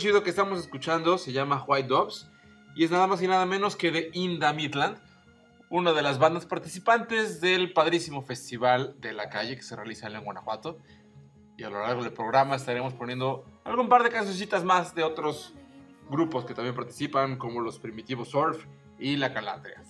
chido 0.00 0.22
que 0.22 0.30
estamos 0.30 0.58
escuchando 0.58 1.18
se 1.18 1.30
llama 1.30 1.62
White 1.68 1.88
Doves 1.88 2.30
y 2.74 2.84
es 2.84 2.90
nada 2.90 3.06
más 3.06 3.20
y 3.20 3.28
nada 3.28 3.44
menos 3.44 3.76
que 3.76 3.90
de 3.90 4.10
Inda 4.14 4.54
Midland, 4.54 4.96
una 5.68 5.92
de 5.92 6.00
las 6.00 6.18
bandas 6.18 6.46
participantes 6.46 7.42
del 7.42 7.74
padrísimo 7.74 8.22
festival 8.22 8.94
de 8.98 9.12
la 9.12 9.28
calle 9.28 9.56
que 9.56 9.62
se 9.62 9.76
realiza 9.76 10.06
en 10.06 10.24
Guanajuato. 10.24 10.78
Y 11.58 11.64
a 11.64 11.68
lo 11.68 11.82
largo 11.82 12.02
del 12.02 12.14
programa 12.14 12.56
estaremos 12.56 12.94
poniendo 12.94 13.44
algún 13.62 13.90
par 13.90 14.02
de 14.02 14.08
cancioncitas 14.08 14.64
más 14.64 14.94
de 14.94 15.02
otros 15.02 15.52
grupos 16.08 16.46
que 16.46 16.54
también 16.54 16.74
participan, 16.74 17.36
como 17.36 17.60
los 17.60 17.78
Primitivos 17.78 18.30
Surf 18.30 18.64
y 18.98 19.18
La 19.18 19.34
Calandria. 19.34 19.82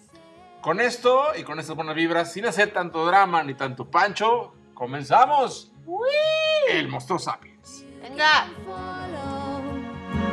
Con 0.61 0.81
esto 0.81 1.27
y 1.39 1.45
con 1.45 1.61
estas 1.61 1.77
buenas 1.77 1.95
vibras, 1.95 2.33
sin 2.33 2.47
hacer 2.47 2.73
tanto 2.73 3.07
drama 3.07 3.45
ni 3.45 3.55
tanto 3.55 3.89
pancho, 3.89 4.55
comenzamos 4.75 5.73
el 6.69 6.89
Monstruo 6.89 7.21
Sapiens. 7.21 7.85
Venga. 8.03 8.49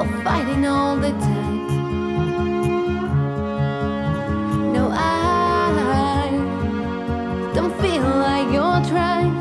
of 0.00 0.08
fighting 0.24 0.64
all 0.66 0.96
the 0.96 1.10
time. 1.10 1.66
No, 4.72 4.88
I 4.90 6.30
don't 7.54 7.74
feel 7.82 8.08
like 8.28 8.46
you're 8.54 8.82
trying. 8.92 9.34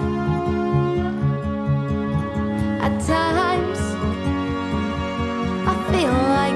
At 2.86 2.94
times, 3.08 3.80
I 5.72 5.74
feel 5.92 6.18
like 6.38 6.49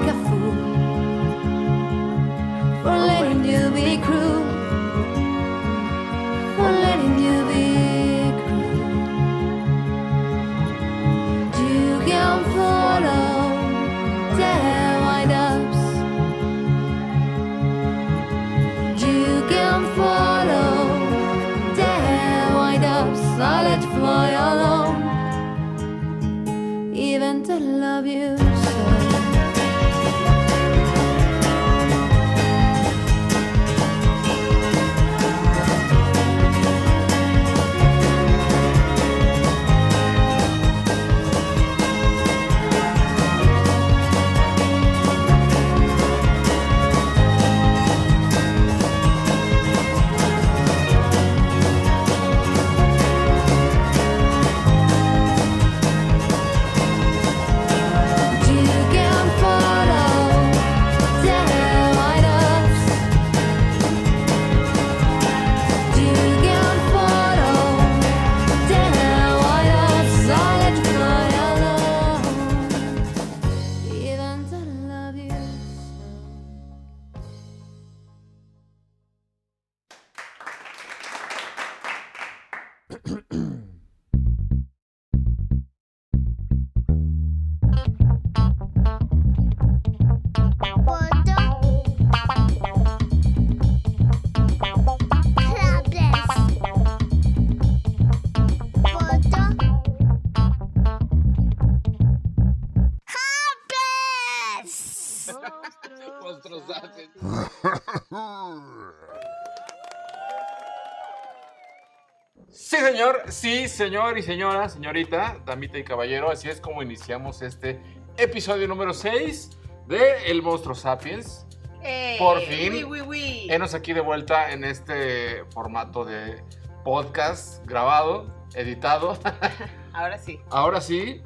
sí, 113.44 113.68
señor 113.68 114.18
y 114.18 114.22
señora, 114.22 114.70
señorita, 114.70 115.38
damita 115.46 115.78
y 115.78 115.84
caballero, 115.84 116.32
así 116.32 116.48
es 116.48 116.62
como 116.62 116.82
iniciamos 116.82 117.42
este 117.42 117.78
episodio 118.16 118.70
número 118.70 118.94
6 118.94 119.50
de 119.86 120.32
El 120.32 120.42
Monstruo 120.42 120.74
Sapiens. 120.74 121.46
Ey, 121.82 122.18
Por 122.18 122.40
fin. 122.40 122.72
uy, 122.72 122.86
uy, 122.86 123.02
uy. 123.02 123.48
Enos 123.52 123.74
aquí 123.74 123.92
de 123.92 124.00
vuelta 124.00 124.54
en 124.54 124.64
este 124.64 125.44
formato 125.50 126.06
de 126.06 126.42
podcast 126.86 127.66
grabado, 127.66 128.34
editado. 128.54 129.20
Ahora 129.94 130.18
sí. 130.20 130.40
Ahora 130.50 130.80
sí, 130.80 131.22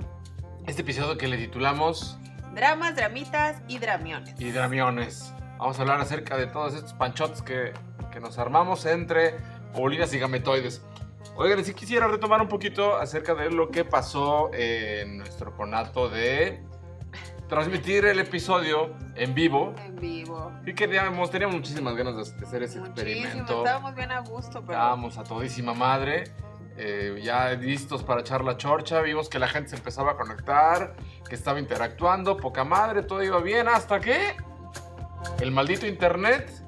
este 0.65 0.81
episodio 0.81 1.19
que 1.19 1.27
le 1.27 1.37
titulamos 1.37 2.17
Dramas, 2.55 2.95
dramitas 2.95 3.61
y 3.67 3.77
dramiones. 3.77 4.41
Hidramiones. 4.41 5.35
Vamos 5.59 5.77
a 5.77 5.83
hablar 5.83 6.01
acerca 6.01 6.35
de 6.35 6.47
todos 6.47 6.73
estos 6.73 6.93
panchotes 6.93 7.43
que, 7.43 7.73
que 8.11 8.19
nos 8.19 8.39
armamos 8.39 8.87
entre 8.87 9.35
bolinas 9.75 10.11
y 10.15 10.17
gametoides. 10.17 10.81
Oigan, 11.39 11.63
sí 11.63 11.75
quisiera 11.75 12.07
retomar 12.07 12.41
un 12.41 12.47
poquito 12.47 12.95
acerca 12.97 13.35
de 13.35 13.51
lo 13.51 13.69
que 13.69 13.85
pasó 13.85 14.49
en 14.53 15.19
nuestro 15.19 15.55
conato 15.55 16.09
de 16.09 16.63
transmitir 17.47 18.05
el 18.05 18.17
episodio 18.17 18.95
en 19.13 19.35
vivo. 19.35 19.75
En 19.85 19.95
vivo. 19.97 20.51
Y 20.65 20.73
queríamos, 20.73 21.29
teníamos 21.29 21.57
muchísimas 21.57 21.95
ganas 21.95 22.15
de, 22.15 22.43
hacer 22.43 22.63
ese 22.63 22.79
Muchísimo. 22.79 22.85
experimento. 22.87 23.57
Estábamos 23.59 23.93
bien 23.93 24.11
a 24.11 24.21
gusto, 24.21 24.61
pero. 24.61 24.73
Estábamos 24.73 25.19
a 25.19 25.23
todísima 25.23 25.75
madre, 25.75 26.23
eh, 26.75 27.19
ya 27.23 27.51
listos 27.51 28.01
para 28.01 28.21
echar 28.21 28.43
la 28.43 28.57
chorcha. 28.57 28.99
Vimos 29.01 29.29
que 29.29 29.37
la 29.37 29.47
gente 29.47 29.69
se 29.69 29.75
empezaba 29.75 30.13
a 30.13 30.17
conectar, 30.17 30.95
que 31.29 31.35
estaba 31.35 31.59
interactuando, 31.59 32.35
poca 32.37 32.63
madre, 32.63 33.03
todo 33.03 33.21
iba 33.21 33.39
bien, 33.41 33.67
hasta 33.67 33.99
que 33.99 34.35
el 35.39 35.51
maldito 35.51 35.85
internet 35.85 36.66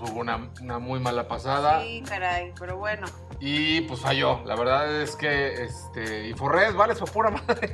nos 0.00 0.08
jugó 0.10 0.20
una, 0.20 0.50
una 0.60 0.78
muy 0.78 1.00
mala 1.00 1.26
pasada 1.28 1.80
Sí, 1.82 2.02
caray, 2.08 2.52
pero 2.58 2.76
bueno. 2.76 3.06
y 3.40 3.80
pues 3.82 4.00
falló. 4.00 4.40
La 4.44 4.54
verdad 4.56 5.00
es 5.02 5.16
que 5.16 5.64
este, 5.64 6.28
Inforred 6.28 6.74
vale 6.74 6.94
su 6.94 7.04
pura 7.06 7.30
madre. 7.30 7.72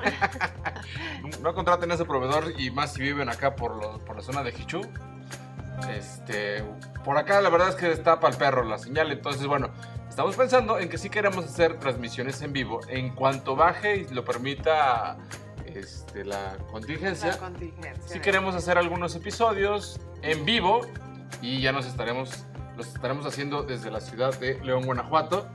no 1.41 1.55
contraten 1.55 1.91
a 1.91 1.95
ese 1.95 2.05
proveedor 2.05 2.53
y 2.59 2.71
más 2.71 2.93
si 2.95 3.03
viven 3.03 3.29
acá 3.29 3.55
por, 3.57 3.77
lo- 3.77 3.99
por 4.05 4.17
la 4.17 4.23
zona 4.23 4.43
de 4.43 4.51
Hichu. 4.51 4.81
Este, 5.91 6.63
por 7.05 7.19
acá 7.19 7.41
la 7.41 7.51
verdad 7.51 7.69
es 7.71 7.75
que 7.75 7.91
está 7.91 8.21
para 8.21 8.33
el 8.33 8.39
perro 8.39 8.65
la 8.65 8.79
señal, 8.79 9.11
entonces 9.11 9.47
bueno, 9.47 9.71
estamos 10.09 10.37
pensando 10.37 10.79
en 10.79 10.89
que 10.89 10.99
sí 10.99 11.11
queremos 11.11 11.45
hacer 11.45 11.79
transmisiones 11.81 12.41
en 12.43 12.53
vivo 12.53 12.81
en 12.89 13.15
cuanto 13.15 13.57
baje 13.57 13.97
y 13.97 14.15
lo 14.15 14.25
permita 14.25 15.17
este, 15.67 16.25
la 16.25 16.57
contingencia. 16.71 17.31
La 17.33 17.39
contingencia. 17.39 18.03
Sí 18.07 18.21
queremos 18.21 18.55
hacer 18.55 18.79
algunos 18.79 19.15
episodios 19.17 20.01
en 20.23 20.45
vivo 20.45 20.81
y 21.43 21.61
ya 21.61 21.73
nos 21.73 21.87
estaremos, 21.87 22.45
los 22.77 22.89
estaremos 22.89 23.27
haciendo 23.27 23.63
desde 23.63 23.91
la 23.91 24.01
ciudad 24.01 24.39
de 24.39 24.59
León, 24.65 24.85
Guanajuato. 24.85 25.47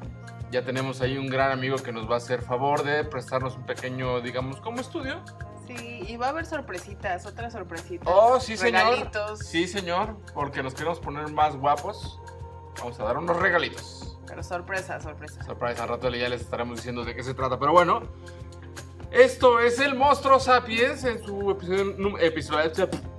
Ya 0.52 0.64
tenemos 0.64 1.02
ahí 1.02 1.18
un 1.18 1.28
gran 1.28 1.52
amigo 1.52 1.78
que 1.78 1.92
nos 1.92 2.10
va 2.10 2.16
a 2.16 2.18
hacer 2.18 2.42
favor 2.42 2.84
de 2.84 3.04
prestarnos 3.04 3.56
un 3.56 3.66
pequeño, 3.66 4.20
digamos, 4.22 4.60
como 4.62 4.82
estudio 4.82 5.24
Sí, 5.68 6.04
y 6.08 6.18
va 6.18 6.26
a 6.28 6.30
haber 6.30 6.48
sorpresitas, 6.48 7.28
otras 7.28 7.54
sorpresitas. 7.54 8.08
Oh, 8.12 8.40
sí, 8.40 8.58
señor. 8.58 8.86
Regalitos. 8.90 9.40
Sí, 9.40 9.68
señor, 9.68 10.18
porque 10.34 10.64
nos 10.64 10.74
queremos 10.74 11.00
poner 11.00 11.32
más 11.32 11.56
guapos. 11.56 12.20
Vamos 12.80 13.00
a 13.00 13.04
dar 13.04 13.18
unos 13.20 13.38
regalitos. 13.38 14.18
Pero 14.26 14.42
sorpresa, 14.42 15.00
sorpresa. 15.00 15.44
Surprise, 15.44 15.80
al 15.80 15.90
rato 15.90 16.10
ya 16.10 16.28
les 16.28 16.42
estaremos 16.42 16.78
diciendo 16.78 17.06
de 17.06 17.14
qué 17.14 17.22
se 17.22 17.36
trata. 17.36 17.60
Pero 17.60 17.72
bueno, 17.72 18.02
esto 19.12 19.60
es 19.60 19.80
el 19.80 19.94
Monstruo 19.96 20.40
Sapiens 20.40 21.04
en 21.04 21.24
su 21.24 21.52
episodio, 21.52 21.96
num- 21.98 22.18
episodio, 22.20 22.72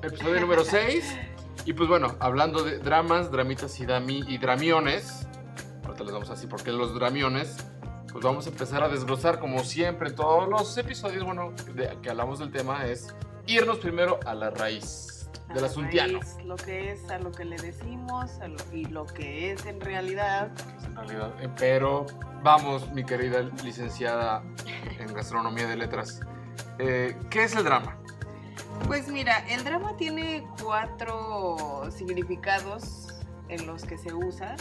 episodio 0.02 0.40
número 0.40 0.64
6. 0.64 1.16
Y 1.64 1.72
pues 1.74 1.88
bueno, 1.88 2.16
hablando 2.20 2.62
de 2.62 2.78
dramas, 2.78 3.30
dramitas 3.30 3.78
y, 3.80 3.86
dami- 3.86 4.24
y 4.28 4.38
dramiones. 4.38 5.26
Ahorita 5.84 6.04
les 6.04 6.12
damos 6.12 6.30
así 6.30 6.46
porque 6.46 6.72
los 6.72 6.94
dramiones. 6.94 7.56
Pues 8.12 8.24
vamos 8.24 8.46
a 8.46 8.50
empezar 8.50 8.82
a 8.82 8.88
desglosar 8.88 9.38
como 9.38 9.60
siempre 9.62 10.10
todos 10.10 10.48
los 10.48 10.76
episodios, 10.76 11.22
bueno, 11.22 11.52
de, 11.74 11.96
que 12.02 12.10
hablamos 12.10 12.40
del 12.40 12.50
tema 12.50 12.86
es 12.86 13.14
irnos 13.46 13.78
primero 13.78 14.18
a 14.26 14.34
la 14.34 14.50
raíz 14.50 15.30
A 15.48 15.52
del 15.52 15.62
la 15.62 15.68
asuntiano. 15.68 16.18
raíz, 16.18 16.36
Lo 16.44 16.56
que 16.56 16.90
es, 16.90 17.08
a 17.08 17.18
lo 17.20 17.30
que 17.30 17.44
le 17.44 17.56
decimos 17.56 18.32
lo- 18.40 18.76
y 18.76 18.86
lo 18.86 19.06
que 19.06 19.52
es 19.52 19.64
en 19.66 19.80
realidad. 19.80 20.50
pues, 20.54 20.86
en 20.86 20.96
realidad. 20.96 21.34
Eh, 21.40 21.48
Pero 21.56 22.06
vamos, 22.42 22.90
mi 22.90 23.04
querida 23.04 23.42
licenciada 23.62 24.42
en 24.98 25.14
gastronomía 25.14 25.68
de 25.68 25.76
letras. 25.76 26.20
Eh, 26.80 27.16
¿Qué 27.30 27.44
es 27.44 27.54
el 27.54 27.62
drama? 27.62 27.96
Pues 28.86 29.08
mira, 29.08 29.38
el 29.48 29.62
drama 29.64 29.96
tiene 29.96 30.46
cuatro 30.62 31.88
significados 31.90 33.08
en 33.48 33.66
los 33.66 33.84
que 33.84 33.96
se 33.98 34.12
usa. 34.12 34.56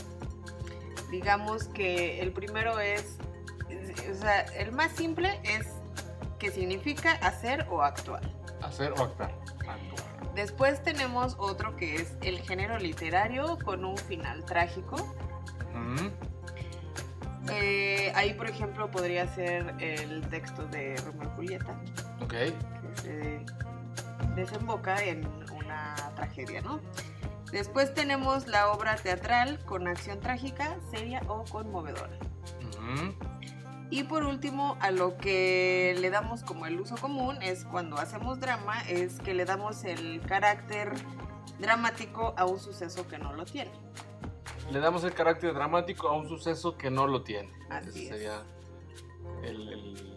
Digamos 1.09 1.65
que 1.65 2.21
el 2.21 2.31
primero 2.31 2.79
es, 2.79 3.17
o 4.09 4.13
sea, 4.13 4.41
el 4.55 4.71
más 4.71 4.91
simple 4.91 5.39
es 5.43 5.67
que 6.37 6.51
significa 6.51 7.13
hacer 7.13 7.65
o 7.69 7.81
actuar. 7.81 8.21
Hacer 8.61 8.91
o 8.93 9.03
actuar. 9.03 9.31
Actuar. 9.67 10.33
Después 10.35 10.81
tenemos 10.83 11.35
otro 11.39 11.75
que 11.75 11.95
es 11.95 12.15
el 12.21 12.39
género 12.39 12.77
literario 12.77 13.57
con 13.65 13.83
un 13.83 13.97
final 13.97 14.45
trágico. 14.45 15.15
Eh, 17.51 18.11
ahí, 18.15 18.33
por 18.35 18.47
ejemplo, 18.47 18.91
podría 18.91 19.27
ser 19.33 19.73
el 19.79 20.21
texto 20.29 20.67
de 20.67 20.95
Romeo 20.97 21.23
y 21.31 21.35
Julieta, 21.35 21.81
Ok. 22.21 22.29
que 22.33 22.53
se 23.01 23.45
desemboca 24.39 25.03
en 25.03 25.25
una 25.53 25.95
tragedia, 26.15 26.61
¿no? 26.61 26.79
Después 27.51 27.93
tenemos 27.93 28.47
la 28.47 28.71
obra 28.71 28.95
teatral 28.95 29.59
con 29.65 29.87
acción 29.87 30.19
trágica, 30.19 30.77
seria 30.91 31.21
o 31.27 31.43
conmovedora. 31.45 32.17
Y 33.91 34.03
por 34.03 34.23
último, 34.23 34.77
a 34.81 34.91
lo 34.91 35.17
que 35.17 35.95
le 35.99 36.09
damos 36.11 36.43
como 36.43 36.67
el 36.67 36.79
uso 36.79 36.95
común 36.97 37.41
es 37.41 37.65
cuando 37.65 37.97
hacemos 37.97 38.39
drama, 38.39 38.81
es 38.87 39.19
que 39.19 39.33
le 39.33 39.45
damos 39.45 39.83
el 39.83 40.21
carácter 40.21 40.91
dramático 41.59 42.33
a 42.37 42.45
un 42.45 42.59
suceso 42.59 43.07
que 43.07 43.17
no 43.17 43.33
lo 43.33 43.45
tiene. 43.45 43.71
Le 44.71 44.79
damos 44.79 45.03
el 45.03 45.13
carácter 45.13 45.53
dramático 45.55 46.07
a 46.07 46.13
un 46.15 46.27
suceso 46.29 46.77
que 46.77 46.91
no 46.91 47.07
lo 47.07 47.23
tiene. 47.23 47.51
Así 47.71 47.89
Ese 47.89 48.01
es. 48.03 48.09
sería 48.09 48.43
el, 49.43 49.69
el- 49.73 50.08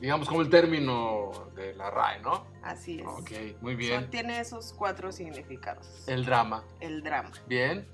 digamos, 0.00 0.28
como 0.28 0.42
el 0.42 0.50
término 0.50 1.30
de 1.54 1.74
la 1.74 1.90
RAE, 1.90 2.20
¿no? 2.20 2.46
Así 2.62 3.00
es. 3.00 3.06
Ok, 3.06 3.60
muy 3.60 3.74
bien. 3.74 4.10
tiene 4.10 4.40
esos 4.40 4.72
cuatro 4.72 5.12
significados. 5.12 6.04
El 6.06 6.24
drama. 6.24 6.64
el 6.80 7.02
drama. 7.02 7.30
Bien. 7.46 7.86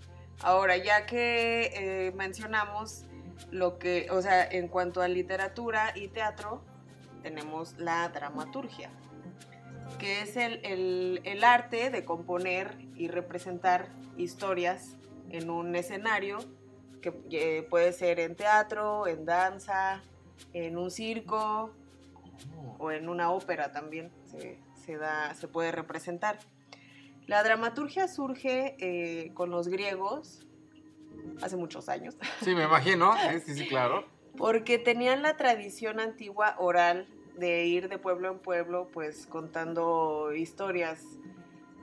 Ahora, 0.43 0.77
ya 0.77 1.07
que 1.07 1.71
eh, 2.09 2.13
mencionamos 2.17 3.05
lo 3.51 3.79
que, 3.79 4.09
o 4.11 4.21
sea, 4.23 4.45
en 4.45 4.69
cuanto 4.69 5.01
a 5.03 5.09
literatura 5.09 5.93
y 5.95 6.09
teatro, 6.09 6.63
tenemos 7.23 7.75
la 7.79 8.09
dramaturgia, 8.09 8.91
que 9.99 10.23
es 10.23 10.37
el, 10.37 10.61
el- 10.65 11.21
el 11.25 11.45
arte 11.45 11.91
de 11.91 12.05
componer 12.05 12.77
y 12.97 13.09
representar 13.09 13.89
historias 14.17 14.97
en 15.31 15.51
un 15.51 15.75
escenario, 15.77 16.39
que 17.01 17.15
eh, 17.31 17.63
puede 17.69 17.93
ser 17.93 18.19
en 18.21 18.35
teatro, 18.37 19.07
en 19.07 19.25
danza, 19.25 20.03
en 20.53 20.77
un 20.79 20.91
circo 20.91 21.71
o 22.79 22.91
en 22.91 23.09
una 23.09 23.31
ópera 23.31 23.73
también 23.73 24.11
se, 24.25 24.59
se 24.75 24.97
da, 24.97 25.35
se 25.35 25.49
puede 25.49 25.73
representar. 25.73 26.39
La 27.27 27.43
dramaturgia 27.43 28.09
surge 28.09 28.77
eh, 28.81 29.33
con 29.35 29.51
los 29.51 29.69
griegos 29.69 30.47
hace 31.41 31.57
muchos 31.57 31.89
años, 31.89 32.17
Sí, 32.43 32.55
me 32.55 32.65
imagino. 32.65 33.15
Sí, 33.31 33.41
sí, 33.41 33.55
sí, 33.55 33.69
claro. 33.69 34.05
porque 34.37 34.79
tenían 34.79 35.23
la 35.23 35.37
tradición 35.37 36.01
antigua 36.01 36.57
oral 36.59 37.07
de 37.37 37.65
ir 37.67 37.89
de 37.89 37.99
pueblo 37.99 38.31
en 38.31 38.39
pueblo, 38.41 38.89
pues 38.93 39.27
contando 39.27 40.33
historias. 40.35 41.03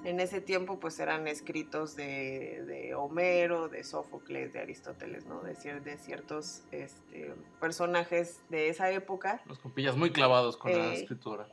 En 0.06 0.20
ese 0.22 0.40
tiempo, 0.40 0.80
pues 0.80 0.98
eran 1.00 1.28
escritos 1.28 1.96
de, 1.96 2.64
de 2.66 2.96
Homero, 2.96 3.68
de 3.68 3.84
Sófocles, 3.84 4.54
de 4.54 4.60
Aristóteles, 4.60 5.26
¿no? 5.26 5.42
De, 5.42 5.56
cier- 5.56 5.82
de 5.84 5.98
ciertos 5.98 6.64
este, 6.72 7.34
personajes 7.60 8.40
de 8.50 8.70
esa 8.70 8.90
época. 8.92 9.42
Los 9.46 9.60
compillas 9.60 9.98
muy 9.98 10.12
clavados 10.12 10.56
con 10.56 10.72
la 10.72 10.94
Eh, 10.94 11.02
escritura. 11.02 11.48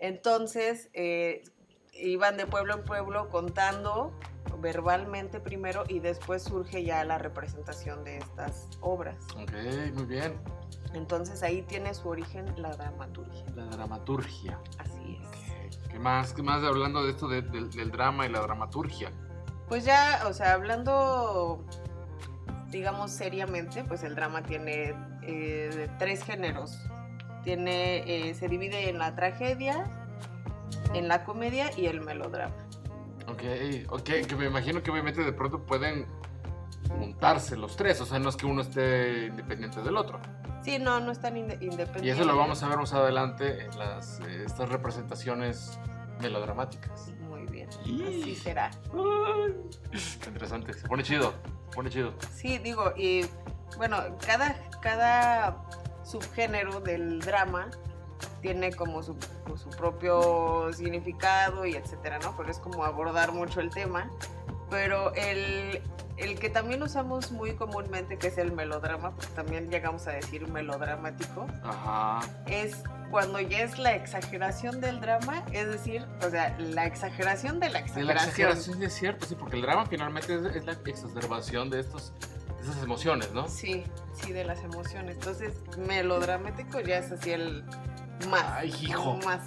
Entonces, 0.00 0.90
eh, 0.92 1.44
iban 1.92 2.36
de 2.36 2.46
pueblo 2.46 2.74
en 2.74 2.84
pueblo 2.84 3.28
contando 3.28 4.12
verbalmente 4.58 5.38
primero 5.40 5.84
y 5.88 6.00
después 6.00 6.42
surge 6.42 6.82
ya 6.84 7.04
la 7.04 7.18
representación 7.18 8.02
de 8.02 8.18
estas 8.18 8.68
obras. 8.80 9.24
Ok, 9.36 9.52
muy 9.94 10.04
bien. 10.06 10.36
Entonces 10.94 11.42
ahí 11.42 11.62
tiene 11.62 11.94
su 11.94 12.08
origen 12.08 12.46
la 12.60 12.70
dramaturgia. 12.70 13.44
La 13.54 13.66
dramaturgia. 13.66 14.60
Así 14.78 15.20
es. 15.22 15.53
¿Qué 15.90 15.98
más? 15.98 16.32
¿Qué 16.32 16.42
más 16.42 16.62
hablando 16.64 17.04
de 17.04 17.10
esto 17.10 17.28
de- 17.28 17.42
del- 17.42 17.70
del 17.70 17.90
drama 17.90 18.26
y 18.26 18.28
la 18.30 18.40
dramaturgia? 18.40 19.10
Pues 19.68 19.84
ya, 19.84 20.22
o 20.28 20.32
sea, 20.32 20.52
hablando, 20.52 21.64
digamos 22.70 23.10
seriamente, 23.10 23.84
pues 23.84 24.02
el 24.02 24.14
drama 24.14 24.42
tiene 24.42 24.94
eh, 25.22 25.88
tres 25.98 26.22
géneros. 26.24 26.78
Tiene, 27.44 28.28
eh, 28.30 28.34
se 28.34 28.48
divide 28.48 28.88
en 28.90 28.98
la 28.98 29.14
tragedia, 29.14 29.84
en 30.94 31.08
la 31.08 31.24
comedia 31.24 31.70
y 31.78 31.86
el 31.86 32.00
melodrama. 32.00 32.54
Ok, 33.28 33.42
ok, 33.88 34.02
que 34.28 34.36
me 34.36 34.46
imagino 34.46 34.82
que 34.82 34.90
obviamente 34.90 35.22
de 35.24 35.32
pronto 35.32 35.64
pueden 35.64 36.06
montarse 36.98 37.56
los 37.56 37.76
tres, 37.76 38.00
o 38.00 38.06
sea, 38.06 38.18
no 38.18 38.28
es 38.28 38.36
que 38.36 38.46
uno 38.46 38.62
esté 38.62 39.26
independiente 39.26 39.82
del 39.82 39.96
otro. 39.96 40.20
Sí, 40.62 40.78
no, 40.78 40.98
no 41.00 41.12
están 41.12 41.36
inde- 41.36 41.58
independientes. 41.60 42.02
Y 42.04 42.10
eso 42.10 42.24
lo 42.24 42.36
vamos 42.36 42.62
a 42.62 42.68
ver 42.68 42.78
más 42.78 42.92
adelante 42.94 43.64
en 43.66 43.78
las, 43.78 44.20
eh, 44.20 44.44
estas 44.46 44.68
representaciones 44.70 45.78
melodramáticas. 46.20 47.08
Muy 47.28 47.44
bien, 47.46 47.68
Y- 47.84 48.02
así 48.02 48.34
será. 48.36 48.70
Ay, 48.94 49.54
interesante, 50.26 50.72
se 50.72 50.88
pone 50.88 51.02
chido, 51.02 51.34
se 51.70 51.74
pone 51.76 51.90
chido. 51.90 52.14
Sí, 52.32 52.58
digo, 52.58 52.92
y 52.96 53.26
bueno, 53.76 53.98
cada, 54.26 54.56
cada 54.80 55.62
subgénero 56.04 56.80
del 56.80 57.20
drama 57.20 57.68
tiene 58.40 58.72
como 58.72 59.02
su, 59.02 59.16
pues, 59.46 59.60
su 59.62 59.68
propio 59.70 60.72
significado 60.72 61.66
y 61.66 61.74
etcétera, 61.74 62.18
¿no? 62.20 62.34
Pero 62.36 62.50
es 62.50 62.58
como 62.58 62.84
abordar 62.84 63.32
mucho 63.32 63.60
el 63.60 63.70
tema. 63.70 64.10
Pero 64.70 65.12
el, 65.14 65.82
el 66.16 66.38
que 66.38 66.48
también 66.50 66.82
usamos 66.82 67.32
muy 67.32 67.54
comúnmente, 67.54 68.18
que 68.18 68.28
es 68.28 68.38
el 68.38 68.52
melodrama, 68.52 69.12
pues 69.14 69.28
también 69.28 69.70
llegamos 69.70 70.06
a 70.06 70.12
decir 70.12 70.46
melodramático, 70.48 71.46
Ajá. 71.62 72.20
es 72.46 72.82
cuando 73.10 73.40
ya 73.40 73.60
es 73.60 73.78
la 73.78 73.94
exageración 73.94 74.80
del 74.80 75.00
drama, 75.00 75.44
es 75.52 75.68
decir, 75.68 76.04
o 76.26 76.30
sea, 76.30 76.56
la 76.58 76.86
exageración 76.86 77.60
de 77.60 77.68
la 77.68 77.78
De 77.80 77.84
exageración. 77.84 78.06
la 78.06 78.22
exageración 78.22 78.82
es 78.82 78.92
cierto, 78.94 79.26
sí, 79.26 79.34
porque 79.34 79.56
el 79.56 79.62
drama 79.62 79.86
finalmente 79.86 80.34
es, 80.34 80.56
es 80.56 80.64
la 80.64 80.72
exacerbación 80.72 81.70
de, 81.70 81.80
estos, 81.80 82.12
de 82.58 82.62
esas 82.70 82.82
emociones, 82.82 83.32
¿no? 83.32 83.46
Sí, 83.48 83.84
sí, 84.14 84.32
de 84.32 84.44
las 84.44 84.62
emociones. 84.64 85.16
Entonces, 85.16 85.54
melodramático 85.78 86.80
ya 86.80 86.98
es 86.98 87.12
así 87.12 87.30
el 87.30 87.64
más. 88.30 88.44
Ay, 88.46 88.74
hijo. 88.80 89.18
Más. 89.24 89.42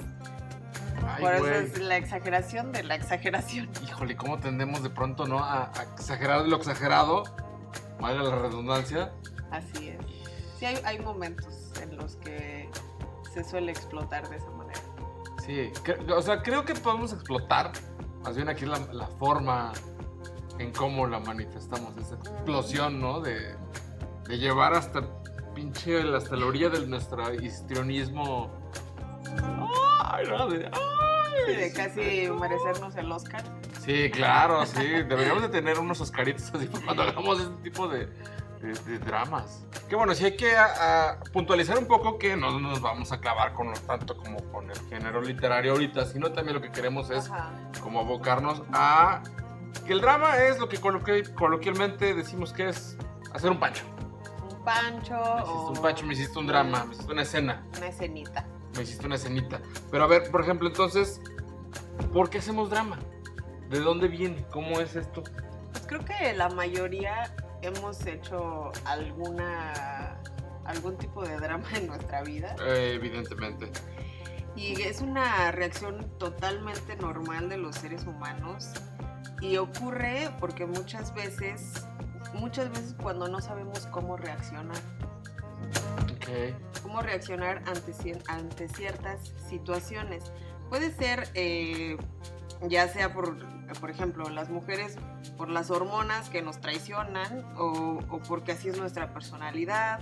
Ay, 1.06 1.24
Por 1.24 1.34
eso 1.34 1.50
es 1.52 1.80
la 1.80 1.98
exageración 1.98 2.72
de 2.72 2.84
la 2.84 2.96
exageración. 2.96 3.70
Híjole, 3.84 4.16
¿cómo 4.16 4.40
tendemos 4.40 4.84
de 4.84 4.90
pronto, 4.90 5.26
no? 5.26 5.40
A, 5.40 5.72
a 5.78 5.84
exagerar 5.94 6.44
de 6.44 6.50
lo 6.50 6.58
exagerado, 6.58 7.24
valga 8.00 8.24
la 8.24 8.36
redundancia. 8.36 9.12
Así 9.52 9.90
es. 9.90 9.98
Sí, 10.58 10.66
hay, 10.66 10.80
hay 10.84 11.00
momentos 11.00 11.72
en 11.82 11.96
los 11.98 12.16
que 12.18 12.70
se 13.34 13.44
suele 13.44 13.72
explotar 13.72 14.28
de 14.30 14.38
esa 14.38 14.50
manera. 14.52 14.80
Sí, 15.46 15.72
o 16.14 16.22
sea, 16.22 16.42
creo 16.42 16.66
que 16.66 16.74
podemos 16.74 17.14
explotar, 17.14 17.72
más 18.24 18.36
bien 18.36 18.50
aquí 18.50 18.66
la, 18.66 18.80
la 18.92 19.08
forma 19.08 19.72
en 20.60 20.74
cómo 20.74 21.08
la 21.08 21.20
manifestamos, 21.20 21.96
esa 21.98 22.16
explosión, 22.16 23.00
¿no? 23.00 23.22
De, 23.22 23.56
de 24.28 24.38
llevar 24.38 24.74
hasta 24.74 25.02
pinche, 25.54 26.02
hasta 26.16 26.36
la 26.36 26.46
orilla 26.46 26.70
de 26.70 26.86
nuestro 26.88 27.34
histrionismo. 27.34 28.52
Ay, 30.18 30.28
no, 30.28 30.48
de, 30.50 30.66
ay, 30.72 31.56
De 31.56 31.74
casi 31.74 32.30
merecernos 32.30 32.96
el 32.96 33.12
Oscar. 33.12 33.44
Sí, 33.86 34.10
claro, 34.12 34.66
sí. 34.66 34.82
Deberíamos 34.84 35.44
de 35.44 35.50
tener 35.50 35.80
unos 35.80 36.02
Oscaritos 36.02 36.52
así 36.54 36.68
cuando 36.86 37.04
hagamos 37.04 37.40
este 37.40 37.56
tipo 37.64 37.88
de, 37.88 38.08
de, 38.62 38.74
de 38.86 39.00
dramas. 39.00 39.66
Que 39.88 39.96
bueno, 39.96 40.14
sí 40.14 40.26
hay 40.26 40.36
que 40.36 40.58
a- 40.58 41.12
a 41.12 41.20
puntualizar 41.32 41.78
un 41.78 41.88
poco 41.88 42.18
que 42.18 42.36
no 42.36 42.60
nos 42.60 42.82
vamos 42.82 43.12
a 43.12 43.20
clavar 43.20 43.54
con 43.54 43.72
tanto 43.86 44.18
como 44.18 44.38
con 44.52 44.70
el 44.70 44.78
género 44.90 45.22
literario 45.22 45.72
ahorita, 45.74 46.06
sino 46.06 46.32
también 46.32 46.56
lo 46.56 46.62
que 46.62 46.72
queremos 46.72 47.10
es 47.12 47.30
Ajá. 47.30 47.52
como 47.82 48.00
abocarnos 48.02 48.64
a 48.74 49.22
que 49.86 49.94
el 49.94 50.02
drama 50.02 50.36
es 50.38 50.60
lo 50.60 50.68
que 50.68 50.80
coloqui- 50.82 51.34
coloquialmente 51.36 52.14
decimos 52.14 52.52
que 52.52 52.70
es 52.70 52.98
hacer 53.34 53.52
un 53.52 53.60
pancho. 53.60 53.84
Un 54.50 54.64
pancho 54.66 55.14
Me 55.14 55.42
hiciste 55.44 55.52
o 55.54 55.70
un 55.70 55.82
pancho, 55.82 56.06
me 56.06 56.14
hiciste 56.14 56.40
un 56.40 56.48
drama, 56.48 56.84
me 56.86 56.94
hiciste 56.94 57.12
una 57.14 57.22
escena, 57.22 57.64
una 57.78 57.88
escenita. 57.88 58.46
Me 58.78 58.84
hiciste 58.84 59.06
una 59.06 59.16
escenita. 59.16 59.60
Pero 59.92 60.04
a 60.04 60.08
ver, 60.08 60.30
por 60.32 60.42
ejemplo, 60.42 60.68
entonces, 60.68 61.20
¿por 62.14 62.30
qué 62.30 62.38
hacemos 62.38 62.70
drama? 62.70 62.98
¿De 63.70 63.80
dónde 63.80 64.08
viene? 64.08 64.46
¿Cómo 64.52 64.80
es 64.80 64.96
esto? 64.96 65.24
Pues 65.72 65.86
creo 65.88 66.06
que 66.06 66.34
la 66.34 66.50
mayoría 66.50 67.36
hemos 67.62 68.06
hecho 68.06 68.72
alguna 68.86 70.22
algún 70.66 70.98
tipo 70.98 71.24
de 71.24 71.38
drama 71.38 71.66
en 71.76 71.88
nuestra 71.88 72.22
vida 72.24 72.56
Eh, 72.66 72.94
evidentemente. 72.96 73.72
y 74.56 74.82
es 74.82 75.00
una 75.02 75.52
reacción 75.52 76.10
totalmente 76.18 76.96
normal 76.98 77.48
de 77.48 77.58
los 77.58 77.76
seres 77.78 78.06
humanos 78.06 78.72
y 79.42 79.58
ocurre 79.58 80.30
porque 80.40 80.66
muchas 80.66 81.14
veces 81.14 81.86
muchas 82.34 82.70
veces 82.70 82.96
cuando 83.02 83.28
no 83.30 83.40
sabemos 83.40 83.88
cómo 83.88 84.18
reaccionar 84.18 84.76
Ok. 86.28 86.82
cómo 86.84 87.02
reaccionar 87.02 87.62
ante, 87.66 87.94
ante 88.28 88.68
ciertas 88.70 89.34
situaciones. 89.50 90.32
Puede 90.70 90.92
ser, 90.92 91.30
eh, 91.36 91.98
ya 92.68 92.88
sea 92.90 93.14
por, 93.14 93.38
por 93.80 93.90
ejemplo, 93.90 94.30
las 94.30 94.50
mujeres 94.50 94.98
por 95.38 95.50
las 95.50 95.72
hormonas 95.72 96.30
que 96.30 96.42
nos 96.42 96.60
traicionan 96.60 97.46
o, 97.58 98.00
o 98.10 98.20
porque 98.28 98.52
así 98.54 98.70
es 98.70 98.78
nuestra 98.78 99.14
personalidad. 99.14 100.00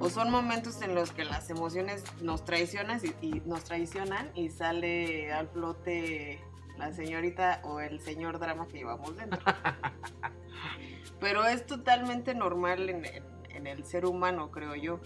O 0.00 0.08
son 0.10 0.30
momentos 0.30 0.80
en 0.82 0.94
los 0.94 1.10
que 1.10 1.24
las 1.24 1.50
emociones 1.50 2.04
nos 2.22 2.44
traicionan 2.44 3.00
y, 3.20 3.26
y 3.26 3.40
nos 3.46 3.64
traicionan 3.64 4.30
y 4.36 4.48
sale 4.50 5.32
al 5.32 5.48
flote 5.48 6.40
la 6.76 6.92
señorita 6.92 7.60
o 7.64 7.80
el 7.80 8.00
señor 8.00 8.38
drama 8.38 8.68
que 8.68 8.78
llevamos 8.78 9.16
dentro. 9.16 9.40
Pero 11.20 11.44
es 11.44 11.66
totalmente 11.66 12.34
normal 12.34 12.88
en, 12.90 13.04
en- 13.04 13.24
en 13.50 13.66
el 13.66 13.84
ser 13.84 14.06
humano, 14.06 14.52
creo 14.52 14.76
yo. 14.76 15.00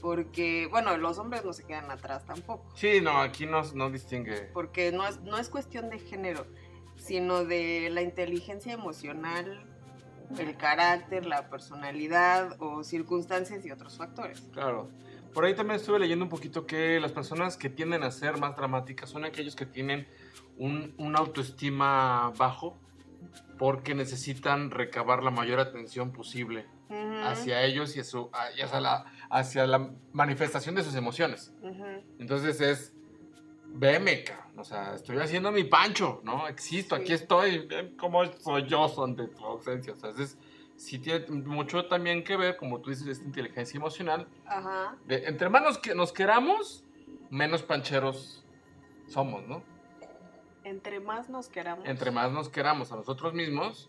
Porque, 0.00 0.66
bueno, 0.70 0.96
los 0.96 1.18
hombres 1.18 1.44
no 1.44 1.52
se 1.52 1.64
quedan 1.64 1.90
atrás 1.90 2.24
tampoco. 2.26 2.64
Sí, 2.74 3.00
no, 3.00 3.18
aquí 3.20 3.46
no, 3.46 3.62
no 3.74 3.90
distingue. 3.90 4.50
Porque 4.52 4.92
no 4.92 5.06
es, 5.06 5.20
no 5.22 5.38
es 5.38 5.48
cuestión 5.48 5.90
de 5.90 5.98
género, 5.98 6.46
sino 6.96 7.44
de 7.44 7.90
la 7.90 8.02
inteligencia 8.02 8.72
emocional, 8.72 9.64
el 10.38 10.56
carácter, 10.56 11.26
la 11.26 11.48
personalidad 11.48 12.56
o 12.60 12.84
circunstancias 12.84 13.64
y 13.64 13.70
otros 13.70 13.96
factores. 13.96 14.40
Claro. 14.52 14.90
Por 15.32 15.44
ahí 15.44 15.54
también 15.54 15.78
estuve 15.80 15.98
leyendo 15.98 16.24
un 16.24 16.30
poquito 16.30 16.66
que 16.66 16.98
las 17.00 17.12
personas 17.12 17.56
que 17.56 17.68
tienden 17.70 18.02
a 18.02 18.10
ser 18.10 18.38
más 18.38 18.56
dramáticas 18.56 19.10
son 19.10 19.24
aquellos 19.24 19.54
que 19.54 19.66
tienen 19.66 20.08
un, 20.56 20.94
una 20.98 21.18
autoestima 21.20 22.32
bajo 22.36 22.78
porque 23.58 23.94
necesitan 23.94 24.70
recabar 24.70 25.22
la 25.22 25.30
mayor 25.30 25.60
atención 25.60 26.12
posible 26.12 26.66
Ujú, 26.88 27.24
hacia 27.24 27.62
ellos 27.62 27.96
y, 27.96 28.00
a 28.00 28.04
su- 28.04 28.30
hacia, 28.32 28.80
la, 28.80 29.04
hacia 29.30 29.66
la 29.66 29.90
manifestación 30.12 30.74
de 30.74 30.82
sus 30.82 30.94
emociones. 30.94 31.52
Entonces 32.18 32.60
es, 32.60 32.92
veme, 33.66 34.24
cabrón. 34.24 34.58
O 34.58 34.64
sea, 34.64 34.94
estoy 34.94 35.18
haciendo 35.18 35.52
mi 35.52 35.64
pancho, 35.64 36.20
¿no? 36.24 36.48
Existo, 36.48 36.96
Sí. 36.96 37.02
aquí 37.02 37.12
estoy, 37.12 37.68
soy 38.40 38.66
yo 38.66 39.04
ante 39.04 39.28
tu 39.28 39.44
ausencia. 39.44 39.92
O 39.92 39.96
sea, 39.96 40.10
es, 40.18 40.36
sí 40.76 40.98
tiene 40.98 41.26
mucho 41.28 41.86
también 41.86 42.24
que 42.24 42.36
ver, 42.36 42.56
como 42.56 42.80
tú 42.80 42.90
dices, 42.90 43.06
esta 43.06 43.24
inteligencia 43.24 43.78
emocional. 43.78 44.26
Ajá. 44.46 44.96
De, 45.06 45.26
entre 45.26 45.48
más 45.48 45.62
nos, 45.62 45.78
que- 45.78 45.94
nos 45.94 46.12
queramos, 46.12 46.84
menos 47.30 47.62
pancheros 47.62 48.44
somos, 49.06 49.46
¿no? 49.46 49.62
Entre 50.64 50.98
más 51.00 51.28
nos 51.30 51.48
queramos. 51.48 51.86
Entre 51.86 52.10
más 52.10 52.32
nos 52.32 52.48
queramos 52.48 52.90
a 52.92 52.96
nosotros 52.96 53.32
mismos, 53.34 53.88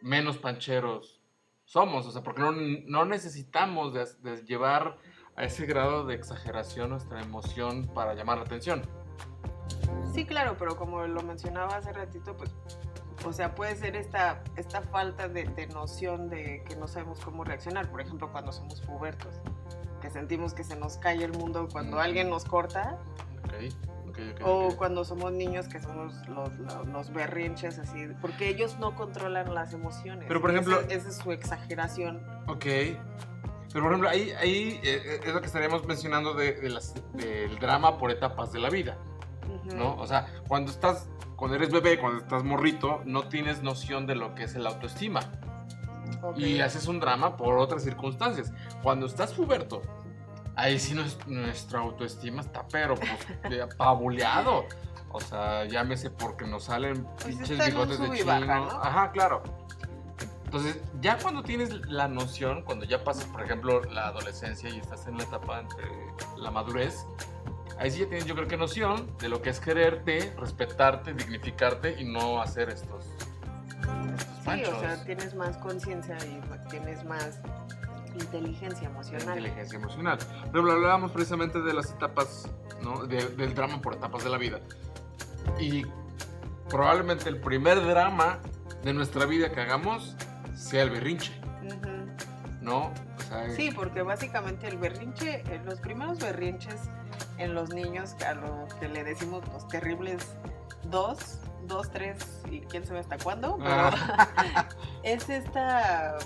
menos 0.00 0.38
pancheros 0.38 1.15
somos. 1.66 2.06
O 2.06 2.10
sea, 2.10 2.22
porque 2.22 2.40
no, 2.40 2.52
no 2.52 3.04
necesitamos 3.04 3.92
de, 3.92 4.06
de 4.22 4.42
llevar 4.44 4.96
a 5.36 5.44
ese 5.44 5.66
grado 5.66 6.06
de 6.06 6.14
exageración 6.14 6.88
nuestra 6.90 7.20
emoción 7.20 7.86
para 7.94 8.14
llamar 8.14 8.38
la 8.38 8.44
atención. 8.44 8.82
Sí, 10.14 10.24
claro, 10.24 10.56
pero 10.58 10.76
como 10.76 11.06
lo 11.06 11.22
mencionaba 11.22 11.76
hace 11.76 11.92
ratito, 11.92 12.34
pues, 12.36 12.50
o 13.26 13.32
sea, 13.32 13.54
puede 13.54 13.76
ser 13.76 13.96
esta, 13.96 14.42
esta 14.56 14.80
falta 14.80 15.28
de, 15.28 15.44
de 15.44 15.66
noción 15.66 16.30
de 16.30 16.64
que 16.66 16.74
no 16.76 16.88
sabemos 16.88 17.20
cómo 17.20 17.44
reaccionar. 17.44 17.90
Por 17.90 18.00
ejemplo, 18.00 18.30
cuando 18.32 18.50
somos 18.52 18.80
pubertos, 18.80 19.34
que 20.00 20.08
sentimos 20.08 20.54
que 20.54 20.64
se 20.64 20.76
nos 20.76 20.96
cae 20.96 21.22
el 21.22 21.32
mundo 21.32 21.68
cuando 21.70 21.96
Mm. 21.98 22.00
alguien 22.00 22.30
nos 22.30 22.44
corta, 22.44 22.98
Ok, 23.44 23.52
ok, 24.34 24.40
ok. 24.40 24.46
o 24.46 24.66
ok. 24.68 24.74
cuando 24.76 25.04
somos 25.04 25.32
niños 25.32 25.68
que 25.68 25.80
somos 25.80 26.14
los, 26.28 26.50
los, 26.58 26.86
los 26.88 27.12
berrinches, 27.12 27.78
así, 27.78 28.08
porque 28.20 28.48
ellos 28.48 28.78
no 28.78 28.94
controlan 28.94 29.54
las 29.54 29.72
emociones. 29.72 30.24
Pero, 30.28 30.40
por 30.40 30.50
ejemplo- 30.50 30.80
Esa, 30.80 30.94
esa 30.94 31.08
es 31.08 31.16
su 31.16 31.32
exageración. 31.32 32.22
Ok. 32.48 32.64
Pero 33.72 33.84
por 33.84 33.92
ejemplo, 33.92 34.08
ahí, 34.08 34.30
ahí 34.40 34.80
eh, 34.84 35.20
es 35.24 35.34
lo 35.34 35.40
que 35.40 35.46
estaríamos 35.46 35.84
mencionando 35.86 36.32
de, 36.34 36.52
de 36.54 36.70
las- 36.70 36.94
del 37.12 37.58
drama 37.58 37.98
por 37.98 38.10
etapas 38.10 38.52
de 38.52 38.58
la 38.60 38.70
vida. 38.70 38.96
¿no? 39.74 39.96
O 39.96 40.06
sea, 40.06 40.26
cuando 40.48 40.70
estás, 40.70 41.08
cuando 41.34 41.56
eres 41.56 41.72
bebé, 41.72 41.98
cuando 41.98 42.20
estás 42.20 42.44
morrito, 42.44 43.02
no 43.04 43.28
tienes 43.28 43.62
noción 43.62 44.06
de 44.06 44.14
lo 44.14 44.34
que 44.34 44.44
es 44.44 44.54
el 44.54 44.66
autoestima. 44.66 45.20
Y 46.36 46.60
haces 46.60 46.86
un 46.86 47.00
drama 47.00 47.36
por 47.36 47.58
otras 47.58 47.82
circunstancias. 47.82 48.52
Cuando 48.82 49.06
estás 49.06 49.32
puberto, 49.32 49.82
ahí 50.56 50.78
sí 50.78 50.94
nues- 50.94 51.24
nuestra 51.26 51.80
autoestima 51.80 52.40
está, 52.42 52.66
pero 52.70 52.94
pues, 52.96 53.10
apabuleado. 53.62 54.64
O 55.12 55.20
sea, 55.20 55.64
llámese 55.64 56.10
porque 56.10 56.46
nos 56.46 56.64
salen 56.64 57.04
Pues 57.22 57.36
pinches 57.36 57.66
bigotes 57.66 57.98
de 58.00 58.10
chino. 58.12 58.26
baja, 58.26 58.58
¿no? 58.60 58.82
Ajá, 58.82 59.12
claro. 59.12 59.42
Entonces, 60.44 60.78
ya 61.00 61.16
cuando 61.18 61.42
tienes 61.42 61.70
la 61.88 62.06
noción, 62.08 62.62
cuando 62.62 62.84
ya 62.84 63.02
pasas, 63.02 63.24
por 63.26 63.42
ejemplo, 63.42 63.82
la 63.84 64.08
adolescencia 64.08 64.68
y 64.68 64.78
estás 64.78 65.06
en 65.06 65.16
la 65.16 65.24
etapa 65.24 65.60
entre 65.60 65.84
la 66.36 66.50
madurez, 66.50 67.06
ahí 67.78 67.90
sí 67.90 68.00
ya 68.00 68.06
tienes, 68.08 68.26
yo 68.26 68.34
creo 68.34 68.46
que 68.46 68.56
noción 68.56 69.10
de 69.18 69.28
lo 69.28 69.42
que 69.42 69.50
es 69.50 69.58
quererte, 69.58 70.34
respetarte, 70.38 71.14
dignificarte 71.14 72.00
y 72.00 72.04
no 72.04 72.40
hacer 72.40 72.68
estos, 72.68 73.04
estos 73.06 74.54
Sí, 74.54 74.62
o 74.64 74.80
sea, 74.80 75.04
tienes 75.04 75.34
más 75.34 75.56
conciencia 75.56 76.16
y 76.24 76.40
tienes 76.70 77.04
más 77.04 77.40
inteligencia 78.18 78.88
emocional. 78.88 79.28
inteligencia 79.38 79.78
emocional. 79.78 80.18
Pero 80.52 80.72
hablábamos 80.72 81.12
precisamente 81.12 81.60
de 81.60 81.72
las 81.74 81.90
etapas, 81.90 82.48
¿no? 82.82 83.04
De- 83.06 83.26
del 83.28 83.54
drama 83.54 83.80
por 83.80 83.94
etapas 83.94 84.24
de 84.24 84.30
la 84.30 84.38
vida. 84.38 84.60
Y 85.58 85.84
probablemente 86.68 87.28
el 87.28 87.40
primer 87.40 87.84
drama 87.86 88.38
de 88.82 88.92
nuestra 88.92 89.24
vida 89.26 89.50
que 89.52 89.60
hagamos 89.60 90.16
sea 90.54 90.82
el 90.82 90.90
berrinche. 90.90 91.32
¿no? 92.60 92.86
O 93.18 93.22
sea, 93.28 93.48
Sí, 93.50 93.70
porque 93.70 94.02
básicamente 94.02 94.66
el 94.66 94.76
berrinche, 94.78 95.42
eh, 95.46 95.60
los 95.64 95.78
primeros 95.80 96.18
berrinches 96.18 96.74
en 97.38 97.54
los 97.54 97.72
niños, 97.72 98.16
a 98.28 98.34
lo 98.34 98.66
que 98.80 98.88
le 98.88 99.04
decimos 99.04 99.46
los 99.52 99.68
terribles 99.68 100.26
dos, 100.84 101.38
dos, 101.68 101.88
tres 101.92 102.16
y 102.50 102.60
quién 102.62 102.84
sabe 102.84 102.98
hasta 103.00 103.18
cuándo, 103.18 103.56
pero 103.58 103.72
Ah. 103.72 104.68
es 105.04 105.28
esta, 105.30 106.16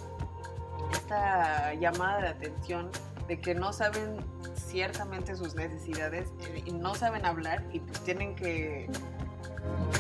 esta 0.93 1.75
llamada 1.75 2.21
de 2.21 2.29
atención 2.29 2.91
de 3.29 3.41
que 3.41 3.55
no 3.55 3.73
saben 3.73 4.17
ciertamente 4.55 5.37
sus 5.37 5.55
necesidades 5.55 6.29
eh, 6.41 6.63
y 6.67 6.73
no 6.73 6.95
saben 6.95 7.25
hablar 7.27 7.65
y 7.73 7.81
pues 7.81 8.01
tienen 8.01 8.35
que 8.35 8.89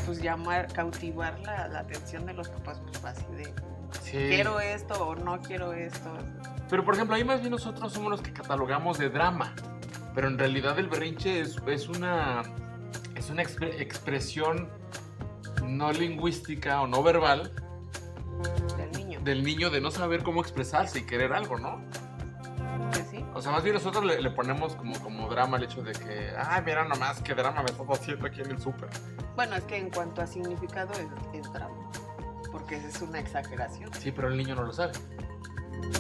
pues 0.06 0.20
llamar, 0.23 0.73
cautivar 0.73 1.38
la, 1.40 1.68
la 1.68 1.80
atención 1.80 2.26
de 2.26 2.32
los 2.32 2.49
papás, 2.49 2.80
pues 2.87 3.04
así 3.04 3.25
de 3.37 3.44
sí. 4.02 4.11
quiero 4.12 4.61
esto 4.61 5.09
o 5.09 5.14
no 5.14 5.40
quiero 5.40 5.73
esto. 5.73 6.11
Pero 6.68 6.85
por 6.85 6.94
ejemplo, 6.94 7.16
ahí 7.16 7.25
más 7.25 7.40
bien 7.40 7.50
nosotros 7.50 7.92
somos 7.92 8.11
los 8.11 8.23
que 8.23 8.32
catalogamos 8.32 8.99
de 8.99 9.11
drama. 9.11 9.54
Pero 10.14 10.26
en 10.28 10.38
realidad 10.38 10.78
el 10.78 10.88
berrinche 10.88 11.40
es, 11.40 11.56
es 11.66 11.88
una, 11.88 12.42
es 13.14 13.30
una 13.30 13.42
expre- 13.42 13.80
expresión 13.80 14.68
no 15.64 15.92
lingüística 15.92 16.80
o 16.80 16.87
no 16.87 17.02
verbal 17.02 17.52
del 18.76 18.92
niño. 18.92 19.10
Del 19.24 19.42
niño 19.42 19.70
de 19.70 19.80
no 19.80 19.90
saber 19.90 20.22
cómo 20.22 20.40
expresarse 20.40 21.00
y 21.00 21.02
querer 21.02 21.32
algo, 21.32 21.58
¿no? 21.58 21.82
Que 22.92 23.02
sí. 23.04 23.24
O 23.34 23.40
sea, 23.42 23.52
más 23.52 23.62
bien 23.62 23.74
nosotros 23.74 24.04
le, 24.04 24.20
le 24.20 24.30
ponemos 24.30 24.74
como, 24.74 24.98
como 25.00 25.28
drama 25.28 25.56
el 25.58 25.64
hecho 25.64 25.82
de 25.82 25.92
que, 25.92 26.32
ay, 26.38 26.62
mira 26.64 26.84
nomás 26.84 27.20
qué 27.22 27.34
drama 27.34 27.62
me 27.62 27.70
estás 27.70 27.86
haciendo 27.90 28.26
aquí 28.26 28.40
en 28.40 28.50
el 28.50 28.60
súper. 28.60 28.88
Bueno, 29.36 29.54
es 29.56 29.64
que 29.64 29.76
en 29.76 29.90
cuanto 29.90 30.22
a 30.22 30.26
significado 30.26 30.92
es, 30.94 31.06
es 31.40 31.52
drama. 31.52 31.74
Porque 32.50 32.76
es 32.76 33.00
una 33.00 33.20
exageración. 33.20 33.92
Sí, 33.94 34.10
pero 34.10 34.28
el 34.28 34.36
niño 34.36 34.54
no 34.56 34.62
lo 34.64 34.72
sabe. 34.72 34.92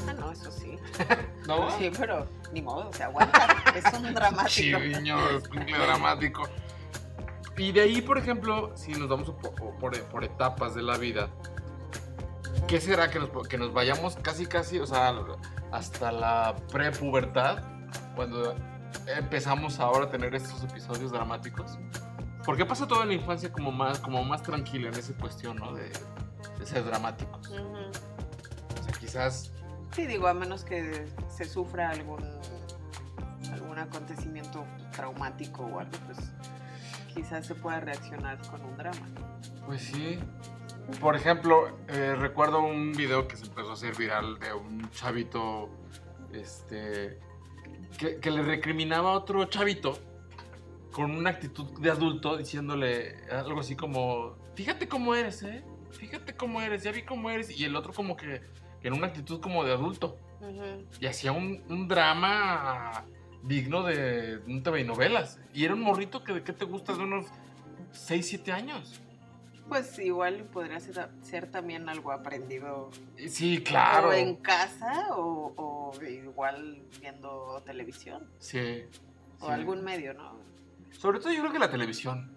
Ah, 0.08 0.12
no, 0.14 0.32
eso 0.32 0.50
sí. 0.50 0.76
¿No? 1.46 1.70
Sí, 1.78 1.90
pero 1.96 2.26
ni 2.52 2.60
modo, 2.60 2.92
se 2.92 3.04
aguanta. 3.04 3.46
es 3.74 3.84
un 3.98 4.12
dramático. 4.14 4.48
Chiviño, 4.78 5.16
escuincle 5.30 5.78
dramático. 5.78 6.42
Y 7.56 7.72
de 7.72 7.82
ahí, 7.82 8.00
por 8.02 8.18
ejemplo, 8.18 8.72
si 8.76 8.92
nos 8.92 9.08
vamos 9.08 9.30
por, 9.30 9.54
por- 9.54 10.02
por 10.04 10.24
etapas 10.24 10.74
de 10.74 10.82
la 10.82 10.96
vida, 10.96 11.28
¿qué 12.66 12.80
será 12.80 13.10
que 13.10 13.18
nos, 13.18 13.48
que 13.48 13.58
nos 13.58 13.72
vayamos 13.72 14.16
casi, 14.16 14.46
casi, 14.46 14.78
o 14.78 14.86
sea, 14.86 15.14
hasta 15.72 16.12
la 16.12 16.56
prepubertad, 16.70 17.62
cuando 18.14 18.54
empezamos 19.06 19.80
ahora 19.80 20.06
a 20.06 20.10
tener 20.10 20.34
estos 20.34 20.62
episodios 20.64 21.12
dramáticos? 21.12 21.78
¿Por 22.44 22.56
qué 22.56 22.64
pasa 22.64 22.86
toda 22.86 23.04
la 23.04 23.14
infancia 23.14 23.52
como 23.52 23.70
más, 23.70 23.98
como 23.98 24.24
más 24.24 24.42
tranquila 24.42 24.88
en 24.88 24.94
esa 24.94 25.12
cuestión, 25.14 25.56
¿no? 25.56 25.72
De, 25.74 25.90
de 26.58 26.66
ser 26.66 26.84
dramáticos. 26.84 27.48
Ujú. 27.48 27.60
O 27.60 28.82
sea, 28.82 28.92
quizás 28.98 29.52
Sí, 29.94 30.06
digo, 30.06 30.28
a 30.28 30.34
menos 30.34 30.64
que 30.64 31.06
se 31.28 31.44
sufra 31.44 31.90
algún, 31.90 32.22
algún 33.52 33.78
acontecimiento 33.78 34.64
traumático 34.92 35.64
o 35.64 35.80
algo, 35.80 35.98
pues 36.06 36.18
quizás 37.12 37.46
se 37.46 37.56
pueda 37.56 37.80
reaccionar 37.80 38.38
con 38.48 38.64
un 38.64 38.76
drama. 38.76 39.08
Pues 39.66 39.82
sí. 39.82 40.20
Por 40.98 41.16
ejemplo, 41.16 41.78
eh, 41.88 42.14
recuerdo 42.16 42.62
un 42.62 42.92
video 42.92 43.28
que 43.28 43.36
se 43.36 43.46
empezó 43.46 43.70
a 43.70 43.72
hacer 43.74 43.96
viral 43.96 44.38
de 44.38 44.52
un 44.52 44.90
chavito 44.90 45.70
este, 46.32 47.18
que, 47.98 48.18
que 48.18 48.30
le 48.30 48.42
recriminaba 48.42 49.10
a 49.10 49.12
otro 49.12 49.44
chavito 49.44 49.98
con 50.92 51.10
una 51.12 51.30
actitud 51.30 51.66
de 51.80 51.90
adulto 51.90 52.36
diciéndole 52.36 53.16
algo 53.30 53.60
así 53.60 53.76
como, 53.76 54.36
fíjate 54.54 54.88
cómo 54.88 55.14
eres, 55.14 55.42
¿eh? 55.42 55.64
Fíjate 55.92 56.34
cómo 56.34 56.60
eres, 56.60 56.82
ya 56.82 56.92
vi 56.92 57.02
cómo 57.02 57.30
eres. 57.30 57.58
Y 57.58 57.64
el 57.64 57.76
otro 57.76 57.92
como 57.92 58.16
que, 58.16 58.40
que 58.80 58.88
en 58.88 58.94
una 58.94 59.08
actitud 59.08 59.40
como 59.40 59.64
de 59.64 59.72
adulto. 59.72 60.16
Y 61.00 61.06
hacía 61.06 61.32
un, 61.32 61.62
un 61.68 61.88
drama 61.88 63.04
digno 63.42 63.82
de 63.82 64.40
un 64.46 64.62
TV 64.62 64.80
y 64.80 64.84
novelas. 64.84 65.38
Y 65.52 65.64
era 65.64 65.74
un 65.74 65.80
morrito 65.80 66.22
que 66.24 66.32
de 66.32 66.42
qué 66.42 66.52
te 66.52 66.64
gusta 66.64 66.94
de 66.94 67.00
unos 67.00 67.26
6, 67.92 68.26
7 68.26 68.52
años. 68.52 69.00
Pues 69.70 69.98
igual 70.00 70.44
podría 70.52 70.78
ser, 70.80 71.08
ser 71.22 71.50
también 71.50 71.88
algo 71.88 72.10
aprendido 72.12 72.90
Sí, 73.28 73.62
claro. 73.62 74.08
o 74.08 74.12
en 74.12 74.36
casa 74.36 75.14
o, 75.16 75.52
o 75.56 76.02
igual 76.04 76.82
viendo 77.00 77.62
televisión 77.64 78.28
Sí. 78.38 78.82
o 79.38 79.46
sí. 79.46 79.52
algún 79.52 79.82
medio, 79.84 80.12
¿no? 80.12 80.36
Sobre 80.90 81.20
todo 81.20 81.32
yo 81.32 81.40
creo 81.40 81.52
que 81.52 81.58
la 81.60 81.70
televisión. 81.70 82.36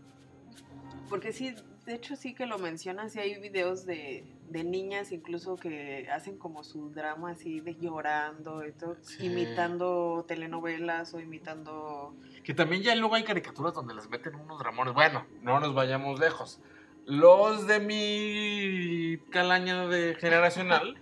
Porque 1.09 1.33
sí, 1.33 1.55
de 1.85 1.95
hecho 1.95 2.15
sí 2.15 2.33
que 2.35 2.45
lo 2.45 2.59
mencionas 2.59 3.15
y 3.15 3.19
hay 3.19 3.39
videos 3.41 3.85
de, 3.85 4.23
de 4.49 4.63
niñas 4.63 5.11
incluso 5.11 5.55
que 5.57 6.07
hacen 6.11 6.37
como 6.37 6.63
su 6.63 6.91
drama 6.91 7.31
así 7.31 7.59
de 7.61 7.75
llorando 7.75 8.65
y 8.65 8.71
todo, 8.73 8.95
Sí. 9.01 9.25
imitando 9.25 10.23
telenovelas 10.27 11.13
o 11.15 11.19
imitando... 11.19 12.15
Que 12.43 12.53
también 12.53 12.83
ya 12.83 12.93
luego 12.95 13.15
hay 13.15 13.23
caricaturas 13.23 13.73
donde 13.73 13.95
les 13.95 14.07
meten 14.09 14.35
unos 14.35 14.59
dramones. 14.59 14.93
Bueno, 14.93 15.25
no 15.41 15.59
nos 15.59 15.73
vayamos 15.73 16.19
lejos. 16.19 16.59
Los 17.05 17.67
de 17.67 17.79
mi 17.79 19.17
calaña 19.31 19.87
de 19.87 20.15
generacional 20.15 20.97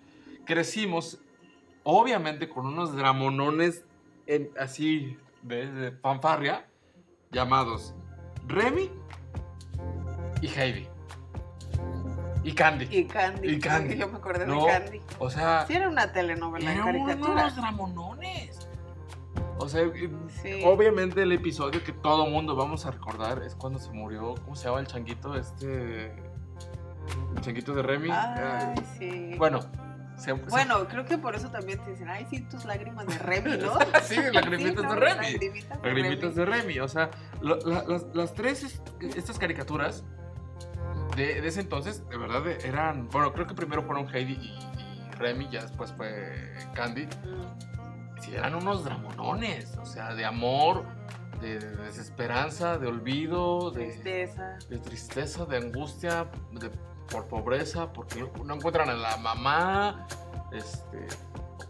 crecimos, 0.46 1.20
obviamente, 1.84 2.50
con 2.50 2.66
unos 2.66 2.96
dramonones 2.96 3.84
en- 4.28 4.50
así 4.60 5.18
de, 5.44 5.72
de 5.72 5.92
fanfarria 5.92 6.66
llamados 7.32 7.94
Remy 8.48 8.90
y 10.42 10.48
Heidi. 10.48 10.88
Y 12.44 12.54
Candy. 12.54 12.88
Y 12.90 13.06
Candy. 13.06 13.48
Y 13.50 13.60
Candy. 13.60 13.98
Yo 13.98 14.08
me 14.10 14.18
acordé 14.18 14.48
No, 14.48 14.66
de 14.66 14.72
Candy. 14.72 15.02
O 15.20 15.30
sea, 15.30 15.66
Sí 15.68 15.74
era 15.76 15.88
una 15.88 16.12
telenovela 16.12 16.72
en 16.72 16.78
eran 16.80 16.86
caricatura. 17.06 17.32
unos 17.44 17.56
dramonones. 17.56 18.68
O 19.62 19.69
sea, 19.69 19.84
Sí. 20.41 20.62
obviamente 20.65 21.21
el 21.21 21.32
episodio 21.32 21.84
que 21.84 21.91
todo 21.91 22.26
mundo 22.28 22.56
vamos 22.56 22.86
a 22.86 22.91
recordar 22.91 23.41
es 23.43 23.56
cuando 23.56 23.80
se 23.80 23.91
murió, 23.91 24.36
¿cómo 24.43 24.56
se 24.56 24.65
llama 24.67 24.80
el 24.80 24.88
changuito? 24.88 25.36
Este. 25.36 26.08
El 27.36 27.41
changuito 27.41 27.74
de 27.74 27.82
Remy. 27.82 28.10
Ay, 28.12 28.74
Eh, 28.78 28.84
sí. 29.32 29.36
bueno, 29.38 29.60
se, 30.15 30.26
se- 30.26 30.34
Bueno, 30.34 30.88
creo 30.88 31.06
que 31.06 31.17
por 31.17 31.36
eso 31.36 31.50
también 31.50 31.80
te 31.84 31.91
dicen, 31.91 32.08
ay, 32.10 32.26
sí, 32.30 32.41
tus 32.41 32.65
lágrimas 32.65 33.08
de 33.08 33.17
Remy, 33.17 33.58
¿no? 33.58 33.74
Sí, 34.04 34.15
lagrimitas 34.32 34.84
¿no? 34.84 34.93
de 34.93 35.00
Remy. 35.00 35.32
Lagrimitas 35.32 35.82
de 35.82 35.88
Lagrimitas 35.89 36.36
Remy. 36.36 36.36
de 36.36 36.45
Remy. 36.45 36.80
O 36.80 36.88
sea, 36.88 37.10
lo- 37.41 37.58
la- 37.60 37.84
las, 37.88 38.06
las 38.13 38.34
tres, 38.34 38.63
es- 38.63 38.82
estas 39.15 39.39
caricaturas 39.39 40.04
de, 41.15 41.41
de 41.41 41.47
ese 41.47 41.62
entonces, 41.62 42.08
de 42.10 42.17
verdad, 42.17 42.47
eran. 42.47 43.10
Bueno, 43.10 43.34
creo 43.34 43.47
que 43.47 43.54
primero 43.56 43.82
fueron 43.84 44.08
Heidi 44.13 44.34
y, 44.34 44.80
y 44.80 45.12
Remy, 45.17 45.50
ya 45.50 45.62
después 45.63 45.91
fue 45.93 46.54
Candy. 46.74 47.06
Mm. 47.06 47.71
Sí, 48.32 48.38
eran 48.38 48.56
unos 48.56 48.86
dramonones. 48.86 49.78
O 49.82 49.86
sea, 49.86 50.15
de 50.15 50.24
amor, 50.24 50.86
de, 51.41 51.60
de 51.60 51.76
desesperanza, 51.84 52.78
de 52.78 52.88
olvido, 52.88 53.72
de, 53.72 53.88
Tristeza. 53.88 54.58
de 54.70 54.78
tristeza, 54.78 55.46
de 55.46 55.58
angustia, 55.58 56.28
de, 56.54 56.72
por 57.12 57.28
pobreza, 57.28 57.91
porque 57.91 58.26
no, 58.46 58.56
encuentran 58.56 58.89
a 58.89 58.94
la 58.94 59.17
mamá. 59.17 60.08
Este. 60.54 61.08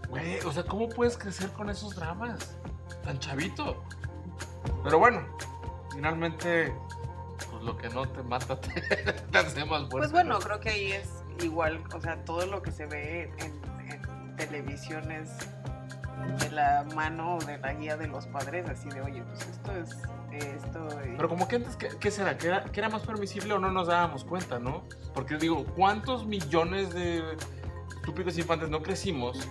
Güey, 0.10 0.39
o 0.41 0.52
sea, 0.52 0.63
¿cómo 0.63 0.88
puedes 0.88 1.17
crecer 1.17 1.50
con 1.52 1.69
esos 1.69 1.95
dramas? 1.95 2.56
Tan 3.04 3.17
chavito. 3.17 3.84
Pero 4.84 5.00
bueno, 5.00 5.26
finalmente, 5.95 6.76
pues 7.50 7.63
lo 7.63 7.76
que 7.76 7.89
no 7.89 8.08
te 8.08 8.21
mata 8.21 8.62
te, 8.62 8.82
te 8.82 9.38
hace 9.38 9.65
más 9.65 9.89
fuerte. 9.89 9.97
Pues 9.97 10.12
bueno, 10.12 10.36
¿no? 10.36 10.39
creo 10.39 10.60
que 10.60 10.69
ahí 10.69 10.91
es 10.91 11.10
igual, 11.41 11.84
o 11.91 12.00
sea, 12.00 12.24
todo 12.24 12.45
lo 12.45 12.62
que 12.62 12.71
se 12.71 12.86
ve 12.86 13.34
en, 13.39 13.89
en 13.89 14.36
televisión 14.36 15.12
es 15.12 15.30
de 16.40 16.52
la 16.52 16.86
mano 16.96 17.36
o 17.36 17.40
de 17.40 17.58
la 17.58 17.74
guía 17.74 17.98
de 17.98 18.08
los 18.08 18.28
padres, 18.28 18.68
así 18.70 18.90
de, 18.90 19.02
oye, 19.02 19.24
pues 19.24 19.42
esto 19.48 19.72
es 19.74 19.98
esto. 20.32 20.88
Pero 21.18 21.28
como 21.30 21.48
que 21.48 21.58
antes, 21.58 21.76
¿qué, 21.76 21.90
qué 22.00 22.10
será? 22.12 22.38
¿Que 22.38 22.48
era, 22.48 22.64
¿Que 22.64 22.80
era 22.80 22.90
más 22.90 23.02
permisible 23.04 23.54
o 23.54 23.60
no 23.60 23.70
nos 23.72 23.88
dábamos 23.88 24.24
cuenta, 24.24 24.60
no? 24.60 24.84
Porque 25.14 25.38
digo, 25.38 25.66
¿cuántos 25.76 26.26
millones 26.26 26.94
de 26.94 27.22
estúpidos 27.98 28.38
infantes 28.38 28.70
no 28.70 28.82
crecimos 28.82 29.48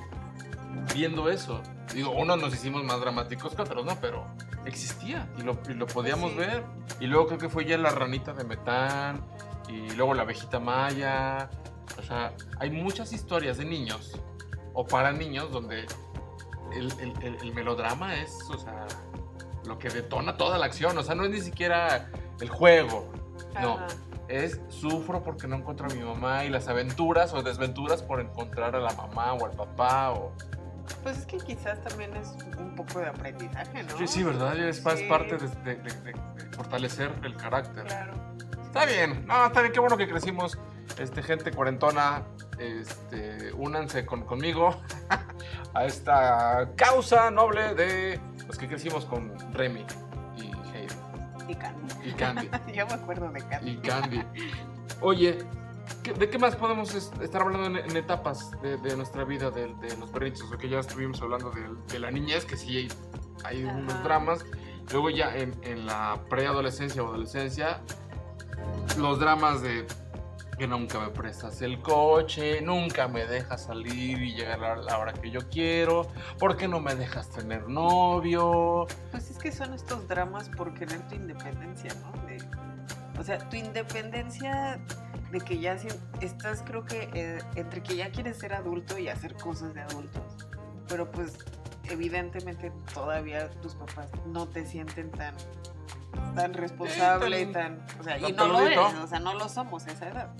viendo 0.94 1.28
eso? 1.30 1.62
Digo, 1.94 2.12
unos 2.12 2.40
nos 2.40 2.54
hicimos 2.54 2.84
más 2.84 3.00
dramáticos 3.00 3.54
que 3.54 3.62
otros, 3.62 3.84
¿no? 3.84 3.96
Pero 4.00 4.26
existía 4.64 5.28
y 5.38 5.42
lo, 5.42 5.58
y 5.68 5.74
lo 5.74 5.86
podíamos 5.86 6.30
Sí. 6.32 6.38
ver. 6.38 6.64
Y 7.00 7.06
luego 7.06 7.26
creo 7.26 7.38
que 7.38 7.48
fue 7.48 7.64
ya 7.64 7.76
la 7.76 7.90
ranita 7.90 8.32
de 8.32 8.44
Metán 8.44 9.20
y 9.68 9.90
luego 9.90 10.14
la 10.14 10.22
abejita 10.22 10.60
maya. 10.60 11.50
O 11.98 12.02
sea, 12.02 12.32
hay 12.58 12.70
muchas 12.70 13.12
historias 13.12 13.58
de 13.58 13.64
niños 13.64 14.18
o 14.72 14.86
para 14.86 15.12
niños 15.12 15.50
donde 15.50 15.84
el, 16.72 16.92
el- 17.00 17.22
el- 17.22 17.36
el 17.42 17.52
melodrama 17.54 18.16
es, 18.16 18.38
o 18.50 18.58
sea, 18.58 18.86
lo 19.64 19.78
que 19.78 19.88
detona 19.90 20.36
toda 20.36 20.58
la 20.58 20.66
acción. 20.66 20.96
O 20.98 21.02
sea, 21.02 21.14
no 21.14 21.24
es 21.24 21.30
ni 21.30 21.40
siquiera 21.40 22.08
el 22.40 22.48
juego. 22.48 23.12
No, 23.60 23.74
Ajá. 23.74 23.86
es 24.28 24.60
sufro 24.68 25.22
porque 25.22 25.46
no 25.48 25.56
encuentro 25.56 25.86
a 25.90 25.94
mi 25.94 26.00
mamá 26.02 26.44
y 26.44 26.50
las 26.50 26.68
aventuras 26.68 27.32
o 27.34 27.42
desventuras 27.42 28.02
por 28.02 28.20
encontrar 28.20 28.76
a 28.76 28.80
la 28.80 28.92
mamá 28.92 29.32
o 29.34 29.44
al 29.44 29.52
papá. 29.52 30.12
O... 30.12 30.32
Pues 31.02 31.18
es 31.18 31.26
que 31.26 31.38
quizás 31.38 31.80
también 31.82 32.14
es 32.16 32.28
un 32.58 32.74
poco 32.74 33.00
de 33.00 33.08
aprendizaje, 33.08 33.82
¿no? 33.82 33.98
Sí, 33.98 34.06
sí, 34.06 34.22
¿verdad? 34.22 34.56
Es, 34.58 34.76
Sí. 34.78 35.06
parte 35.08 35.36
de, 35.36 35.48
de- 35.48 35.74
de- 35.76 35.90
de- 36.00 36.12
de 36.12 36.56
fortalecer 36.56 37.12
el 37.24 37.36
carácter. 37.36 37.84
Claro. 37.86 38.12
Está 38.62 38.84
bien, 38.86 39.26
no, 39.26 39.46
está 39.46 39.60
bien, 39.62 39.72
qué 39.72 39.80
bueno 39.80 39.96
que 39.96 40.08
crecimos. 40.08 40.56
Este, 40.98 41.22
gente 41.22 41.50
cuarentona, 41.52 42.22
este, 42.60 43.52
únanse 43.54 44.04
con, 44.06 44.22
conmigo 44.24 44.76
a 45.74 45.84
esta 45.84 46.70
causa 46.76 47.30
noble 47.30 47.74
de 47.74 48.20
los 48.46 48.58
que 48.58 48.68
crecimos 48.68 49.04
con 49.06 49.32
Remy 49.54 49.84
y 50.36 50.42
Heidi 50.74 50.94
Y 51.48 51.54
Candy. 51.54 51.94
y 52.04 52.12
Candy. 52.12 52.50
Yo 52.74 52.86
me 52.86 52.92
acuerdo 52.94 53.30
de 53.30 53.40
Candy. 53.48 53.70
y 53.70 53.76
Candy. 53.78 54.22
Oye, 55.00 55.38
¿qué- 56.02 56.12
¿de 56.12 56.28
qué 56.28 56.38
más 56.38 56.56
podemos 56.56 56.94
es- 56.94 57.10
estar 57.22 57.42
hablando 57.42 57.78
en, 57.80 57.96
etapas 57.96 58.50
de, 58.62 58.76
de 58.78 58.96
nuestra 58.96 59.24
vida, 59.24 59.50
de, 59.50 59.74
de 59.76 59.96
los 59.96 60.12
berrinches? 60.12 60.44
Porque 60.48 60.68
ya 60.68 60.80
estuvimos 60.80 61.22
hablando 61.22 61.50
de, 61.50 61.62
de 61.92 61.98
la 61.98 62.10
niñez, 62.10 62.44
que 62.44 62.56
sí 62.56 62.76
hay, 62.76 62.88
hay 63.44 63.64
Ajá. 63.64 63.76
unos 63.76 64.04
dramas. 64.04 64.44
Luego 64.92 65.08
ya 65.10 65.34
en, 65.36 65.54
en 65.62 65.86
la 65.86 66.18
preadolescencia 66.28 67.02
o 67.02 67.06
adolescencia, 67.08 67.80
los 68.98 69.20
dramas 69.20 69.62
de 69.62 69.86
que 70.60 70.66
nunca 70.68 71.00
me 71.00 71.08
prestas 71.08 71.62
el 71.62 71.80
coche, 71.80 72.60
nunca 72.60 73.08
me 73.08 73.24
dejas 73.24 73.64
salir 73.64 74.20
y 74.20 74.34
llegar 74.34 74.62
a 74.62 74.76
la 74.76 74.98
hora 74.98 75.14
que 75.14 75.30
yo 75.30 75.48
quiero, 75.48 76.06
¿por 76.38 76.58
qué 76.58 76.68
no 76.68 76.80
me 76.80 76.94
dejas 76.94 77.30
tener 77.30 77.66
novio? 77.66 78.86
Pues 79.10 79.30
es 79.30 79.38
que 79.38 79.52
son 79.52 79.72
estos 79.72 80.06
dramas 80.06 80.50
por 80.50 80.74
querer 80.74 81.00
tu 81.08 81.14
independencia, 81.14 81.90
¿no? 82.02 82.12
De- 82.26 82.44
o 83.18 83.24
sea, 83.24 83.38
tu 83.48 83.56
independencia 83.56 84.78
de 85.32 85.40
que 85.40 85.58
ya 85.58 85.78
estás, 86.20 86.60
creo 86.66 86.84
que 86.84 87.08
eh, 87.14 87.38
entre 87.54 87.82
que 87.82 87.96
ya 87.96 88.10
quieres 88.10 88.36
ser 88.36 88.52
adulto 88.52 88.98
y 88.98 89.08
hacer 89.08 89.36
cosas 89.36 89.72
de 89.72 89.80
adultos, 89.80 90.22
pero 90.88 91.10
pues 91.10 91.38
evidentemente 91.90 92.72
todavía 92.94 93.50
tus 93.60 93.74
papás 93.74 94.10
no 94.26 94.48
te 94.48 94.64
sienten 94.66 95.10
tan 95.10 95.34
tan 96.34 96.54
responsable, 96.54 97.46
tan- 97.46 97.84
tan, 97.86 98.00
o 98.00 98.02
sea, 98.04 98.18
y 98.18 98.32
no 98.32 98.46
lo 98.48 98.60
eres, 98.60 98.78
o 98.78 99.06
sea, 99.06 99.18
no 99.20 99.34
lo 99.34 99.48
somos 99.48 99.86
a 99.86 99.92
esa 99.92 100.08
edad. 100.08 100.30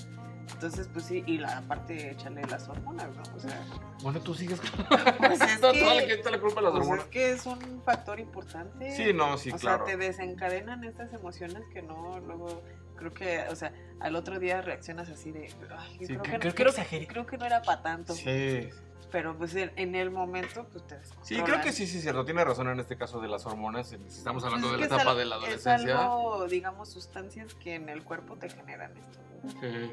Entonces, 0.53 0.89
pues 0.93 1.05
sí, 1.07 1.23
y 1.27 1.39
la 1.39 1.59
aparte 1.59 2.11
échale 2.11 2.43
las 2.43 2.69
hormonas, 2.69 3.09
¿no? 3.17 3.23
O 3.37 3.41
sea, 3.41 3.63
Bueno, 4.03 4.21
tú 4.21 4.35
sigues 4.35 4.61
con... 4.61 4.85
pues 5.19 5.41
es 5.41 5.61
Toda 5.61 5.73
que, 5.73 5.81
la 5.85 6.03
gente 6.03 6.31
le 6.31 6.41
culpa 6.41 6.61
a 6.61 6.65
las 6.65 6.73
pues 6.73 6.83
hormonas. 6.83 7.05
es 7.05 7.11
que 7.11 7.31
es 7.33 7.47
un 7.47 7.83
factor 7.85 8.19
importante. 8.21 8.91
Sí, 8.95 9.13
no, 9.15 9.39
sí, 9.39 9.51
o 9.53 9.57
claro. 9.57 9.87
sea, 9.87 9.97
te 9.97 10.05
desencadenan 10.05 10.83
estas 10.85 11.13
emociones 11.13 11.63
que 11.73 11.83
no, 11.83 12.19
luego 12.21 12.63
creo 12.97 13.15
que, 13.15 13.45
o 13.49 13.57
sea, 13.57 13.73
al 14.01 14.17
otro 14.17 14.39
día 14.39 14.61
reaccionas 14.61 15.09
así 15.09 15.31
de, 15.31 15.49
ay, 15.77 15.99
Sí, 16.01 16.07
creo, 16.17 16.23
que- 16.23 16.31
que, 16.49 16.55
creo 16.55 16.73
que 16.75 17.07
creo 17.07 17.27
que 17.27 17.39
no 17.39 17.47
era 17.47 17.63
para 17.63 17.83
tanto. 17.83 18.13
Sí, 18.15 18.69
Pero 19.11 19.37
pues 19.37 19.55
en, 19.55 19.95
el 19.95 20.11
momento, 20.11 20.67
pues 20.71 20.87
te 20.87 20.97
sí, 21.23 21.41
creo 21.43 21.61
que 21.61 21.73
sí, 21.73 21.87
sí, 21.87 22.01
cierto. 22.01 22.25
Tiene 22.25 22.45
razón 22.45 22.69
en 22.69 22.79
este 22.81 22.97
caso 22.97 23.21
de 23.21 23.29
las 23.29 23.45
hormonas. 23.47 23.89
Si 23.89 23.97
estamos 23.97 24.45
hablando 24.45 24.69
Pues 24.69 24.79
de 24.79 24.85
es 24.85 24.91
la 24.91 24.97
es 24.97 25.03
etapa 25.03 25.19
de 25.19 25.25
la 25.25 25.37
Es 25.37 25.43
adolescencia. 25.67 25.99
algo, 25.99 26.47
digamos, 26.49 26.89
sustancias 26.89 27.55
que 27.55 27.75
en 27.75 27.89
el 27.89 28.05
cuerpo 28.05 28.37
te 28.37 28.49
generan 28.49 28.93
esto. 28.97 29.19
Sí. 29.61 29.93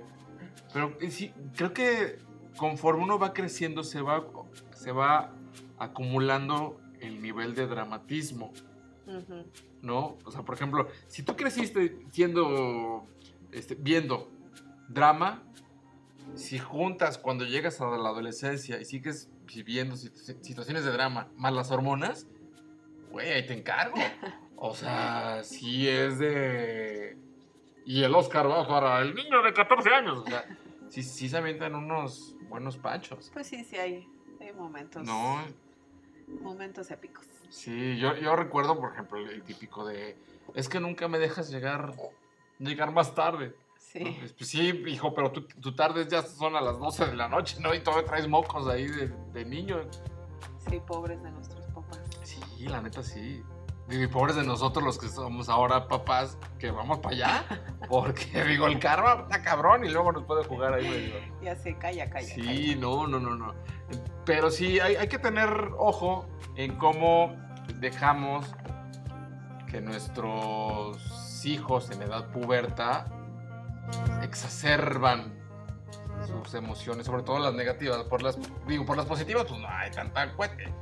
Pero 0.73 0.97
eh, 1.01 1.11
sí, 1.11 1.33
creo 1.55 1.73
que 1.73 2.19
conforme 2.57 3.03
uno 3.03 3.17
va 3.17 3.33
creciendo 3.33 3.83
se 3.83 4.01
va, 4.01 4.25
se 4.73 4.91
va 4.91 5.31
acumulando 5.77 6.79
el 6.99 7.21
nivel 7.21 7.55
de 7.55 7.67
dramatismo. 7.67 8.53
¿no? 9.81 10.17
O 10.25 10.31
sea, 10.31 10.43
por 10.43 10.55
ejemplo, 10.55 10.87
si 11.07 11.23
tú 11.23 11.35
creciste 11.35 11.97
siendo, 12.11 13.05
este, 13.51 13.75
viendo 13.75 14.29
drama, 14.89 15.43
si 16.35 16.59
juntas 16.59 17.17
cuando 17.17 17.45
llegas 17.45 17.81
a 17.81 17.85
la 17.87 18.09
adolescencia 18.09 18.79
y 18.79 18.85
sigues 18.85 19.29
viviendo 19.53 19.95
situ- 19.95 20.37
situaciones 20.43 20.83
de 20.85 20.91
drama 20.91 21.29
más 21.35 21.53
las 21.53 21.71
hormonas, 21.71 22.27
güey, 23.11 23.31
ahí 23.31 23.45
te 23.45 23.53
encargo. 23.53 23.95
O 24.59 24.73
sea, 24.73 25.43
sí 25.43 25.87
es 25.87 26.17
de... 26.17 27.15
Y 27.85 28.01
el 28.01 28.15
Oscar 28.15 28.49
va 28.49 28.67
para 28.67 29.01
el 29.01 29.13
niño 29.13 29.43
de 29.43 29.53
14 29.53 29.87
años. 29.93 30.17
O 30.17 30.25
sea, 30.25 30.45
sí, 30.89 31.03
sí 31.03 31.29
se 31.29 31.37
avientan 31.37 31.75
unos 31.75 32.35
buenos 32.49 32.75
panchos. 32.79 33.29
Pues 33.31 33.45
sí, 33.45 33.63
sí 33.63 33.75
hay, 33.77 34.07
hay 34.41 34.51
momentos. 34.53 35.03
No, 35.05 35.43
Momentos 36.41 36.89
épicos. 36.89 37.27
sí, 37.49 37.99
yo, 37.99 38.15
yo 38.17 38.35
recuerdo, 38.35 38.79
por 38.79 38.93
ejemplo, 38.93 39.19
el 39.19 39.43
típico 39.43 39.85
de... 39.85 40.17
Es 40.55 40.67
que 40.67 40.79
nunca 40.79 41.07
me 41.07 41.19
dejas 41.19 41.51
llegar, 41.51 41.93
llegar 42.57 42.91
más 42.91 43.13
tarde. 43.13 43.55
Sí. 43.97 44.03
¿no? 44.03 44.19
Pues, 44.19 44.33
pues 44.33 44.49
sí, 44.49 44.83
hijo, 44.87 45.13
pero 45.13 45.31
tu, 45.31 45.47
tu 45.47 45.75
tardes 45.75 46.07
ya 46.07 46.21
son 46.21 46.55
a 46.55 46.61
las 46.61 46.79
12 46.79 47.07
de 47.07 47.15
la 47.15 47.27
noche, 47.27 47.57
¿no? 47.59 47.73
Y 47.73 47.79
todavía 47.79 48.07
traes 48.07 48.27
mocos 48.27 48.67
ahí 48.67 48.87
de, 48.87 49.07
de 49.33 49.45
niño. 49.45 49.81
Sí, 50.69 50.79
pobres 50.85 51.21
de 51.23 51.31
nuestros 51.31 51.65
papás. 51.67 51.99
Sí, 52.23 52.39
la 52.67 52.81
neta 52.81 53.03
sí. 53.03 53.43
Y 53.89 54.05
pobres 54.07 54.35
de 54.35 54.43
nosotros 54.43 54.83
los 54.83 54.97
que 54.97 55.07
somos 55.07 55.47
ahora 55.47 55.87
papás, 55.87 56.37
que 56.59 56.71
vamos 56.71 56.99
para 56.99 57.15
allá. 57.15 57.45
Porque, 57.89 58.43
digo, 58.43 58.67
el 58.67 58.79
karma 58.79 59.23
está 59.23 59.41
cabrón 59.41 59.85
y 59.85 59.89
luego 59.89 60.11
nos 60.11 60.25
puede 60.25 60.43
jugar 60.43 60.73
ahí 60.73 60.89
medio. 60.89 61.15
Ya 61.41 61.55
sé, 61.55 61.77
calla, 61.77 62.09
calla. 62.09 62.27
Sí, 62.27 62.75
no, 62.77 63.07
no, 63.07 63.19
no, 63.19 63.35
no. 63.35 63.55
Pero 64.25 64.51
sí, 64.51 64.81
hay, 64.81 64.95
hay 64.95 65.07
que 65.07 65.19
tener 65.19 65.71
ojo 65.77 66.27
en 66.57 66.77
cómo 66.77 67.33
dejamos 67.75 68.45
que 69.71 69.79
nuestros 69.79 71.45
hijos 71.45 71.89
en 71.91 72.01
edad 72.01 72.29
puberta 72.31 73.05
exacerban 74.23 75.33
sus 76.25 76.53
emociones, 76.55 77.05
sobre 77.05 77.23
todo 77.23 77.39
las 77.39 77.53
negativas. 77.53 78.03
Por 78.03 78.21
las, 78.21 78.37
digo, 78.67 78.85
por 78.85 78.97
las 78.97 79.05
positivas, 79.05 79.45
pues 79.47 79.59
no 79.59 79.67
hay 79.69 79.91
tanta 79.91 80.33
cuete. 80.33 80.73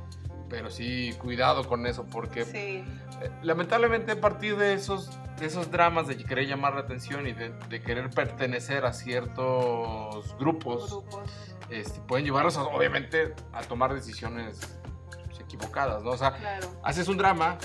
Pero 0.48 0.70
sí, 0.70 1.12
cuidado 1.20 1.64
con 1.66 1.86
eso, 1.86 2.04
porque. 2.06 2.44
Sí, 2.44 2.84
eh, 3.20 3.30
lamentablemente 3.42 4.12
a 4.12 4.20
partir 4.20 4.56
de 4.56 4.74
esos, 4.74 5.10
de 5.38 5.46
esos 5.46 5.70
dramas 5.72 6.06
de 6.06 6.16
querer 6.16 6.46
llamar 6.46 6.74
la 6.74 6.80
atención 6.80 7.26
y 7.26 7.32
de, 7.32 7.50
de 7.68 7.82
querer 7.82 8.10
pertenecer 8.10 8.84
a 8.86 8.92
ciertos 8.92 10.36
grupos, 10.38 10.88
grupos. 10.90 11.30
este, 11.68 12.00
pueden 12.02 12.24
llevarlos 12.24 12.56
obviamente 12.58 13.34
a 13.52 13.62
tomar 13.62 13.92
decisiones 13.92 14.78
pues, 15.26 15.40
equivocadas, 15.40 16.04
¿no? 16.04 16.10
O 16.10 16.16
sea, 16.16 16.32
Claro. 16.36 16.68
haces 16.84 17.08
un 17.08 17.16
drama, 17.18 17.58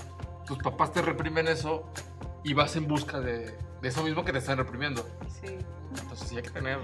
tus 0.48 0.58
papás 0.58 0.92
te 0.92 1.04
reprimen 1.04 1.48
eso 1.48 1.88
y 2.44 2.54
vas 2.56 2.76
en 2.76 2.88
busca 2.88 3.20
de, 3.20 3.56
de 3.82 3.88
eso 3.89 4.04
mismo 4.04 4.24
que 4.24 4.32
te 4.32 4.38
están 4.38 4.58
reprimiendo. 4.58 5.06
Sí. 5.41 5.58
Entonces 6.00 6.28
sí 6.28 6.38
hay 6.38 6.44
que 6.44 6.52
tener 6.52 6.80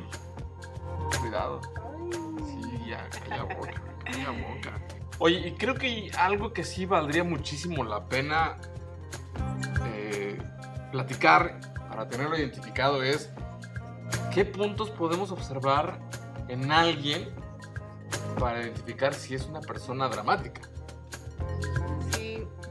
cuidado. 1.19 1.62
Sí, 2.45 2.86
ya, 2.88 3.07
calla 3.10 3.43
boca, 3.43 3.81
calla 4.03 4.31
boca. 4.31 4.81
Oye, 5.19 5.47
y 5.47 5.51
creo 5.53 5.75
que 5.75 6.12
algo 6.17 6.53
que 6.53 6.63
sí 6.63 6.86
valdría 6.86 7.23
muchísimo 7.23 7.83
la 7.83 8.05
pena 8.05 8.57
eh, 9.86 10.38
platicar 10.91 11.60
para 11.89 12.07
tenerlo 12.07 12.38
identificado 12.38 13.01
es 13.01 13.31
qué 14.33 14.45
puntos 14.45 14.89
podemos 14.91 15.31
observar 15.31 15.99
en 16.47 16.71
alguien 16.71 17.29
para 18.39 18.62
identificar 18.62 19.13
si 19.13 19.36
es 19.36 19.45
una 19.47 19.62
persona 19.62 20.07
dramática. 20.07 20.62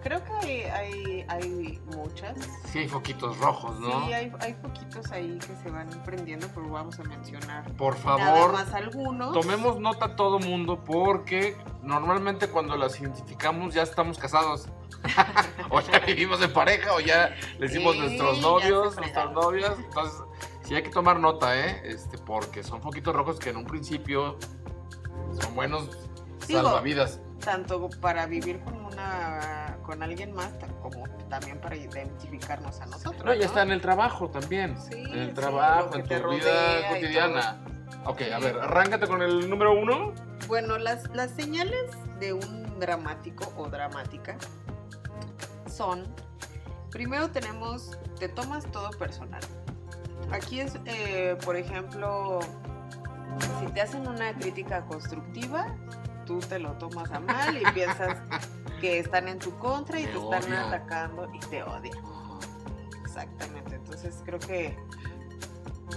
Creo 0.06 0.22
que 0.22 0.32
hay, 0.34 0.62
hay, 0.62 1.26
hay 1.26 1.80
muchas. 1.96 2.38
Sí 2.70 2.78
hay 2.78 2.88
foquitos 2.88 3.36
rojos, 3.38 3.80
¿no? 3.80 4.06
Sí, 4.06 4.12
hay, 4.12 4.32
hay 4.38 4.54
poquitos 4.54 5.10
ahí 5.10 5.36
que 5.40 5.56
se 5.56 5.68
van 5.68 5.88
prendiendo, 6.04 6.46
pero 6.54 6.68
vamos 6.68 7.00
a 7.00 7.02
mencionar 7.02 7.64
Por 7.72 7.98
nada 8.04 8.18
favor, 8.18 8.52
más 8.52 8.72
algunos. 8.72 9.32
tomemos 9.32 9.80
nota 9.80 10.14
todo 10.14 10.38
mundo 10.38 10.84
porque 10.84 11.56
normalmente 11.82 12.46
cuando 12.46 12.76
las 12.76 13.00
identificamos 13.00 13.74
ya 13.74 13.82
estamos 13.82 14.16
casados. 14.16 14.68
o 15.70 15.80
ya 15.80 15.98
vivimos 15.98 16.40
en 16.40 16.52
pareja 16.52 16.92
o 16.92 17.00
ya 17.00 17.34
le 17.58 17.66
decimos 17.66 17.94
Sí, 17.94 18.00
nuestros 18.02 18.40
novios, 18.40 18.96
nuestras 18.96 19.32
novias. 19.32 19.76
Entonces, 19.76 20.20
sí 20.62 20.76
hay 20.76 20.84
que 20.84 20.90
tomar 20.90 21.18
nota, 21.18 21.58
¿eh? 21.58 21.82
Este, 21.84 22.16
porque 22.18 22.62
son 22.62 22.80
foquitos 22.80 23.12
rojos 23.12 23.40
que 23.40 23.50
en 23.50 23.56
un 23.56 23.66
principio 23.66 24.38
son 25.40 25.56
buenos 25.56 25.90
Digo, 26.46 26.62
salvavidas. 26.62 27.20
Tanto 27.44 27.90
para 28.00 28.26
vivir 28.26 28.60
con 28.60 28.84
una 28.84 29.75
con 29.86 30.02
alguien 30.02 30.32
más, 30.32 30.50
como 30.82 31.04
también 31.30 31.58
para 31.60 31.76
identificarnos 31.76 32.80
a 32.80 32.86
nosotros. 32.86 33.24
No, 33.24 33.32
ya 33.32 33.38
¿no? 33.38 33.44
está 33.44 33.62
en 33.62 33.70
el 33.70 33.80
trabajo 33.80 34.28
también. 34.28 34.76
Sí, 34.80 34.94
en 34.94 35.18
el 35.18 35.34
trabajo, 35.34 35.94
en 35.94 36.02
tu 36.02 36.28
vida 36.30 36.88
cotidiana. 36.88 37.58
Ok, 38.04 38.22
a 38.34 38.38
ver, 38.40 38.58
arráncate 38.58 39.06
con 39.06 39.22
el 39.22 39.48
número 39.48 39.78
uno. 39.78 40.12
Bueno, 40.48 40.76
las, 40.78 41.08
las 41.10 41.30
señales 41.30 41.90
de 42.18 42.32
un 42.32 42.78
dramático 42.80 43.52
o 43.56 43.68
dramática 43.68 44.36
son, 45.72 46.04
primero 46.90 47.28
tenemos, 47.30 47.96
te 48.18 48.28
tomas 48.28 48.70
todo 48.72 48.90
personal. 48.90 49.42
Aquí 50.32 50.60
es, 50.60 50.78
eh, 50.84 51.36
por 51.44 51.56
ejemplo, 51.56 52.40
si 53.60 53.66
te 53.72 53.80
hacen 53.80 54.08
una 54.08 54.32
crítica 54.34 54.84
constructiva, 54.86 55.74
tú 56.26 56.40
te 56.40 56.58
lo 56.58 56.72
tomas 56.72 57.10
a 57.12 57.20
mal 57.20 57.56
y 57.56 57.64
piensas 57.72 58.18
que 58.80 58.98
están 58.98 59.28
en 59.28 59.38
tu 59.38 59.56
contra 59.58 59.98
y 60.00 60.04
Te 60.04 60.12
te, 60.12 60.18
están 60.18 60.44
odian. 60.44 60.64
atacando 60.64 61.28
y 61.34 61.38
te 61.40 61.62
odian. 61.62 61.98
Exactamente, 63.02 63.76
entonces 63.76 64.22
creo 64.24 64.38
que 64.38 64.76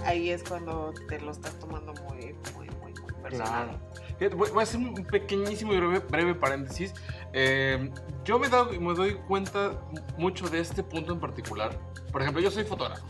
ahí 0.04 0.30
es 0.30 0.42
cuando 0.44 0.92
te 1.08 1.20
lo 1.20 1.30
estás 1.32 1.58
tomando 1.58 1.92
muy, 2.08 2.34
muy, 2.54 2.68
muy, 2.80 2.92
muy 2.94 3.12
personal. 3.22 3.78
Claro. 4.18 4.36
Voy 4.36 4.60
a 4.60 4.62
hacer 4.62 4.80
un 4.80 4.94
pequeñísimo 5.06 5.72
y 5.72 5.78
breve, 5.78 5.98
breve 6.00 6.34
paréntesis. 6.34 6.94
Eh, 7.32 7.90
yo 8.24 8.38
me, 8.38 8.48
me 8.78 8.94
doy 8.94 9.14
cuenta 9.26 9.72
mucho 10.18 10.48
de 10.48 10.60
este 10.60 10.82
punto 10.82 11.12
en 11.12 11.20
particular. 11.20 11.78
Por 12.12 12.20
ejemplo, 12.22 12.42
yo 12.42 12.50
soy 12.50 12.64
fotógrafo 12.64 13.06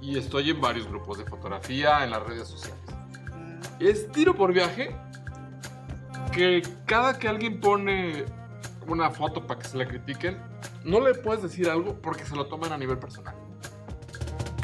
y 0.00 0.16
estoy 0.16 0.50
en 0.50 0.60
varios 0.60 0.86
grupos 0.88 1.18
de 1.18 1.24
fotografía 1.24 2.04
en 2.04 2.10
las 2.10 2.22
redes 2.24 2.46
sociales. 2.48 2.78
Mm, 3.34 3.60
Es 3.80 4.10
tiro 4.12 4.34
por 4.34 4.52
viaje 4.52 4.96
que 6.32 6.62
cada 6.86 7.18
que 7.18 7.26
alguien 7.28 7.60
pone 7.60 8.24
una 8.92 9.10
foto 9.10 9.46
para 9.46 9.60
que 9.60 9.68
se 9.68 9.76
la 9.76 9.86
critiquen, 9.86 10.40
no 10.84 11.00
le 11.00 11.14
puedes 11.14 11.42
decir 11.42 11.68
algo 11.68 11.94
porque 12.00 12.24
se 12.24 12.34
lo 12.36 12.46
toman 12.46 12.72
a 12.72 12.78
nivel 12.78 12.98
personal. 12.98 13.34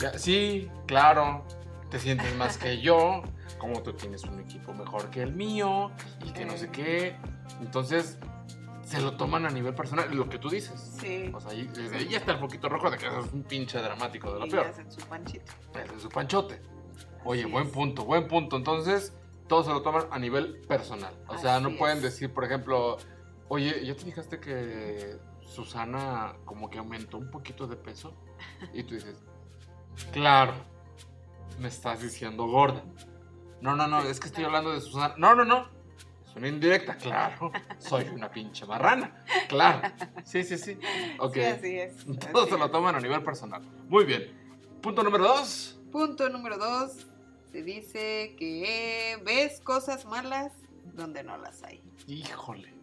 Ya, 0.01 0.19
sí, 0.19 0.71
claro, 0.87 1.45
te 1.91 1.99
sientes 1.99 2.35
más 2.37 2.59
que 2.59 2.81
yo, 2.81 3.23
como 3.59 3.83
tú 3.83 3.93
tienes 3.93 4.25
un 4.25 4.41
equipo 4.41 4.75
mejor 4.75 5.11
que 5.11 5.23
el 5.23 5.33
mío 5.35 5.91
y 6.25 6.33
que 6.33 6.45
no 6.45 6.57
sé 6.57 6.69
qué. 6.71 7.17
Entonces, 7.61 8.19
se 8.85 9.01
lo 9.01 9.17
toman 9.17 9.47
a 9.47 9.51
nivel 9.51 9.75
personal, 9.75 10.15
lo 10.15 10.29
que 10.29 10.39
tú 10.39 10.51
dices. 10.51 10.99
Sí. 11.01 11.31
O 11.33 11.41
sea, 11.41 11.53
ahí- 11.53 11.69
desde 11.75 11.97
ahí 11.97 12.09
ya 12.09 12.19
está 12.19 12.33
el 12.33 12.39
poquito 12.39 12.69
rojo 12.69 12.91
de 12.91 12.99
que 12.99 13.07
es 13.07 13.33
un 13.33 13.43
pinche 13.45 13.79
dramático 13.81 14.33
de 14.33 14.41
lo 14.41 14.47
y 14.47 14.51
peor. 14.51 14.67
hacen 14.67 14.91
su 14.91 15.01
panchito. 15.07 15.53
Es 15.97 16.03
su 16.03 16.09
panchote. 16.09 16.61
Oye, 17.25 17.43
Así 17.45 17.51
buen 17.53 17.67
es. 17.67 17.73
punto, 17.73 18.05
buen 18.05 18.29
punto. 18.29 18.57
Entonces, 18.57 19.15
todos 19.49 19.65
se 19.67 19.73
lo 19.73 19.81
toman 19.83 20.07
a 20.11 20.19
nivel 20.19 20.61
personal. 20.69 21.15
O 21.29 21.39
sea, 21.39 21.61
no 21.61 21.69
Así 21.69 21.79
pueden 21.79 21.97
es. 21.99 22.03
decir, 22.03 22.35
por 22.35 22.45
ejemplo, 22.45 22.99
oye, 23.49 23.85
¿ya 23.85 23.95
te 23.95 24.05
fijaste 24.05 24.41
que 24.41 25.17
Susana 25.43 26.37
como 26.45 26.71
que 26.71 26.79
aumentó 26.79 27.19
un 27.19 27.31
poquito 27.31 27.67
de 27.67 27.77
peso? 27.77 28.15
Y 28.73 28.83
tú 28.83 28.95
dices, 28.95 29.23
claro, 30.13 30.55
me 31.59 31.69
estás 31.69 32.01
diciendo 32.01 32.47
gorda. 32.47 32.83
No, 33.61 33.75
no, 33.77 33.87
no, 33.87 34.03
es 34.03 34.21
que 34.21 34.27
estoy 34.27 34.45
hablando 34.45 34.73
de 34.73 34.81
Susana. 34.81 35.15
No, 35.17 35.35
no, 35.35 35.45
no. 35.45 35.69
Es 36.27 36.37
una 36.37 36.49
indirecta, 36.49 36.97
claro. 36.97 37.53
Soy 37.79 38.09
una 38.09 38.31
pinche 38.31 38.67
marrana. 38.67 39.25
Claro. 39.49 39.89
Sí, 40.25 40.43
sí, 40.43 40.59
sí. 40.59 40.79
Ok. 41.19 41.35
Sí, 41.35 41.41
así 41.41 41.79
es. 41.79 42.05
Todos 42.33 42.47
así 42.47 42.53
se 42.53 42.59
lo 42.59 42.71
toman 42.71 42.97
a 42.97 43.01
nivel 43.01 43.23
personal. 43.23 43.63
Muy 43.89 44.05
bien. 44.05 44.45
Punto 44.83 45.03
número 45.03 45.25
dos. 45.25 45.81
Punto 45.93 46.29
número 46.29 46.59
dos. 46.59 47.07
Te 47.53 47.63
dice 47.63 48.35
que 48.37 49.19
ves 49.25 49.61
cosas 49.61 50.05
malas 50.07 50.53
donde 50.93 51.23
no 51.23 51.39
las 51.39 51.63
hay. 51.63 51.83
Híjole. 52.09 52.74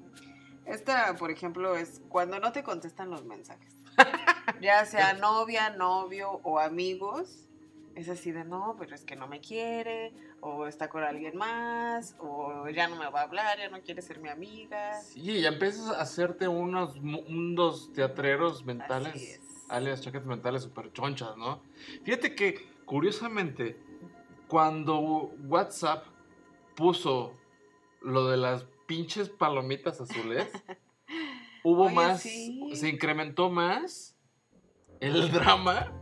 Esta, 0.71 1.15
por 1.15 1.31
ejemplo, 1.31 1.75
es 1.75 2.01
cuando 2.09 2.39
no 2.39 2.51
te 2.51 2.63
contestan 2.63 3.09
los 3.09 3.25
mensajes. 3.25 3.75
ya 4.61 4.85
sea 4.85 5.13
novia, 5.13 5.69
novio 5.71 6.39
o 6.43 6.59
amigos. 6.59 7.47
Es 7.93 8.07
así 8.07 8.31
de 8.31 8.45
no, 8.45 8.77
pero 8.79 8.95
es 8.95 9.03
que 9.03 9.17
no 9.17 9.27
me 9.27 9.41
quiere, 9.41 10.13
o 10.39 10.65
está 10.65 10.87
con 10.87 11.03
alguien 11.03 11.35
más, 11.37 12.15
o 12.19 12.69
ya 12.69 12.87
no 12.87 12.95
me 12.95 13.09
va 13.09 13.19
a 13.19 13.23
hablar, 13.23 13.57
ya 13.59 13.67
no 13.69 13.81
quiere 13.81 14.01
ser 14.01 14.19
mi 14.19 14.29
amiga. 14.29 14.93
Sí, 15.01 15.41
ya 15.41 15.49
empiezas 15.49 15.89
a 15.89 16.01
hacerte 16.01 16.47
unos, 16.47 17.01
mu- 17.01 17.19
unos 17.27 17.91
teatreros 17.91 18.63
mentales, 18.63 19.15
es. 19.15 19.41
alias 19.67 19.99
chaquetas 20.01 20.25
mentales 20.25 20.63
súper 20.63 20.93
chonchas, 20.93 21.35
¿no? 21.35 21.61
Fíjate 22.05 22.33
que, 22.33 22.65
curiosamente, 22.85 23.77
cuando 24.47 24.97
WhatsApp 25.49 26.05
puso 26.77 27.33
lo 28.01 28.27
de 28.29 28.37
las 28.37 28.63
pinches 28.91 29.29
palomitas 29.29 30.01
azules, 30.01 30.49
hubo 31.63 31.85
Oye, 31.85 31.95
más, 31.95 32.21
sí. 32.23 32.71
se 32.73 32.89
incrementó 32.89 33.49
más 33.49 34.17
el 34.99 35.31
drama. 35.31 35.93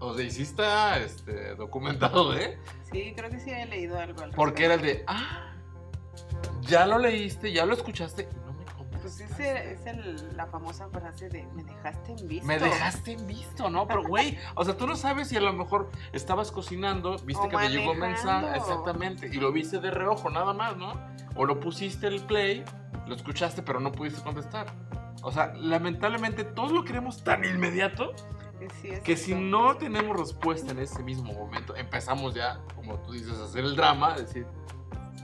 O 0.00 0.12
sea, 0.14 0.24
y 0.24 0.30
sí 0.32 0.42
está 0.42 0.98
este, 0.98 1.54
documentado, 1.54 2.36
¿eh? 2.36 2.58
Sí, 2.90 3.12
creo 3.14 3.30
que 3.30 3.38
sí 3.38 3.50
he 3.50 3.64
leído 3.66 3.96
algo 3.96 4.22
al 4.22 4.32
Porque 4.32 4.64
era 4.64 4.74
el 4.74 4.82
de, 4.82 5.04
ah, 5.06 5.54
ya 6.62 6.84
lo 6.84 6.98
leíste, 6.98 7.52
ya 7.52 7.64
lo 7.64 7.74
escuchaste 7.74 8.28
Pues 9.02 9.20
ese 9.20 9.72
es 9.72 9.86
el- 9.86 10.36
la 10.36 10.46
famosa 10.46 10.88
frase 10.88 11.28
de 11.28 11.44
me 11.54 11.64
dejaste 11.64 12.12
en 12.12 12.28
visto. 12.28 12.46
Me 12.46 12.58
dejaste 12.58 13.12
en 13.12 13.26
visto, 13.26 13.68
¿no? 13.68 13.86
Pero, 13.86 14.04
güey, 14.04 14.38
o 14.54 14.64
sea, 14.64 14.76
tú 14.76 14.86
no 14.86 14.96
sabes 14.96 15.28
si 15.28 15.36
a 15.36 15.40
lo 15.40 15.52
mejor 15.52 15.90
estabas 16.12 16.50
cocinando, 16.52 17.16
viste 17.24 17.46
O 17.46 17.48
que 17.48 17.56
te 17.56 17.68
llegó 17.68 17.94
manejando. 17.94 18.48
mensaje, 18.48 18.58
exactamente, 18.58 19.26
y 19.26 19.34
lo 19.40 19.52
viste 19.52 19.80
de 19.80 19.90
reojo, 19.90 20.30
nada 20.30 20.52
más, 20.52 20.76
¿no? 20.76 20.94
O 21.36 21.44
lo 21.44 21.58
pusiste 21.60 22.06
el 22.06 22.20
play, 22.22 22.64
lo 23.06 23.14
escuchaste, 23.14 23.62
pero 23.62 23.80
no 23.80 23.90
pudiste 23.92 24.22
contestar. 24.22 24.72
O 25.22 25.30
sea, 25.32 25.52
lamentablemente 25.54 26.44
todos 26.44 26.72
lo 26.72 26.84
queremos 26.84 27.22
tan 27.24 27.44
inmediato 27.44 28.12
Sí, 28.80 28.90
es 28.90 29.00
que 29.00 29.16
si 29.16 29.34
no 29.34 29.76
tenemos 29.76 30.16
respuesta 30.16 30.70
en 30.70 30.78
ese 30.78 31.02
mismo 31.02 31.32
momento, 31.32 31.74
empezamos 31.74 32.32
ya, 32.32 32.60
como 32.76 32.96
tú 33.00 33.10
dices, 33.10 33.36
a 33.40 33.44
hacer 33.44 33.64
el 33.64 33.74
drama, 33.74 34.16
decir, 34.16 34.46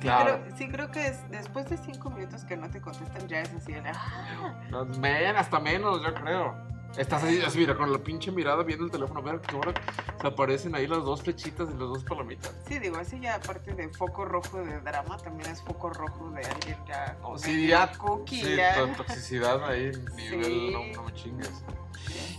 claro, 0.01 0.40
creo, 0.42 0.57
sí, 0.57 0.68
creo 0.68 0.90
que 0.90 1.07
es, 1.09 1.31
después 1.31 1.68
de 1.70 1.77
cinco 1.79 2.11
minutos 2.11 2.44
que 2.44 2.57
no 2.57 2.70
te 2.70 2.81
contestan 2.81 3.27
ya 3.29 3.40
es 3.40 3.53
así 3.55 3.72
de, 3.72 3.83
ah, 3.87 4.55
no, 4.70 4.85
men, 4.85 5.37
hasta 5.37 5.59
menos, 5.61 6.03
yo 6.03 6.14
creo. 6.14 6.68
Estás 6.96 7.22
así, 7.22 7.42
así, 7.42 7.59
mira, 7.59 7.77
con 7.77 7.92
la 7.92 7.98
pinche 7.98 8.33
mirada 8.33 8.62
viendo 8.62 8.87
el 8.87 8.90
teléfono, 8.90 9.20
ver 9.22 9.40
que 9.42 9.55
ahora 9.55 9.74
se 10.20 10.27
aparecen 10.27 10.74
ahí 10.74 10.87
las 10.87 11.05
dos 11.05 11.22
flechitas 11.22 11.68
y 11.68 11.72
las 11.72 11.81
dos 11.81 12.03
palomitas. 12.03 12.55
Sí, 12.66 12.79
digo, 12.79 12.98
ese 12.98 13.20
ya 13.20 13.35
aparte 13.35 13.74
de 13.74 13.90
foco 13.90 14.24
rojo 14.24 14.59
de 14.64 14.81
drama, 14.81 15.18
también 15.18 15.51
es 15.51 15.61
foco 15.62 15.90
rojo 15.90 16.31
de 16.31 16.46
alguien 16.46 16.79
ya. 16.88 17.16
Oh, 17.22 17.37
sí, 17.37 17.66
ya, 17.66 17.92
Cookie, 17.92 18.42
sí, 18.42 18.57
ya. 18.57 18.74
to- 18.74 18.88
toxicidad 19.05 19.62
ahí, 19.68 19.92
nivel, 20.16 20.44
Sí. 20.44 20.70
no, 20.72 21.03
no 21.03 21.03
me 21.09 21.14
chingues. 21.14 21.62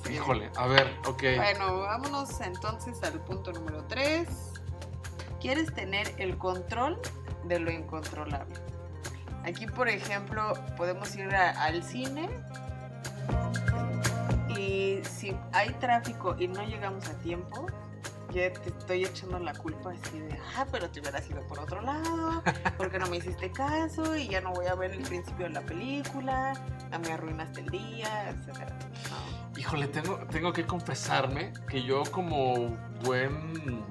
Sí. 0.04 0.14
Híjole, 0.14 0.50
a 0.56 0.66
ver, 0.66 0.98
ok. 1.06 1.22
Bueno, 1.38 1.82
vámonos 1.82 2.42
entonces 2.42 3.02
al 3.04 3.20
punto 3.22 3.52
número 3.54 3.84
3. 3.84 4.28
¿Quieres 5.40 5.74
tener 5.74 6.12
el 6.18 6.38
control 6.40 7.00
de 7.46 7.60
lo 7.60 7.72
incontrolable? 7.72 8.56
Aquí, 9.46 9.66
por 9.66 9.88
ejemplo, 9.90 10.54
podemos 10.78 11.16
ir 11.16 11.34
al 11.34 11.82
cine 11.84 12.30
y 14.58 15.02
si 15.04 15.36
hay 15.54 15.70
tráfico 15.76 16.36
y 16.38 16.48
no 16.48 16.64
llegamos 16.64 17.08
a 17.08 17.14
tiempo, 17.20 17.68
ya 18.32 18.52
te 18.54 18.70
estoy 18.70 19.06
echando 19.06 19.40
la 19.40 19.54
culpa 19.54 19.92
así 19.92 20.20
de, 20.20 20.38
ah, 20.56 20.66
pero 20.72 20.90
te 20.90 21.00
hubieras 21.00 21.28
ido 21.30 21.42
por 21.48 21.60
otro 21.60 21.82
lado, 21.82 22.44
porque 22.78 23.00
no 23.00 23.08
me 23.08 23.18
hiciste 23.18 23.52
caso 23.52 24.16
y 24.16 24.28
ya 24.28 24.42
no 24.42 24.52
voy 24.52 24.68
a 24.68 24.76
ver 24.76 24.92
el 24.92 25.02
principio 25.02 25.48
de 25.48 25.54
la 25.54 25.62
película, 25.62 26.54
ya 26.92 27.00
me 27.00 27.12
arruinaste 27.12 27.62
el 27.62 27.70
día, 27.70 28.30
etc. 28.30 28.72
Híjole, 29.58 29.88
tengo, 29.88 30.18
tengo 30.30 30.54
que 30.54 30.66
confesarme 30.66 31.54
que 31.68 31.84
yo 31.84 32.04
como 32.12 32.78
buen 33.04 33.84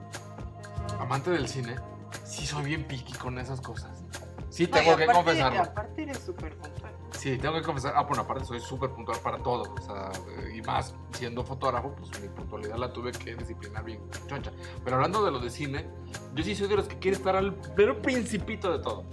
amante 1.00 1.30
del 1.30 1.48
cine, 1.48 1.76
sí 2.24 2.46
soy 2.46 2.64
bien 2.64 2.84
piqui 2.84 3.12
con 3.14 3.38
esas 3.38 3.60
cosas. 3.60 4.04
Sí, 4.50 4.66
tengo 4.66 4.96
que 4.96 5.06
confesarlo. 5.06 5.62
Aparte 5.62 6.02
eres 6.02 6.18
súper 6.18 6.56
puntual. 6.56 6.92
Sí, 7.12 7.36
tengo 7.38 7.54
que 7.54 7.62
confesar. 7.62 7.94
Ah, 7.96 8.02
bueno, 8.02 8.22
aparte 8.22 8.44
soy 8.44 8.60
súper 8.60 8.90
puntual 8.90 9.18
para 9.20 9.38
todo. 9.42 9.74
O 9.74 9.80
sea, 9.80 10.10
eh, 10.38 10.56
y 10.56 10.62
más 10.62 10.94
siendo 11.12 11.44
fotógrafo, 11.44 11.94
pues 11.96 12.20
mi 12.20 12.28
puntualidad 12.28 12.76
la 12.76 12.92
tuve 12.92 13.12
que 13.12 13.34
disciplinar 13.34 13.84
bien 13.84 14.00
choncha. 14.26 14.52
Pero 14.84 14.96
hablando 14.96 15.24
de 15.24 15.30
lo 15.30 15.38
de 15.38 15.50
cine, 15.50 15.86
yo 16.34 16.44
sí 16.44 16.54
soy 16.54 16.68
de 16.68 16.76
los 16.76 16.88
que 16.88 16.98
quiere 16.98 17.16
estar 17.16 17.36
al 17.36 17.54
pero 17.76 18.00
principito 18.00 18.70
de 18.76 18.82
todo. 18.82 19.04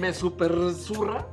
Me 0.00 0.12
super 0.12 0.52
zurra 0.72 1.26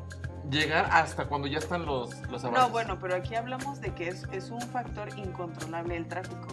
llegar 0.50 0.88
hasta 0.92 1.26
cuando 1.28 1.48
ya 1.48 1.58
están 1.58 1.86
los, 1.86 2.12
los 2.30 2.44
avances. 2.44 2.52
No, 2.52 2.70
bueno, 2.70 3.00
pero 3.00 3.16
aquí 3.16 3.36
hablamos 3.36 3.82
de 3.82 3.94
que 3.94 4.08
es, 4.08 4.24
es 4.32 4.52
un 4.52 4.62
factor 4.62 5.10
incontrolable 5.18 5.98
el 5.98 6.08
tráfico. 6.08 6.48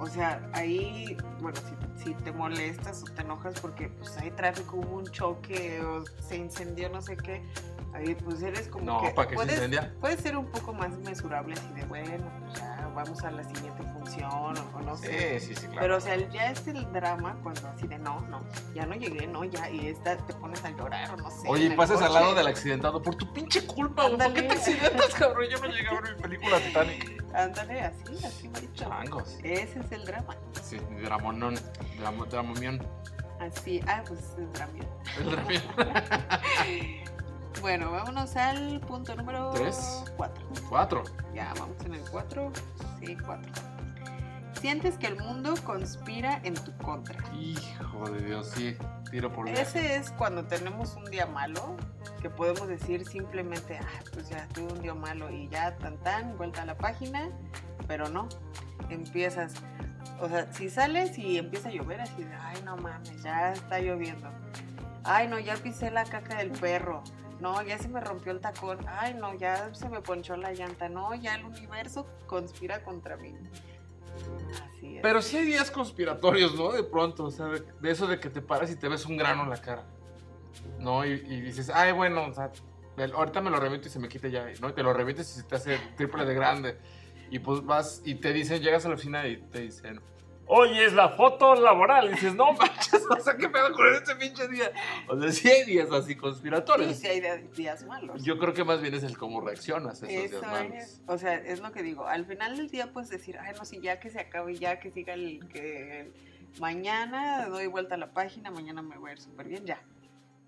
O 0.00 0.06
sea, 0.06 0.40
ahí, 0.54 1.14
bueno, 1.40 1.58
si, 1.98 2.04
si 2.04 2.14
te 2.14 2.32
molestas 2.32 3.02
o 3.02 3.04
te 3.12 3.20
enojas 3.20 3.60
porque 3.60 3.88
pues 3.88 4.16
hay 4.16 4.30
tráfico, 4.30 4.78
hubo 4.78 4.96
un 4.96 5.06
choque 5.06 5.82
o 5.82 6.04
se 6.22 6.36
incendió 6.38 6.88
no 6.88 7.02
sé 7.02 7.18
qué, 7.18 7.44
ahí 7.92 8.14
pues 8.14 8.42
eres 8.42 8.68
como 8.68 8.86
No, 8.86 9.02
que... 9.02 9.10
para 9.10 9.28
que 9.28 9.32
se 9.32 9.36
puedes, 9.36 9.54
incendia. 9.56 9.94
puedes 10.00 10.20
ser 10.20 10.38
un 10.38 10.46
poco 10.46 10.72
más 10.72 10.96
mesurable 11.00 11.52
así 11.52 11.68
de, 11.74 11.84
bueno, 11.84 12.24
pues 12.40 12.58
ya 12.60 12.90
vamos 12.94 13.22
a 13.22 13.30
la 13.30 13.44
siguiente 13.44 13.82
función 13.92 14.30
o, 14.32 14.78
o 14.78 14.80
no 14.80 14.96
sé. 14.96 15.38
Sí, 15.38 15.48
sí, 15.48 15.54
sí, 15.54 15.66
claro. 15.66 15.80
Pero, 15.82 15.96
o 15.98 16.00
sea, 16.00 16.16
ya 16.30 16.50
es 16.50 16.66
el 16.66 16.90
drama 16.94 17.36
cuando 17.42 17.68
así 17.68 17.86
de, 17.86 17.98
no, 17.98 18.22
no, 18.22 18.40
ya 18.74 18.86
no 18.86 18.94
llegué, 18.94 19.26
no, 19.26 19.44
ya, 19.44 19.68
y 19.68 19.88
esta, 19.88 20.16
te 20.16 20.32
pones 20.32 20.64
a 20.64 20.70
llorar 20.70 21.10
o 21.12 21.16
no 21.18 21.30
sé. 21.30 21.46
Oye, 21.46 21.66
y 21.66 21.76
pasas 21.76 22.00
al 22.00 22.14
lado 22.14 22.34
del 22.34 22.46
accidentado 22.46 23.02
por 23.02 23.16
tu 23.16 23.30
pinche 23.34 23.66
culpa. 23.66 24.08
¿Por 24.08 24.32
qué 24.32 24.42
te 24.44 24.52
accidentas, 24.54 25.14
cabrón? 25.14 25.44
Yo 25.50 25.58
no 25.58 25.66
llegué 25.66 25.88
a 25.88 26.00
ver 26.00 26.16
mi 26.16 26.22
película 26.22 26.58
Titanic. 26.58 27.19
Ándale, 27.34 27.80
así, 27.82 28.24
así, 28.24 28.48
marito. 28.48 28.72
Changos. 28.74 29.38
Ese 29.42 29.80
es 29.80 29.92
el 29.92 30.04
drama. 30.04 30.36
Sí, 30.62 30.78
dramonón. 31.02 31.54
Dramo, 31.98 32.24
dramomión. 32.26 32.80
Así, 33.40 33.80
ah, 33.86 34.02
pues 34.06 34.20
es 34.20 34.38
el 34.38 34.52
drama. 34.52 34.72
El 35.18 35.30
dramión. 35.30 35.62
Bueno, 37.60 37.90
vámonos 37.90 38.36
al 38.36 38.80
punto 38.80 39.14
número 39.14 39.50
Tres. 39.50 40.04
4. 40.16 40.46
Cuatro. 40.68 41.02
Ya, 41.34 41.52
vamos 41.58 41.76
en 41.84 41.94
el 41.94 42.10
4. 42.10 42.52
Sí, 43.00 43.16
4. 43.16 43.52
Sientes 44.58 44.98
que 44.98 45.06
el 45.06 45.16
mundo 45.16 45.54
conspira 45.64 46.40
en 46.44 46.54
tu 46.54 46.76
contra. 46.78 47.16
Hijo 47.34 48.10
de 48.10 48.24
Dios, 48.26 48.50
sí. 48.54 48.76
Tiro 49.10 49.32
por 49.32 49.46
viaje. 49.46 49.62
Ese 49.62 49.96
es 49.96 50.10
cuando 50.12 50.44
tenemos 50.44 50.94
un 50.96 51.04
día 51.04 51.26
malo, 51.26 51.76
que 52.20 52.30
podemos 52.30 52.68
decir 52.68 53.06
simplemente, 53.06 53.78
ah, 53.82 54.02
pues 54.12 54.28
ya 54.28 54.46
tuve 54.48 54.72
un 54.72 54.82
día 54.82 54.94
malo 54.94 55.30
y 55.30 55.48
ya 55.48 55.76
tan 55.78 55.96
tan, 55.98 56.36
vuelta 56.36 56.62
a 56.62 56.66
la 56.66 56.76
página, 56.76 57.30
pero 57.88 58.08
no, 58.08 58.28
empiezas, 58.88 59.54
o 60.20 60.28
sea, 60.28 60.52
si 60.52 60.70
sales 60.70 61.18
y 61.18 61.38
empieza 61.38 61.70
a 61.70 61.72
llover 61.72 62.00
así 62.00 62.22
de, 62.22 62.34
ay 62.34 62.62
no 62.64 62.76
mames, 62.76 63.22
ya 63.22 63.52
está 63.52 63.80
lloviendo, 63.80 64.28
ay 65.04 65.28
no, 65.28 65.38
ya 65.38 65.56
pisé 65.56 65.90
la 65.90 66.04
caca 66.04 66.36
del 66.36 66.50
perro, 66.50 67.02
no, 67.40 67.62
ya 67.62 67.78
se 67.78 67.88
me 67.88 68.00
rompió 68.00 68.32
el 68.32 68.40
tacón, 68.40 68.78
ay 68.86 69.14
no, 69.14 69.34
ya 69.34 69.74
se 69.74 69.88
me 69.88 70.00
ponchó 70.00 70.36
la 70.36 70.52
llanta, 70.52 70.88
no, 70.88 71.14
ya 71.14 71.34
el 71.34 71.44
universo 71.44 72.06
conspira 72.26 72.82
contra 72.82 73.16
mí. 73.16 73.34
Pero 75.02 75.22
sí 75.22 75.36
hay 75.38 75.46
días 75.46 75.70
conspiratorios, 75.70 76.54
¿no? 76.54 76.72
De 76.72 76.82
pronto, 76.82 77.24
o 77.24 77.30
sea, 77.30 77.46
de, 77.46 77.90
eso 77.90 78.06
de 78.06 78.20
que 78.20 78.28
te 78.28 78.42
paras 78.42 78.70
y 78.70 78.76
te 78.76 78.88
ves 78.88 79.06
un 79.06 79.16
grano 79.16 79.44
en 79.44 79.50
la 79.50 79.60
cara. 79.60 79.84
¿No? 80.78 81.04
Y, 81.04 81.40
dices, 81.40 81.70
ay, 81.72 81.92
bueno, 81.92 82.26
o 82.26 82.32
sea, 82.32 82.50
ahorita 83.14 83.40
me 83.40 83.50
lo 83.50 83.58
reviento 83.58 83.88
y 83.88 83.90
se 83.90 83.98
me 83.98 84.08
quita 84.08 84.28
ya, 84.28 84.46
¿no? 84.60 84.68
Y 84.68 84.72
te 84.72 84.82
lo 84.82 84.92
revientes 84.92 85.30
y 85.30 85.40
se 85.40 85.42
te 85.44 85.54
hace 85.54 85.78
triple 85.96 86.24
de 86.24 86.34
grande. 86.34 86.76
Y 87.30 87.38
pues 87.38 87.64
vas 87.64 88.02
y 88.04 88.16
te 88.16 88.32
dicen, 88.32 88.60
llegas 88.60 88.84
a 88.84 88.88
la 88.88 88.94
oficina 88.94 89.26
y 89.26 89.36
te 89.36 89.60
dicen, 89.60 90.00
oye, 90.50 90.84
es 90.84 90.92
la 90.92 91.08
foto 91.10 91.54
laboral. 91.54 92.08
Y 92.08 92.14
dices, 92.14 92.34
no 92.34 92.52
manches, 92.58 93.04
o 93.10 93.20
sea, 93.20 93.36
¿qué 93.36 93.48
pedo 93.48 93.72
con 93.72 93.92
este 93.94 94.14
pinche 94.16 94.46
día? 94.48 94.70
O 95.08 95.18
sea, 95.18 95.30
sí 95.32 95.48
hay 95.48 95.64
días 95.64 95.90
así 95.92 96.12
Sí, 96.12 96.16
conspiratorios. 96.16 96.96
sí 96.96 97.06
hay 97.06 97.20
de- 97.20 97.48
días 97.56 97.84
malos. 97.84 98.22
Yo 98.24 98.38
creo 98.38 98.52
que 98.52 98.64
más 98.64 98.80
bien 98.82 98.94
es 98.94 99.02
el 99.04 99.16
cómo 99.16 99.40
reaccionas 99.40 100.02
a 100.02 100.06
esos 100.06 100.24
Eso 100.24 100.40
días 100.40 100.52
malos. 100.52 100.74
es, 100.76 101.02
o 101.06 101.16
sea, 101.18 101.34
es 101.34 101.60
lo 101.60 101.72
que 101.72 101.82
digo. 101.82 102.06
Al 102.06 102.26
final 102.26 102.56
del 102.56 102.68
día 102.70 102.92
puedes 102.92 103.08
decir, 103.10 103.38
ay, 103.38 103.54
no, 103.56 103.64
si 103.64 103.80
ya 103.80 103.98
que 104.00 104.10
se 104.10 104.20
acabe, 104.20 104.54
ya 104.56 104.78
que 104.80 104.90
siga 104.90 105.14
el 105.14 105.46
que 105.48 106.12
mañana 106.58 107.46
doy 107.48 107.66
vuelta 107.66 107.94
a 107.94 107.98
la 107.98 108.12
página, 108.12 108.50
mañana 108.50 108.82
me 108.82 108.98
voy 108.98 109.10
a 109.10 109.12
ir 109.14 109.20
súper 109.20 109.46
bien, 109.48 109.64
ya. 109.64 109.80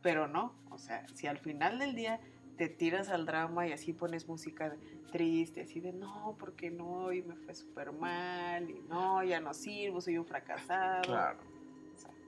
Pero 0.02 0.26
no, 0.26 0.54
o 0.70 0.78
sea, 0.78 1.06
si 1.14 1.26
al 1.28 1.38
final 1.38 1.78
del 1.78 1.94
día 1.94 2.18
te 2.56 2.68
tiras 2.68 3.08
al 3.08 3.26
drama 3.26 3.66
y 3.66 3.72
así 3.72 3.92
pones 3.92 4.28
música 4.28 4.76
triste, 5.10 5.62
así 5.62 5.80
de 5.80 5.92
no, 5.92 6.36
porque 6.38 6.70
no, 6.70 7.12
y 7.12 7.22
me 7.22 7.36
fue 7.36 7.54
súper 7.54 7.92
mal, 7.92 8.68
y 8.68 8.80
no, 8.88 9.22
ya 9.22 9.40
no 9.40 9.52
sirvo, 9.54 10.00
soy 10.00 10.18
un 10.18 10.26
fracasado. 10.26 11.02
Claro. 11.02 11.38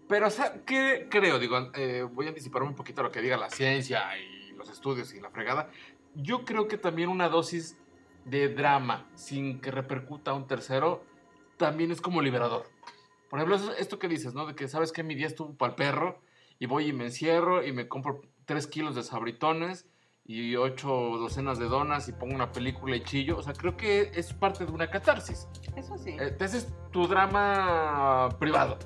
Pero, 0.08 0.26
o 0.26 0.30
sea, 0.30 0.62
¿qué 0.66 1.08
creo? 1.10 1.38
Digo, 1.38 1.70
eh, 1.74 2.02
voy 2.02 2.26
a 2.26 2.28
anticiparme 2.28 2.68
un 2.68 2.74
poquito 2.74 3.00
a 3.00 3.04
lo 3.04 3.10
que 3.10 3.22
diga 3.22 3.36
la 3.36 3.48
ciencia 3.48 4.02
y 4.18 4.52
los 4.52 4.68
estudios 4.68 5.14
y 5.14 5.20
la 5.20 5.30
fregada. 5.30 5.70
Yo 6.14 6.44
creo 6.44 6.68
que 6.68 6.76
también 6.76 7.08
una 7.08 7.28
dosis 7.28 7.76
de 8.24 8.48
drama 8.48 9.08
sin 9.14 9.60
que 9.60 9.70
repercuta 9.70 10.32
a 10.32 10.34
un 10.34 10.46
tercero 10.46 11.02
también 11.56 11.90
es 11.90 12.00
como 12.00 12.20
liberador. 12.20 12.66
Por 13.30 13.38
ejemplo, 13.38 13.72
esto 13.74 13.98
que 13.98 14.08
dices, 14.08 14.34
¿no? 14.34 14.46
De 14.46 14.54
que 14.54 14.68
sabes 14.68 14.92
que 14.92 15.02
mi 15.02 15.14
día 15.14 15.26
estuvo 15.26 15.54
para 15.54 15.70
el 15.70 15.76
perro 15.76 16.20
y 16.58 16.66
voy 16.66 16.88
y 16.88 16.92
me 16.92 17.04
encierro 17.04 17.64
y 17.64 17.72
me 17.72 17.88
compro 17.88 18.20
tres 18.44 18.66
kilos 18.66 18.94
de 18.94 19.02
sabritones 19.02 19.86
y 20.26 20.56
ocho 20.56 20.88
docenas 20.88 21.58
de 21.58 21.66
donas 21.66 22.08
y 22.08 22.12
pongo 22.12 22.34
una 22.34 22.50
película 22.50 22.96
y 22.96 23.02
chillo. 23.02 23.38
O 23.38 23.42
sea, 23.42 23.52
creo 23.52 23.76
que 23.76 24.10
es 24.14 24.32
parte 24.32 24.64
de 24.64 24.72
una 24.72 24.90
catarsis. 24.90 25.46
Eso 25.76 25.98
sí. 25.98 26.16
Eh, 26.18 26.30
te 26.30 26.44
haces 26.44 26.72
tu 26.90 27.06
drama 27.06 28.30
privado. 28.38 28.78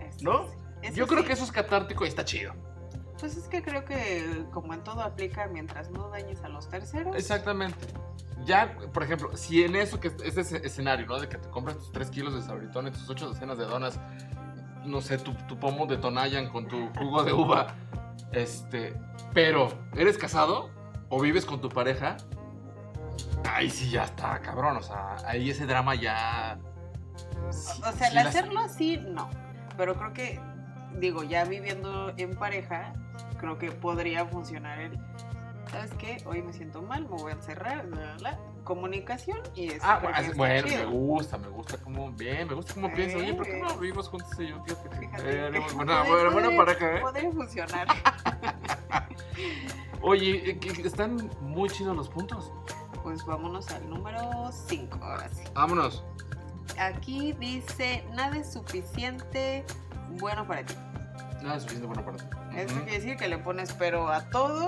eso 0.00 0.18
¿no? 0.22 0.46
sí, 0.46 0.56
eso 0.82 0.94
Yo 0.96 1.06
creo 1.06 1.24
que 1.24 1.32
eso 1.34 1.44
es 1.44 1.52
catártico 1.52 2.04
y 2.04 2.08
está 2.08 2.24
chido. 2.24 2.54
Pues 3.20 3.36
es 3.36 3.48
que 3.48 3.62
creo 3.62 3.84
que 3.84 4.44
como 4.52 4.72
en 4.72 4.82
todo 4.84 5.02
aplica 5.02 5.46
mientras 5.48 5.90
no 5.90 6.08
dañes 6.08 6.42
a 6.42 6.48
los 6.48 6.68
terceros. 6.68 7.16
Exactamente. 7.16 7.86
Ya, 8.44 8.78
por 8.94 9.02
ejemplo, 9.02 9.36
si 9.36 9.64
en 9.64 9.74
eso, 9.76 9.98
que 10.00 10.08
ese 10.24 10.40
es- 10.40 10.52
escenario, 10.52 11.06
¿no? 11.06 11.18
De 11.18 11.28
que 11.28 11.36
te 11.36 11.50
compras 11.50 11.76
tus 11.78 11.92
3 11.92 12.08
kilos 12.10 12.32
de 12.34 12.40
sabritones, 12.40 12.94
tus 12.94 13.10
8 13.10 13.26
docenas 13.26 13.58
de 13.58 13.64
donas, 13.66 14.00
no 14.86 15.00
sé, 15.02 15.18
tu, 15.18 15.34
tu 15.48 15.58
pomo 15.58 15.86
de 15.86 15.98
Tonayan 15.98 16.48
con 16.48 16.68
tu 16.68 16.88
jugo 16.96 17.24
de 17.24 17.32
uva, 17.32 17.74
este, 18.32 18.94
pero, 19.34 19.68
¿eres 19.96 20.16
casado 20.16 20.70
o 21.08 21.20
vives 21.20 21.44
con 21.44 21.60
tu 21.60 21.68
pareja? 21.68 22.16
Ahí 23.52 23.70
sí 23.70 23.90
ya 23.90 24.04
está, 24.04 24.38
cabrón, 24.40 24.76
o 24.76 24.82
sea, 24.82 25.16
ahí 25.26 25.50
ese 25.50 25.66
drama 25.66 25.94
ya... 25.94 26.58
sí- 27.50 27.82
O 27.86 27.92
sea, 27.92 28.10
sí 28.10 28.16
el 28.16 28.26
hacerlo 28.26 28.60
así, 28.60 28.96
no. 28.98 29.28
Pero 29.76 29.94
creo 29.94 30.12
que, 30.12 30.40
digo, 30.98 31.22
ya 31.24 31.44
viviendo 31.44 32.12
en 32.16 32.36
pareja, 32.36 32.92
creo 33.38 33.58
que 33.58 33.70
podría 33.70 34.26
funcionar 34.26 34.80
el. 34.80 34.98
¿Sabes 35.70 35.92
qué? 35.98 36.22
Hoy 36.26 36.42
me 36.42 36.52
siento 36.52 36.82
mal, 36.82 37.02
me 37.02 37.08
voy 37.16 37.30
a 37.30 37.34
encerrar, 37.34 37.86
bla, 37.86 38.00
bla, 38.00 38.16
bla. 38.16 38.38
Comunicación 38.64 39.38
y 39.54 39.68
eso. 39.72 39.80
Ah, 39.82 39.98
que 40.00 40.06
bueno, 40.08 40.32
bueno, 40.36 40.68
me 40.68 40.84
gusta, 40.86 41.38
me 41.38 41.48
gusta 41.48 41.76
como, 41.78 42.10
bien, 42.12 42.48
me 42.48 42.54
gusta 42.54 42.74
como 42.74 42.88
Eh, 42.88 42.92
piensas. 42.94 43.20
Oye, 43.20 43.34
¿por 43.34 43.46
qué 43.46 43.60
no 43.60 43.78
vivimos 43.78 44.08
juntos 44.08 44.28
y 44.40 44.48
yo? 44.48 44.62
Fíjate 44.64 44.88
que 44.90 44.96
Fíjate. 44.96 45.46
eh, 45.46 45.50
Puede- 45.50 45.74
buena, 45.74 46.02
buena 46.02 46.30
puede- 46.50 46.56
pareja, 46.56 46.96
¿eh? 46.96 47.00
Podría 47.00 47.30
funcionar. 47.32 47.86
Oye, 50.02 50.50
eh, 50.50 50.60
están 50.84 51.30
muy 51.40 51.68
chidos 51.68 51.96
los 51.96 52.08
puntos. 52.08 52.52
Pues 53.02 53.24
vámonos 53.24 53.70
al 53.70 53.88
número 53.88 54.50
5, 54.52 54.98
ahora 55.02 55.28
sí. 55.30 55.42
Vámonos. 55.54 56.04
Aquí 56.78 57.32
dice, 57.32 58.04
nada 58.14 58.36
es 58.36 58.52
suficiente 58.52 59.64
bueno 60.18 60.46
para 60.46 60.64
ti. 60.64 60.74
Nada 61.42 61.56
es 61.56 61.62
suficiente 61.62 61.86
bueno 61.86 62.04
para 62.04 62.16
ti. 62.18 62.24
Eso 62.56 62.74
Ujú. 62.74 62.84
quiere 62.84 62.98
decir 62.98 63.16
que 63.16 63.28
le 63.28 63.38
pones 63.38 63.72
pero 63.72 64.08
a 64.08 64.28
todo. 64.30 64.66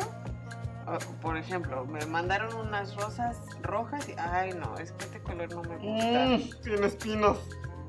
Ah, 0.87 0.99
Por 1.21 1.37
ejemplo, 1.37 1.85
me 1.85 2.05
mandaron 2.07 2.55
unas 2.55 2.97
rosas 2.97 3.39
rojas 3.63 4.09
y, 4.09 4.15
ay 4.19 4.53
no, 4.55 4.77
es 4.79 4.93
que 4.93 5.05
este 5.05 5.21
color 5.23 5.53
no 5.55 5.63
me 5.63 5.77
gusta. 5.77 6.27
Mm, 6.59 6.63
tiene 6.63 6.87
espinos. 6.87 7.39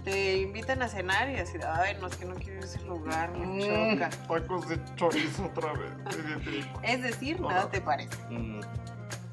Te 0.03 0.37
invitan 0.37 0.81
a 0.81 0.87
cenar 0.87 1.29
y 1.29 1.35
así, 1.37 1.57
ay 1.67 1.95
no, 2.01 2.07
es 2.07 2.15
que 2.15 2.25
no 2.25 2.33
quiero 2.35 2.53
ir 2.57 2.63
a 2.63 2.65
ese 2.65 2.81
lugar, 2.85 3.31
me 3.37 3.45
Mm, 3.45 3.99
choca. 3.99 4.09
tacos 4.27 4.67
de 4.69 4.79
chorizo 4.95 5.45
otra 5.45 5.73
vez. 5.73 5.91
Es 6.83 7.03
decir, 7.03 7.39
nada 7.39 7.69
te 7.69 7.81
parece. 7.81 8.15
Mm, 8.29 8.61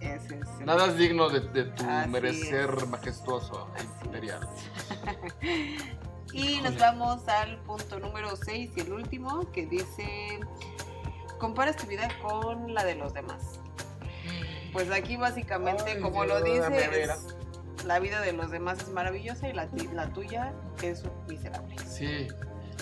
Ese 0.01 0.37
es 0.37 0.49
el- 0.61 0.67
Nada 0.67 0.87
es 0.87 0.97
digno 0.97 1.29
de, 1.31 1.41
de 1.41 1.65
tu 1.65 1.85
Así 1.89 2.09
merecer 2.11 2.71
es. 2.77 2.89
majestuoso 2.89 3.69
e 3.77 3.81
Así 3.81 3.89
imperial. 4.05 4.49
Y 6.35 6.61
nos 6.61 6.77
vamos 6.79 7.27
al 7.27 7.57
punto 7.63 7.99
número 7.99 8.37
6 8.37 8.73
y 8.77 8.81
el 8.81 8.93
último 8.93 9.51
que 9.51 9.65
dice, 9.65 10.39
comparas 11.39 11.77
tu 11.77 11.87
vida 11.87 12.07
con 12.21 12.75
la 12.75 12.85
de 12.85 12.95
los 12.97 13.15
demás. 13.15 13.59
Pues 14.75 14.91
aquí 14.91 15.17
básicamente, 15.17 15.93
Ay, 15.97 16.01
como 16.01 16.27
lo 16.27 16.43
dice, 16.43 17.09
la 17.89 18.01
vida 18.01 18.21
de 18.21 18.35
los 18.35 18.51
demás 18.51 18.79
es 18.81 18.91
maravillosa 18.91 19.49
y 19.49 19.55
la, 19.55 19.67
tuya 20.13 20.53
es 20.83 21.05
miserable. 21.27 21.75
Sí. 21.87 22.29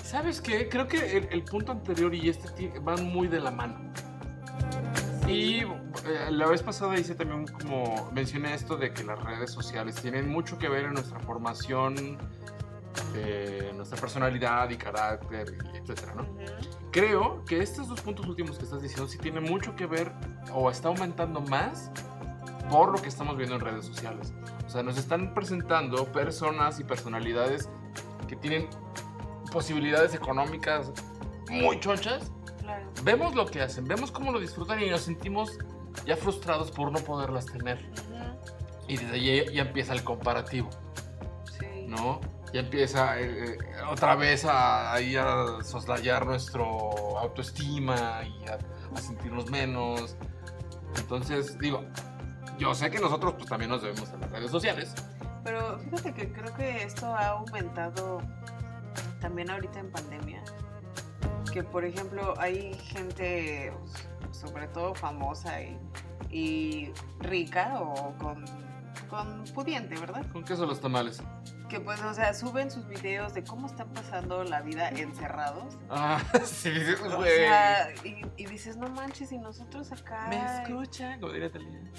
¿Sabes 0.03 0.41
qué? 0.41 0.69
Creo 0.69 0.89
que 0.89 1.17
el, 1.17 1.29
el 1.31 1.45
punto 1.45 1.71
anterior 1.71 2.13
y 2.13 2.29
este 2.29 2.77
van 2.81 3.05
muy 3.05 3.29
de 3.29 3.39
la 3.39 3.53
mano. 3.53 3.93
Y 5.29 5.59
eh, 5.61 5.69
la 6.31 6.49
vez 6.49 6.61
pasada 6.61 6.99
hice 6.99 7.15
también 7.15 7.47
como 7.47 8.11
mencioné 8.13 8.53
esto 8.53 8.77
de 8.77 8.93
que 8.93 9.05
las 9.05 9.23
redes 9.23 9.53
sociales 9.53 9.95
tienen 9.95 10.29
mucho 10.29 10.59
que 10.59 10.69
ver 10.69 10.87
en 10.87 10.95
nuestra 10.95 11.21
formación, 11.21 12.19
de 13.13 13.73
nuestra 13.77 13.97
personalidad 14.01 14.69
y 14.71 14.77
carácter, 14.77 15.57
etcétera, 15.73 16.17
¿no? 16.17 16.27
Creo 16.91 17.45
que 17.45 17.61
estos 17.61 17.87
dos 17.87 18.01
puntos 18.01 18.27
últimos 18.27 18.59
que 18.59 18.65
estás 18.65 18.83
diciendo 18.83 19.07
sí 19.07 19.19
tienen 19.19 19.45
mucho 19.45 19.77
que 19.77 19.87
ver 19.87 20.11
o 20.53 20.69
está 20.69 20.89
aumentando 20.89 21.41
más 21.43 21.93
por 22.69 22.91
lo 22.91 23.01
que 23.01 23.09
estamos 23.09 23.37
viendo 23.37 23.55
en 23.55 23.61
redes 23.61 23.85
sociales. 23.85 24.33
Sea, 24.77 24.83
nos 24.83 24.99
están 24.99 25.33
presentando 25.33 26.05
personas 26.13 26.79
y 26.81 26.85
personalidades 26.85 27.71
que 28.29 28.37
tienen 28.37 28.69
posibilidades 29.51 30.15
económicas 30.15 30.93
muy 31.49 31.81
chonchas. 31.81 32.31
Claro. 32.61 32.85
Vemos 33.03 33.35
lo 33.35 33.47
que 33.47 33.63
hacen, 33.63 33.87
vemos 33.87 34.11
cómo 34.11 34.33
lo 34.33 34.39
disfrutan 34.39 34.83
y 34.83 34.91
nos 34.91 35.01
sentimos 35.01 35.57
ya 36.05 36.15
frustrados 36.15 36.71
por 36.71 36.93
no 36.93 36.99
poderlas 36.99 37.47
tener. 37.47 37.79
Ujú. 37.79 38.53
Y 38.87 38.99
desde 38.99 39.15
ahí 39.15 39.55
ya 39.55 39.63
empieza 39.63 39.95
el 39.95 40.05
comparativo. 40.05 40.69
Sí. 41.59 41.87
¿no? 41.89 42.21
Ya 42.53 42.61
empieza 42.61 43.19
eh, 43.19 43.55
eh, 43.55 43.59
otra 43.91 44.15
vez 44.15 44.45
a, 44.45 44.93
ahí 44.93 45.17
a 45.17 45.65
soslayar 45.65 46.27
nuestro 46.27 47.17
autoestima 47.17 48.21
y 48.25 48.47
a, 48.47 48.59
a 48.95 49.01
sentirnos 49.01 49.51
menos. 49.51 50.19
Entonces, 50.99 51.59
digo, 51.59 51.83
yo 52.59 52.75
sé 52.75 52.91
que 52.91 52.99
nosotros 52.99 53.35
pues 53.35 53.49
también 53.49 53.71
nos 53.71 53.83
debemos 53.83 54.11
a 54.11 54.17
las 54.17 54.31
redes 54.31 54.51
sociales. 54.51 54.95
Pero 55.45 55.79
fíjate 55.79 56.13
que 56.13 56.33
creo 56.33 56.55
que 56.55 56.83
esto 56.83 57.07
ha 57.07 57.29
aumentado 57.29 58.21
también 59.21 59.51
ahorita 59.51 59.81
en 59.81 59.91
pandemia. 59.91 60.43
Que 61.53 61.63
por 61.63 61.85
ejemplo 61.85 62.35
hay 62.39 62.75
gente, 62.75 63.73
sobre 64.33 64.69
todo 64.69 64.95
famosa 64.95 65.63
y, 65.63 65.79
y 66.31 66.93
rica 67.21 67.81
o 67.81 68.17
con, 68.19 68.45
con 69.09 69.45
pudiente, 69.55 69.99
¿verdad? 69.99 70.27
¿Con 70.33 70.45
queso 70.45 70.67
los 70.67 70.81
tamales? 70.81 71.23
Que 71.69 71.81
pues, 71.81 72.01
o 72.03 72.15
sea, 72.15 72.33
suben 72.33 72.71
sus 72.71 72.87
videos 72.87 73.35
de 73.35 73.43
cómo 73.43 73.67
están 73.67 73.89
pasando 73.93 74.45
la 74.45 74.63
vida 74.63 74.89
encerrados. 74.97 75.77
Ah, 75.91 76.23
sí, 76.45 76.71
O 77.13 77.17
güey. 77.17 77.31
sea, 77.37 77.89
y, 78.05 78.23
y 78.37 78.47
dices, 78.47 78.77
no 78.77 78.89
manches, 78.89 79.33
y 79.33 79.39
nosotros 79.39 79.91
acá. 79.91 80.27
Me 80.29 80.45
escucha, 80.63 81.19
como 81.19 81.33
diría. 81.33 81.51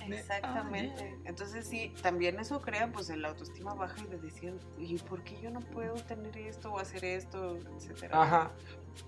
Exactamente. 0.07 1.17
Entonces 1.25 1.67
sí, 1.67 1.93
también 2.01 2.39
eso 2.39 2.61
crea 2.61 2.91
pues 2.91 3.09
el 3.09 3.25
autoestima 3.25 3.73
baja 3.73 4.01
y 4.03 4.07
de 4.07 4.17
decir, 4.19 4.57
¿y 4.77 4.97
por 4.99 5.23
qué 5.23 5.39
yo 5.41 5.49
no 5.51 5.59
puedo 5.59 5.95
tener 5.95 6.37
esto 6.37 6.71
o 6.71 6.79
hacer 6.79 7.03
esto, 7.03 7.57
etcétera? 7.77 8.21
Ajá. 8.21 8.51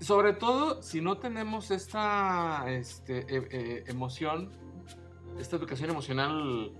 Sobre 0.01 0.33
todo 0.33 0.81
si 0.83 1.01
no 1.01 1.17
tenemos 1.17 1.71
esta 1.71 2.65
este, 2.67 3.19
e- 3.33 3.47
e- 3.49 3.83
emoción, 3.87 4.51
esta 5.39 5.55
educación 5.55 5.89
emocional 5.89 6.73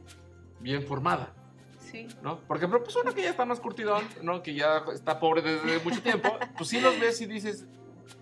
bien 0.60 0.84
formada. 0.84 1.34
Sí. 1.90 2.08
¿no? 2.22 2.40
Por 2.42 2.58
ejemplo, 2.58 2.84
pues 2.84 2.96
uno 2.96 3.14
que 3.14 3.24
ya 3.24 3.30
está 3.30 3.46
más 3.46 3.60
curtidón, 3.60 4.04
¿no? 4.22 4.44
Que 4.44 4.54
ya 4.54 4.84
está 4.94 5.20
pobre 5.20 5.42
desde 5.42 5.80
mucho 5.84 6.02
tiempo, 6.02 6.30
pues 6.58 6.70
sí 6.70 6.80
los 6.80 7.00
ves 7.00 7.20
y 7.22 7.26
dices, 7.26 7.66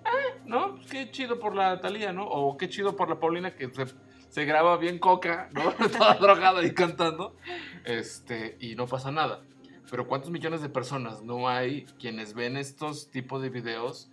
"Ah, 0.05 0.37
¿no? 0.45 0.75
Pues 0.75 0.87
qué 0.87 1.11
chido 1.11 1.39
por 1.39 1.55
la 1.55 1.81
Talía, 1.81 2.13
¿no? 2.13 2.25
O 2.27 2.57
qué 2.57 2.69
chido 2.69 2.95
por 2.95 3.09
la 3.09 3.19
Paulina 3.19 3.55
que 3.55 3.69
se, 3.69 3.85
se 4.29 4.45
graba 4.45 4.77
bien 4.77 4.99
coca, 4.99 5.49
¿no? 5.53 5.71
Toda 5.89 6.15
drogada 6.15 6.63
y 6.63 6.73
cantando, 6.73 7.35
este, 7.83 8.57
y 8.59 8.75
no 8.75 8.87
pasa 8.87 9.11
nada. 9.11 9.43
Pero 9.89 10.07
¿cuántos 10.07 10.31
millones 10.31 10.61
de 10.61 10.69
personas 10.69 11.21
no 11.23 11.47
hay 11.47 11.85
quienes 11.99 12.33
ven 12.33 12.57
estos 12.57 13.09
tipos 13.09 13.41
de 13.41 13.49
videos 13.49 14.09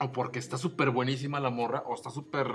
o 0.00 0.12
porque 0.12 0.38
está 0.38 0.58
súper 0.58 0.90
buenísima 0.90 1.40
la 1.40 1.50
morra 1.50 1.82
o 1.86 1.94
está 1.94 2.10
súper 2.10 2.46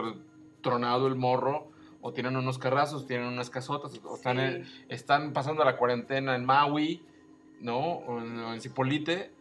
tronado 0.61 1.07
el 1.07 1.15
morro 1.15 1.71
o 2.07 2.13
tienen 2.13 2.35
unos 2.37 2.59
carrazos, 2.59 3.07
tienen 3.07 3.25
unas 3.27 3.49
casotas 3.49 3.99
o 4.03 4.15
están 4.15 4.39
en, 4.39 4.63
Sí. 4.63 4.85
están 4.89 5.33
pasando 5.33 5.63
la 5.65 5.75
cuarentena 5.75 6.35
en 6.35 6.45
Maui, 6.45 7.03
¿no? 7.61 7.79
O 7.79 8.19
en, 8.19 8.39
o 8.41 8.53
en 8.53 8.61
Cipolite. 8.61 9.31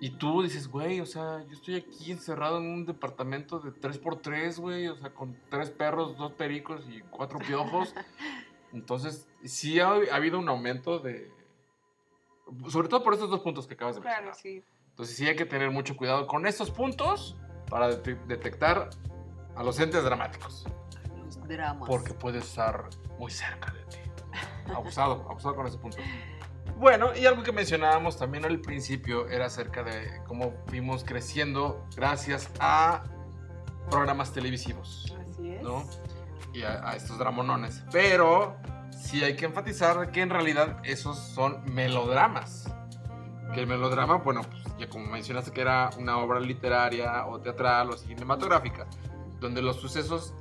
Y 0.00 0.10
tú 0.10 0.42
dices, 0.42 0.68
güey, 0.68 1.00
o 1.00 1.06
sea, 1.06 1.42
yo 1.46 1.52
estoy 1.52 1.74
aquí 1.76 2.10
encerrado 2.12 2.56
en 2.58 2.66
un 2.68 2.86
departamento 2.86 3.58
de 3.58 3.70
3x3, 3.70 4.58
güey, 4.58 4.88
o 4.88 4.96
sea, 4.96 5.10
con 5.12 5.36
tres 5.50 5.70
perros, 5.70 6.16
dos 6.16 6.32
pericos 6.32 6.86
y 6.88 7.00
cuatro 7.10 7.38
piojos. 7.38 7.94
Entonces, 8.72 9.28
sí 9.44 9.78
ha, 9.80 9.88
ha 9.90 10.14
habido 10.16 10.38
un 10.38 10.48
aumento 10.48 10.98
de... 10.98 11.30
Sobre 12.68 12.88
todo 12.88 13.02
por 13.02 13.12
estos 13.14 13.28
dos 13.28 13.40
puntos 13.40 13.66
que 13.66 13.74
acabas 13.74 13.96
de 13.96 14.02
Claro, 14.02 14.26
mencionar. 14.26 14.62
sí. 14.62 14.62
Entonces, 14.90 15.16
sí 15.16 15.26
hay 15.28 15.36
que 15.36 15.44
tener 15.46 15.70
mucho 15.70 15.96
cuidado 15.96 16.26
con 16.26 16.46
estos 16.46 16.70
puntos 16.70 17.36
para 17.68 17.90
det- 17.90 18.18
detectar 18.26 18.88
a 19.54 19.62
los 19.62 19.78
entes 19.80 20.02
dramáticos. 20.04 20.66
Dramas. 21.46 21.88
Porque 21.88 22.14
puede 22.14 22.38
estar 22.38 22.88
muy 23.18 23.30
cerca 23.30 23.72
de 23.72 23.84
ti. 23.84 23.98
Abusado, 24.74 25.26
abusado 25.30 25.54
con 25.54 25.66
ese 25.66 25.78
punto. 25.78 25.98
Bueno, 26.78 27.16
y 27.16 27.24
algo 27.24 27.42
que 27.42 27.52
mencionábamos 27.52 28.18
también 28.18 28.44
al 28.44 28.60
principio 28.60 29.28
era 29.28 29.46
acerca 29.46 29.82
de 29.82 30.22
cómo 30.26 30.52
fuimos 30.66 31.04
creciendo 31.04 31.86
gracias 31.96 32.50
a 32.60 33.04
programas 33.90 34.32
televisivos, 34.32 35.16
Así 35.30 35.52
es. 35.52 35.62
¿no? 35.62 35.84
Y 36.52 36.62
a, 36.62 36.90
a 36.90 36.96
estos 36.96 37.18
dramonones. 37.18 37.82
Pero 37.92 38.56
sí 38.90 39.24
hay 39.24 39.36
que 39.36 39.46
enfatizar 39.46 40.10
que 40.10 40.20
en 40.20 40.30
realidad 40.30 40.80
esos 40.84 41.18
son 41.18 41.64
melodramas. 41.72 42.70
Que 43.54 43.60
el 43.60 43.66
melodrama, 43.66 44.16
bueno, 44.16 44.42
pues 44.42 44.66
ya 44.78 44.88
como 44.88 45.06
mencionaste 45.06 45.52
que 45.52 45.60
era 45.60 45.90
una 45.98 46.18
obra 46.18 46.40
literaria 46.40 47.26
o 47.26 47.40
teatral 47.40 47.90
o 47.90 47.96
cinematográfica, 47.96 48.86
donde 49.40 49.62
los 49.62 49.76
sucesos 49.76 50.34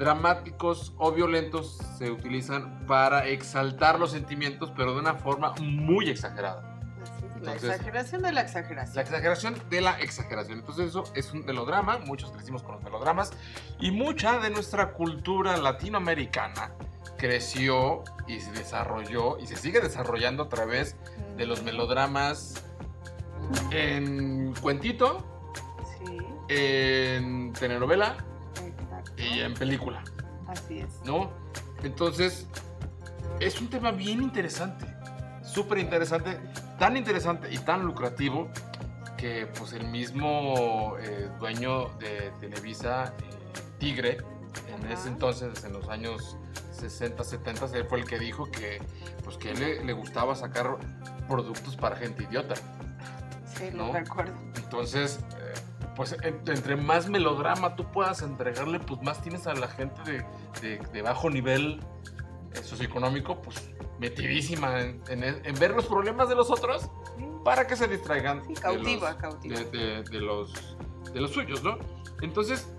dramáticos 0.00 0.94
o 0.96 1.12
violentos 1.12 1.76
se 1.98 2.10
utilizan 2.10 2.86
para 2.86 3.26
exaltar 3.26 4.00
los 4.00 4.12
sentimientos, 4.12 4.72
pero 4.74 4.94
de 4.94 5.00
una 5.00 5.14
forma 5.14 5.54
muy 5.60 6.08
exagerada. 6.08 6.80
La 7.42 7.54
exageración 7.54 8.22
de 8.22 8.32
la 8.32 8.40
exageración. 8.40 8.96
La 8.96 9.02
exageración 9.02 9.54
de 9.68 9.80
la 9.82 10.00
exageración. 10.00 10.58
Entonces 10.60 10.88
eso 10.88 11.04
es 11.14 11.32
un 11.32 11.44
melodrama, 11.44 11.98
muchos 11.98 12.32
crecimos 12.32 12.62
con 12.62 12.76
los 12.76 12.82
melodramas 12.82 13.30
y 13.78 13.90
mucha 13.90 14.38
de 14.38 14.48
nuestra 14.48 14.92
cultura 14.92 15.58
latinoamericana 15.58 16.72
creció 17.18 18.02
y 18.26 18.40
se 18.40 18.52
desarrolló 18.52 19.38
y 19.38 19.46
se 19.46 19.56
sigue 19.56 19.80
desarrollando 19.80 20.44
a 20.44 20.48
través 20.48 20.96
de 21.36 21.44
los 21.44 21.62
melodramas 21.62 22.64
en 23.70 24.54
cuentito, 24.62 25.26
Sí, 25.98 26.16
en 26.48 27.52
telenovela 27.52 28.16
y 29.20 29.40
en 29.40 29.54
película, 29.54 30.02
Así 30.46 30.80
es. 30.80 31.00
¿no? 31.04 31.30
Entonces 31.82 32.46
es 33.38 33.60
un 33.60 33.68
tema 33.68 33.90
bien 33.90 34.22
interesante, 34.22 34.86
súper 35.42 35.78
interesante, 35.78 36.38
tan 36.78 36.96
interesante 36.96 37.48
y 37.52 37.58
tan 37.58 37.82
lucrativo 37.82 38.48
que 39.16 39.46
pues 39.58 39.72
el 39.74 39.86
mismo 39.88 40.96
eh, 41.00 41.28
dueño 41.38 41.88
de 41.98 42.32
Televisa, 42.40 43.14
eh, 43.18 43.30
Tigre, 43.78 44.18
en 44.68 44.84
Ajá. 44.84 44.94
ese 44.94 45.08
entonces, 45.08 45.62
en 45.64 45.72
los 45.74 45.88
años 45.88 46.36
60, 46.72 47.22
70, 47.22 47.66
él 47.76 47.84
fue 47.84 47.98
el 48.00 48.06
que 48.06 48.18
dijo 48.18 48.50
que 48.50 48.80
pues 49.22 49.36
que 49.36 49.54
le, 49.54 49.84
le 49.84 49.92
gustaba 49.92 50.34
sacar 50.34 50.78
productos 51.28 51.76
para 51.76 51.96
gente 51.96 52.24
idiota. 52.24 52.54
Sí, 53.56 53.70
¿No? 53.74 53.88
lo 53.88 53.92
recuerdo. 53.92 54.34
Entonces, 54.56 55.20
pues 56.00 56.16
en- 56.22 56.40
entre 56.46 56.76
más 56.76 57.10
melodrama 57.10 57.76
tú 57.76 57.84
puedas 57.92 58.22
entregarle, 58.22 58.80
pues 58.80 59.02
más 59.02 59.20
tienes 59.20 59.46
a 59.46 59.52
la 59.52 59.68
gente 59.68 60.00
de, 60.10 60.24
de- 60.62 60.78
de 60.78 61.02
bajo 61.02 61.28
nivel 61.28 61.78
eh, 62.54 62.62
socioeconómico, 62.62 63.42
pues 63.42 63.70
metidísima 63.98 64.80
en, 64.80 65.02
en- 65.10 65.22
en 65.44 65.54
ver 65.58 65.72
los 65.72 65.84
problemas 65.84 66.30
de 66.30 66.36
los 66.36 66.50
otros 66.50 66.88
para 67.44 67.66
que 67.66 67.76
se 67.76 67.86
distraigan 67.86 68.42
Sí, 68.46 68.54
de 68.54 68.60
cautiva, 68.62 69.10
los- 69.10 69.20
cautiva. 69.20 69.58
de, 69.60 69.64
de- 69.66 70.02
de 70.04 70.20
los, 70.20 70.74
de 71.12 71.20
los 71.20 71.32
suyos, 71.32 71.62
¿no? 71.62 71.76
Entonces, 72.22 72.72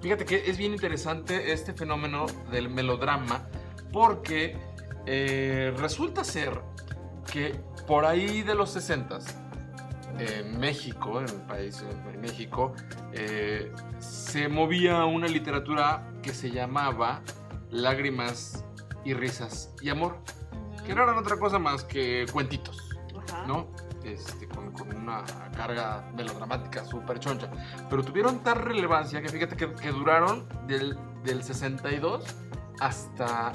fíjate 0.00 0.24
que 0.24 0.48
es 0.50 0.56
bien 0.56 0.72
interesante 0.72 1.52
este 1.52 1.74
fenómeno 1.74 2.24
del 2.50 2.70
melodrama 2.70 3.48
porque 3.92 4.56
eh, 5.04 5.74
resulta 5.76 6.24
ser 6.24 6.58
que 7.30 7.50
por 7.86 8.06
ahí 8.06 8.40
de 8.40 8.54
los 8.54 8.70
60 8.70 9.18
en 10.18 10.58
México, 10.58 11.20
en 11.20 11.28
el 11.28 11.42
país 11.42 11.84
de 12.04 12.18
México, 12.18 12.74
eh, 13.12 13.72
se 13.98 14.48
movía 14.48 15.04
una 15.04 15.26
literatura 15.26 16.12
que 16.22 16.32
se 16.34 16.50
llamaba 16.50 17.22
Lágrimas 17.70 18.64
y 19.04 19.14
Risas 19.14 19.74
y 19.80 19.88
Amor, 19.88 20.18
que 20.86 20.94
no 20.94 21.02
eran 21.02 21.16
otra 21.16 21.38
cosa 21.38 21.58
más 21.58 21.84
que 21.84 22.26
cuentitos. 22.32 22.78
Ajá. 23.28 23.46
¿no? 23.46 23.68
Este, 24.04 24.48
con, 24.48 24.72
con 24.72 24.94
una 24.96 25.24
carga 25.56 26.10
melodramática 26.16 26.84
súper 26.84 27.20
choncha. 27.20 27.48
Pero 27.88 28.02
tuvieron 28.02 28.42
tal 28.42 28.56
relevancia 28.56 29.22
que 29.22 29.28
fíjate 29.28 29.56
que, 29.56 29.72
que 29.74 29.90
duraron 29.90 30.48
del, 30.66 30.98
del 31.22 31.42
62 31.42 32.24
hasta 32.80 33.52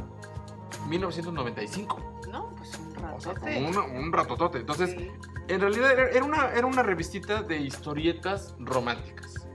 1995. 0.88 2.17
No, 2.32 2.54
pues 2.56 2.72
un 2.78 3.04
O 3.06 3.20
sea, 3.22 3.34
como 3.36 3.70
una- 3.70 3.84
un 3.84 4.12
ratotote. 4.12 4.60
Entonces, 4.60 4.92
Sí. 4.92 5.12
en 5.48 5.62
realidad 5.62 5.92
era, 5.98 6.26
una, 6.26 6.52
era 6.52 6.66
una 6.68 6.84
revistita 6.84 7.42
de 7.44 7.58
historietas 7.58 8.56
románticas 8.60 9.48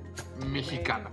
mexicana. 0.47 1.11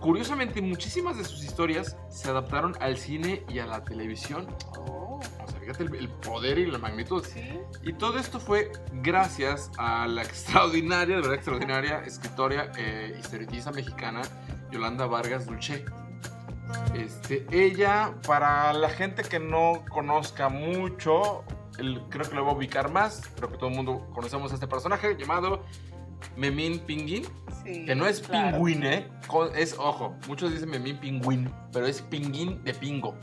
Curiosamente, 0.00 0.62
muchísimas 0.62 1.16
de 1.18 1.24
sus 1.24 1.42
historias 1.42 1.96
se 2.08 2.30
adaptaron 2.30 2.74
al 2.80 2.96
cine 2.96 3.44
y 3.48 3.58
a 3.58 3.66
la 3.66 3.82
televisión. 3.84 4.46
Oh, 4.76 5.18
O 5.44 5.48
sea, 5.50 5.58
fíjate 5.58 5.82
el, 5.82 5.94
el 5.96 6.08
poder 6.08 6.58
y 6.58 6.66
la 6.70 6.78
magnitud. 6.78 7.24
sí. 7.24 7.58
Y 7.82 7.92
todo 7.94 8.18
esto 8.18 8.38
fue 8.38 8.70
gracias 8.92 9.72
a 9.76 10.06
la 10.06 10.22
extraordinaria, 10.22 11.16
de 11.16 11.22
verdad 11.22 11.34
extraordinaria, 11.34 11.98
escritora 12.04 12.70
eh, 12.78 13.16
historietista 13.18 13.72
mexicana 13.72 14.22
Yolanda 14.70 15.06
Vargas 15.06 15.46
Dulce. 15.46 15.84
Este, 16.94 17.46
ella, 17.50 18.14
para 18.26 18.72
la 18.72 18.88
gente 18.90 19.22
que 19.22 19.38
no 19.38 19.84
conozca 19.90 20.48
mucho, 20.48 21.44
el- 21.78 22.00
creo 22.10 22.28
que 22.28 22.34
lo 22.36 22.44
va 22.44 22.52
a 22.52 22.54
ubicar 22.54 22.90
más, 22.90 23.22
creo 23.36 23.50
que 23.50 23.56
todo 23.58 23.68
el 23.70 23.76
mundo 23.76 24.06
conocemos 24.14 24.50
a 24.52 24.54
este 24.54 24.66
personaje 24.66 25.16
llamado 25.18 25.62
Memín 26.36 26.80
Pinguín, 26.80 27.24
sí, 27.64 27.84
que 27.86 27.94
no 27.94 28.06
es 28.06 28.20
claro. 28.20 28.56
pingüín, 28.56 28.84
¿eh? 28.84 29.08
Es, 29.54 29.76
ojo, 29.78 30.16
muchos 30.26 30.50
dicen 30.52 30.68
Memín 30.70 30.98
Pingüín, 30.98 31.50
pero 31.72 31.86
es 31.86 32.02
pinguín 32.02 32.62
de 32.64 32.74
pingo. 32.74 33.14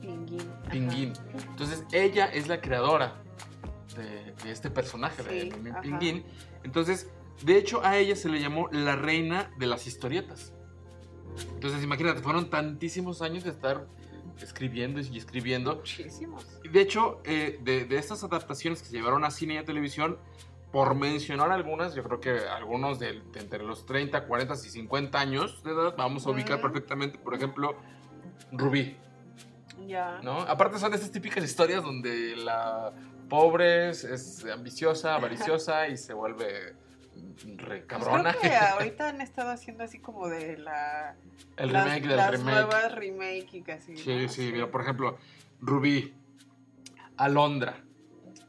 Pinguín. 0.00 0.40
ajá. 0.62 0.70
Pinguín. 0.70 1.12
Entonces, 1.50 1.84
ella 1.92 2.26
es 2.26 2.48
la 2.48 2.60
creadora 2.60 3.14
de, 3.96 4.32
de 4.42 4.50
este 4.50 4.70
personaje, 4.70 5.22
de 5.22 5.44
Memín 5.50 5.72
ajá. 5.72 5.80
Pinguín. 5.82 6.24
Entonces, 6.64 7.08
de 7.42 7.56
hecho, 7.56 7.84
a 7.84 7.96
ella 7.98 8.16
se 8.16 8.28
le 8.28 8.40
llamó 8.40 8.68
la 8.72 8.96
reina 8.96 9.50
de 9.58 9.66
las 9.66 9.86
historietas. 9.86 10.52
Entonces, 11.54 11.82
imagínate, 11.82 12.20
fueron 12.20 12.50
tantísimos 12.50 13.22
años 13.22 13.44
de 13.44 13.50
estar 13.50 13.86
escribiendo 14.40 15.00
y 15.00 15.18
escribiendo. 15.18 15.76
Muchísimos. 15.76 16.46
De 16.70 16.80
hecho, 16.80 17.20
eh, 17.24 17.58
de, 17.62 17.84
de 17.84 17.96
estas 17.96 18.24
adaptaciones 18.24 18.82
que 18.82 18.88
se 18.88 18.96
llevaron 18.96 19.24
a 19.24 19.30
cine 19.30 19.54
y 19.54 19.56
a 19.58 19.64
televisión, 19.64 20.18
por 20.74 20.96
mencionar 20.96 21.52
algunas, 21.52 21.94
yo 21.94 22.02
creo 22.02 22.20
que 22.20 22.48
algunos 22.48 22.98
de, 22.98 23.22
de 23.32 23.40
entre 23.40 23.62
los 23.62 23.86
30, 23.86 24.26
40 24.26 24.54
y 24.54 24.56
50 24.56 25.20
años 25.20 25.62
de 25.62 25.70
edad, 25.70 25.94
vamos 25.96 26.26
a 26.26 26.30
ubicar 26.30 26.60
perfectamente, 26.60 27.16
por 27.16 27.32
ejemplo, 27.32 27.76
Rubí. 28.50 28.96
Ya. 29.86 30.20
¿no? 30.24 30.40
Aparte 30.40 30.80
son 30.80 30.92
estas 30.92 31.12
típicas 31.12 31.44
historias 31.44 31.84
donde 31.84 32.34
la 32.36 32.92
pobre 33.28 33.90
es, 33.90 34.02
es 34.02 34.44
ambiciosa, 34.46 35.14
avariciosa 35.14 35.86
y 35.86 35.96
se 35.96 36.12
vuelve 36.12 36.74
re 37.56 37.82
Pues 37.86 38.04
creo 38.04 38.40
que 38.40 38.54
ahorita 38.56 39.08
han 39.08 39.20
estado 39.20 39.50
haciendo 39.50 39.84
así 39.84 39.98
como 39.98 40.28
de 40.28 40.56
la. 40.58 41.14
El 41.56 41.72
las- 41.72 41.84
remake 41.84 42.06
del 42.08 42.16
las 42.16 42.30
remake. 42.32 42.50
nuevas 42.52 42.94
remake 42.94 43.48
y 43.54 43.62
casi. 43.62 43.96
Sí, 43.96 44.22
¿no? 44.22 44.28
sí, 44.28 44.50
mira, 44.52 44.70
por 44.70 44.80
ejemplo, 44.82 45.18
Rubí, 45.60 46.14
Alondra, 47.16 47.76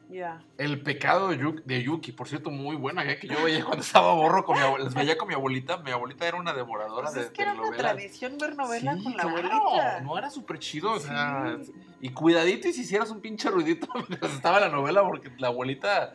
Ya. 0.10 0.40
El 0.60 0.82
pecado 0.82 1.30
de 1.30 1.38
Yuki, 1.40 1.64
de 1.66 1.82
Yuki, 1.84 2.12
por 2.12 2.28
cierto, 2.28 2.50
muy 2.52 2.76
buena, 2.76 3.04
¿eh? 3.10 3.18
que 3.20 3.28
yo 3.28 3.44
veía 3.44 3.64
cuando 3.66 3.84
estaba 3.84 4.14
borro 4.14 4.46
con 4.46 4.56
mi 4.58 4.62
abuelita, 4.64 4.86
las 4.86 4.94
veía 4.94 5.18
con 5.18 5.28
mi 5.28 5.34
abuelita, 5.34 5.78
mi 5.78 5.92
abuelita 5.92 6.28
era 6.28 6.38
una 6.38 6.54
devoradora 6.54 7.04
Pues 7.06 7.16
de 7.16 7.22
es 7.22 7.30
que 7.32 7.42
era 7.42 7.54
una 7.54 7.76
tradición 7.76 8.38
ver 8.38 8.56
novela 8.56 8.96
Sí, 8.96 9.04
con 9.04 9.12
la 9.18 9.24
claro, 9.24 9.38
abuelita. 9.38 10.02
No, 10.02 10.18
era 10.18 10.30
súper 10.30 10.60
chido. 10.60 10.92
O 10.94 11.00
sea, 11.00 11.58
Sí. 11.64 11.72
y 12.02 12.10
cuidadito 12.10 12.68
y 12.68 12.74
si 12.74 12.82
hicieras 12.82 13.10
un 13.10 13.20
pinche 13.22 13.50
ruidito 13.50 13.88
mientras 14.10 14.32
estaba 14.34 14.60
la 14.60 14.70
novela, 14.70 15.02
porque 15.04 15.32
la 15.40 15.48
abuelita 15.48 16.14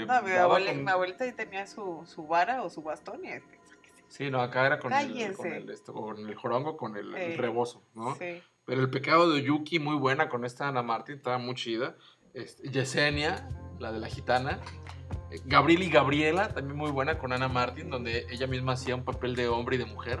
te. 0.00 0.06
No, 0.06 0.22
mi, 0.22 0.30
abuela- 0.32 0.72
con- 0.72 0.84
mi 0.84 0.90
abuelita 0.90 1.24
ahí 1.24 1.32
tenía 1.32 1.66
su, 1.66 2.02
su 2.06 2.26
vara 2.26 2.62
o 2.62 2.70
su 2.70 2.82
bastón 2.82 3.24
y 3.24 3.28
este, 3.28 3.56
Sí, 4.08 4.30
no, 4.30 4.40
acá 4.40 4.64
era 4.66 4.78
con, 4.78 4.92
el, 4.92 5.34
con, 5.34 5.46
el, 5.52 5.68
esto, 5.70 5.92
con 5.92 6.18
el 6.28 6.34
jorongo, 6.36 6.76
con 6.76 6.96
el, 6.96 7.12
el 7.14 7.32
Eh, 7.32 7.36
rebozo, 7.36 7.82
¿no? 7.94 8.14
Sí. 8.14 8.40
Pero 8.64 8.80
el 8.80 8.88
pecado 8.90 9.30
de 9.30 9.42
Yuki, 9.42 9.78
muy 9.80 9.96
buena 9.96 10.28
con 10.28 10.44
esta 10.44 10.68
Ana 10.68 10.82
Martín, 10.82 11.16
estaba 11.16 11.38
muy 11.38 11.54
chida. 11.56 11.96
Este, 12.32 12.68
Yesenia, 12.70 13.48
la 13.80 13.90
de 13.92 13.98
la 13.98 14.06
gitana. 14.08 14.60
Eh, 15.32 15.40
Gabriel 15.44 15.82
y 15.82 15.90
Gabriela, 15.90 16.48
también 16.54 16.76
muy 16.78 16.90
buena 16.92 17.18
con 17.18 17.32
Ana 17.32 17.48
Martín, 17.48 17.90
donde 17.90 18.26
ella 18.30 18.46
misma 18.46 18.72
hacía 18.74 18.94
un 18.94 19.04
papel 19.04 19.34
de 19.34 19.48
hombre 19.48 19.74
y 19.76 19.78
de 19.80 19.86
mujer. 19.86 20.20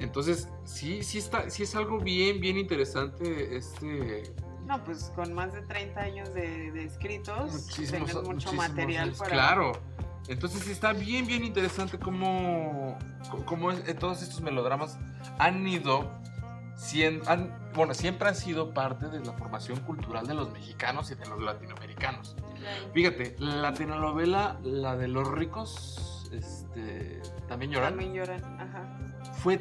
Entonces, 0.00 0.48
sí, 0.64 1.02
sí, 1.02 1.18
está, 1.18 1.50
sí 1.50 1.62
es 1.64 1.74
algo 1.74 1.98
bien, 1.98 2.40
bien 2.40 2.56
interesante 2.58 3.56
este, 3.56 4.22
No, 4.66 4.82
pues 4.84 5.12
con 5.14 5.32
más 5.34 5.52
de 5.52 5.60
30 5.62 6.00
años 6.00 6.32
de, 6.34 6.72
de 6.72 6.84
escritos, 6.84 7.52
muchísimos, 7.52 7.88
tienes 7.90 8.14
mucho 8.14 8.22
muchísimos 8.32 8.68
material 8.68 9.04
años, 9.04 9.18
para... 9.18 9.30
Claro. 9.30 9.72
Entonces 10.28 10.62
sí 10.62 10.70
está 10.72 10.92
bien, 10.94 11.26
bien 11.26 11.44
interesante 11.44 11.98
cómo, 11.98 12.96
cómo 13.44 13.70
es- 13.72 13.86
eh, 13.86 13.92
todos 13.94 14.22
estos 14.22 14.40
melodramas 14.40 14.98
han 15.38 15.66
ido, 15.68 16.10
sien- 16.76 17.20
han- 17.26 17.52
bueno, 17.74 17.92
siempre 17.92 18.28
han 18.28 18.34
sido 18.34 18.72
parte 18.72 19.08
de 19.08 19.20
la 19.20 19.32
formación 19.34 19.80
cultural 19.80 20.26
de 20.26 20.32
los 20.32 20.50
mexicanos 20.50 21.10
y 21.10 21.14
de 21.14 21.26
los 21.26 21.42
latinoamericanos. 21.42 22.36
Fíjate, 22.94 23.36
la 23.38 23.74
telenovela, 23.74 24.58
la 24.62 24.96
de 24.96 25.08
los 25.08 25.28
ricos, 25.28 26.30
este, 26.32 27.20
también 27.46 27.72
lloran, 27.72 27.90
También 27.90 28.14
lloran, 28.14 28.42
ajá. 28.60 29.32
fue, 29.34 29.60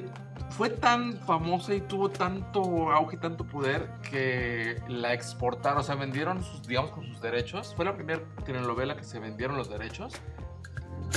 fue 0.57 0.69
tan 0.69 1.13
famosa 1.25 1.73
y 1.73 1.81
tuvo 1.81 2.09
tanto 2.09 2.91
auge 2.91 3.15
y 3.15 3.19
tanto 3.19 3.43
poder 3.43 3.89
que 4.07 4.79
la 4.87 5.13
exportaron, 5.13 5.79
o 5.79 5.83
sea, 5.83 5.95
vendieron 5.95 6.43
sus, 6.43 6.61
digamos, 6.67 6.91
con 6.91 7.05
sus 7.07 7.19
derechos. 7.21 7.73
Fue 7.75 7.85
la 7.85 7.95
primera 7.95 8.21
telenovela 8.45 8.95
que 8.95 9.03
se 9.03 9.19
vendieron 9.19 9.57
los 9.57 9.69
derechos. 9.69 10.13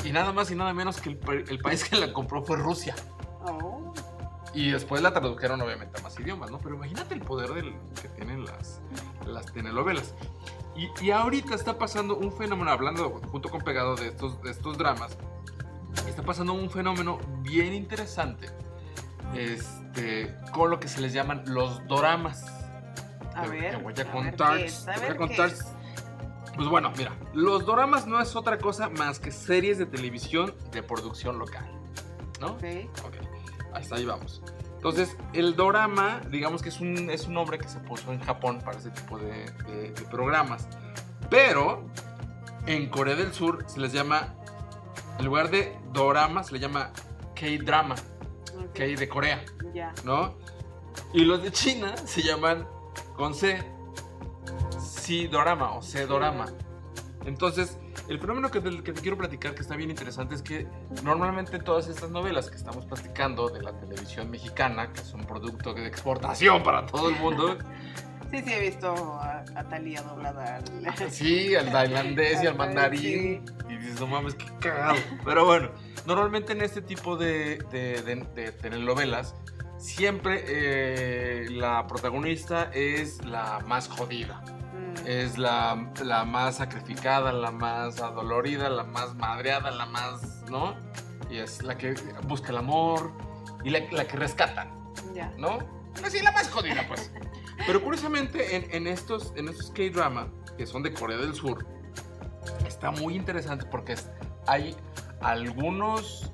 Y 0.05 0.12
nada 0.12 0.32
más 0.32 0.51
y 0.51 0.55
nada 0.55 0.72
menos 0.72 1.01
que 1.01 1.11
el, 1.11 1.45
el 1.49 1.59
país 1.59 1.84
que 1.84 1.97
la 1.97 2.12
compró 2.12 2.43
fue 2.45 2.57
Rusia. 2.57 2.95
Oh, 3.45 3.93
Y 4.55 4.70
después 4.70 5.03
la 5.03 5.12
tradujeron 5.12 5.61
obviamente 5.61 6.01
a 6.01 6.03
más 6.03 6.18
idiomas, 6.18 6.51
¿no? 6.51 6.59
Pero 6.59 6.74
imagínate 6.76 7.14
el 7.14 7.20
poder 7.20 7.53
del, 7.53 7.74
que 8.01 8.09
tienen 8.09 8.45
las, 8.45 8.80
las 9.26 9.53
telenovelas. 9.53 10.14
Y, 10.74 10.89
y 11.05 11.11
ahorita 11.11 11.55
está 11.55 11.78
pasando 11.78 12.16
un 12.16 12.32
fenómeno, 12.32 12.70
hablando 12.70 13.20
junto 13.30 13.51
con 13.51 13.61
pegado 13.61 13.97
de 13.97 14.09
estos, 14.09 14.41
de 14.43 14.51
estos 14.51 14.78
dramas, 14.78 15.16
está 16.09 16.22
pasando 16.22 16.55
un 16.55 16.70
fenómeno 16.70 17.18
bien 17.43 17.74
interesante 17.74 18.49
este, 19.35 20.35
con 20.53 20.70
lo 20.70 20.81
que 20.81 20.89
se 20.89 21.01
les 21.01 21.12
llaman 21.12 21.43
los 21.47 21.87
doramas. 21.87 22.45
A 23.35 23.43
Te- 23.43 23.49
ver. 23.51 23.70
te 23.77 23.83
voy 23.83 23.93
a 23.99 24.11
contar, 24.11 24.57
te 24.59 25.01
voy 25.01 25.11
a 25.11 25.16
contar. 25.16 25.51
Pues 26.57 26.68
bueno, 26.68 26.91
mira, 26.97 27.12
los 27.35 27.66
doramas 27.66 28.07
no 28.07 28.18
es 28.20 28.35
otra 28.35 28.57
cosa 28.59 28.89
más 28.89 29.18
que 29.18 29.31
series 29.31 29.77
de 29.77 29.85
televisión 29.85 30.55
de 30.72 30.83
producción 30.83 31.39
local, 31.39 31.68
¿no? 32.41 32.53
Ok. 32.53 32.64
Ok, 33.05 33.14
hasta 33.74 33.97
ahí 33.97 34.07
vamos. 34.07 34.43
Entonces, 34.77 35.16
el 35.35 35.55
dorama, 35.57 36.20
digamos 36.31 36.62
que 36.62 36.70
es 36.70 36.81
un, 36.81 37.11
es 37.11 37.27
un 37.27 37.35
nombre 37.35 37.59
que 37.59 37.68
se 37.68 37.79
puso 37.81 38.11
en 38.12 38.20
Japón 38.20 38.61
para 38.64 38.79
ese 38.79 38.91
tipo 38.91 39.18
de, 39.18 39.51
de- 39.66 39.91
de 39.93 40.03
programas. 40.11 40.66
Pero 41.29 41.85
en 42.66 42.89
Corea 42.89 43.16
del 43.16 43.35
Sur 43.35 43.64
se 43.66 43.79
les 43.81 43.93
llama, 43.93 44.35
en 45.18 45.27
lugar 45.27 45.51
de 45.51 45.77
dorama, 45.93 46.43
se 46.43 46.53
le 46.53 46.61
llama 46.61 46.91
K-drama, 47.35 47.97
ok, 48.59 48.73
K 48.75 48.85
de 48.85 49.09
Corea. 49.09 49.45
¿no? 50.05 50.35
Y 51.13 51.25
los 51.25 51.43
de 51.43 51.53
China 51.53 51.97
se 51.97 52.23
llaman 52.23 52.67
con 53.17 53.35
C, 53.35 53.63
C-dorama 54.79 55.73
o 55.73 55.83
C-dorama. 55.83 56.47
Entonces, 57.25 57.79
el 58.09 58.21
fenómeno 58.21 58.51
que, 58.51 58.61
del 58.61 58.83
que 58.83 58.93
te 58.93 59.01
quiero 59.01 59.19
platicar, 59.19 59.55
que 59.55 59.63
está 59.63 59.77
bien 59.77 59.91
interesante, 59.91 60.35
es 60.35 60.43
que 60.43 60.69
normalmente 61.03 61.59
todas 61.59 61.89
estas 61.89 62.11
novelas 62.11 62.51
que 62.51 62.57
estamos 62.57 62.87
platicando 62.87 63.49
de 63.49 63.63
la 63.63 63.77
televisión 63.79 64.31
mexicana, 64.31 64.93
que 64.93 65.01
es 65.01 65.13
un 65.13 65.25
producto 65.25 65.75
de 65.75 65.87
exportación 65.87 66.63
para 66.63 66.87
todo 66.87 67.09
el 67.09 67.17
mundo, 67.17 67.59
Sí, 68.31 68.43
sí, 68.45 68.53
he 68.53 68.61
visto 68.61 68.93
a, 69.20 69.45
a 69.55 69.64
Talía 69.68 70.03
doblada. 70.03 70.57
al- 70.57 71.11
sí, 71.11 71.55
al 71.55 71.70
tailandés 71.70 72.43
y 72.43 72.47
al 72.47 72.57
mandarín, 72.57 73.45
y 73.68 73.77
dices, 73.77 74.01
no 74.01 74.07
mames, 74.09 74.35
qué 74.35 74.47
cagado. 74.61 74.97
Pero 75.24 75.45
bueno, 75.45 75.70
normalmente 76.07 76.53
en 76.53 76.62
este 76.62 76.83
tipo 76.83 77.16
de, 77.16 77.59
de, 77.70 78.03
de- 78.03 78.27
de 78.35 78.53
telenovelas, 78.53 79.35
siempre 79.79 80.45
eh, 80.47 81.47
la 81.51 81.87
protagonista 81.87 82.70
es 82.72 83.24
la 83.24 83.61
más 83.66 83.89
jodida. 83.89 84.43
Mm, 84.74 85.07
es 85.07 85.39
la, 85.39 85.91
la 86.05 86.24
más 86.24 86.57
sacrificada, 86.57 87.33
la 87.33 87.51
más 87.51 88.01
adolorida, 88.01 88.68
la 88.68 88.85
más 88.85 89.14
madreada, 89.14 89.70
la 89.70 89.87
más, 89.87 90.43
¿no? 90.51 90.74
Y 91.31 91.39
es 91.39 91.62
la 91.62 91.77
que 91.79 91.95
busca 92.24 92.51
el 92.51 92.59
amor 92.59 93.12
y 93.64 93.70
la, 93.70 93.81
la 93.93 94.05
que 94.07 94.16
rescatan, 94.16 94.70
ya. 95.14 95.33
¿no? 95.39 95.59
Así, 96.05 96.20
la 96.22 96.31
más 96.33 96.49
jodida, 96.51 96.85
pues. 96.89 97.11
Pero 97.67 97.83
curiosamente, 97.83 98.57
en, 98.57 98.67
en 98.75 98.87
estos, 98.87 99.33
en 99.37 99.49
estos 99.49 99.71
K-drama, 99.71 100.29
que 100.59 100.67
son 100.67 100.83
de 100.83 100.93
Corea 100.93 101.17
del 101.17 101.35
Sur, 101.35 101.67
está 102.67 102.91
muy 102.91 103.15
interesante 103.17 103.65
porque 103.67 103.95
hay 104.47 104.77
algunos 105.21 106.31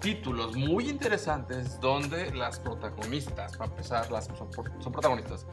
títulos 0.00 0.56
muy 0.56 0.88
interesantes 0.88 1.78
donde 1.80 2.32
las 2.34 2.58
protagonistas, 2.58 3.56
para 3.56 3.70
empezar, 3.70 4.10
las 4.10 4.26
son, 4.26 4.48
son 4.52 4.92
protagonistas, 4.92 5.46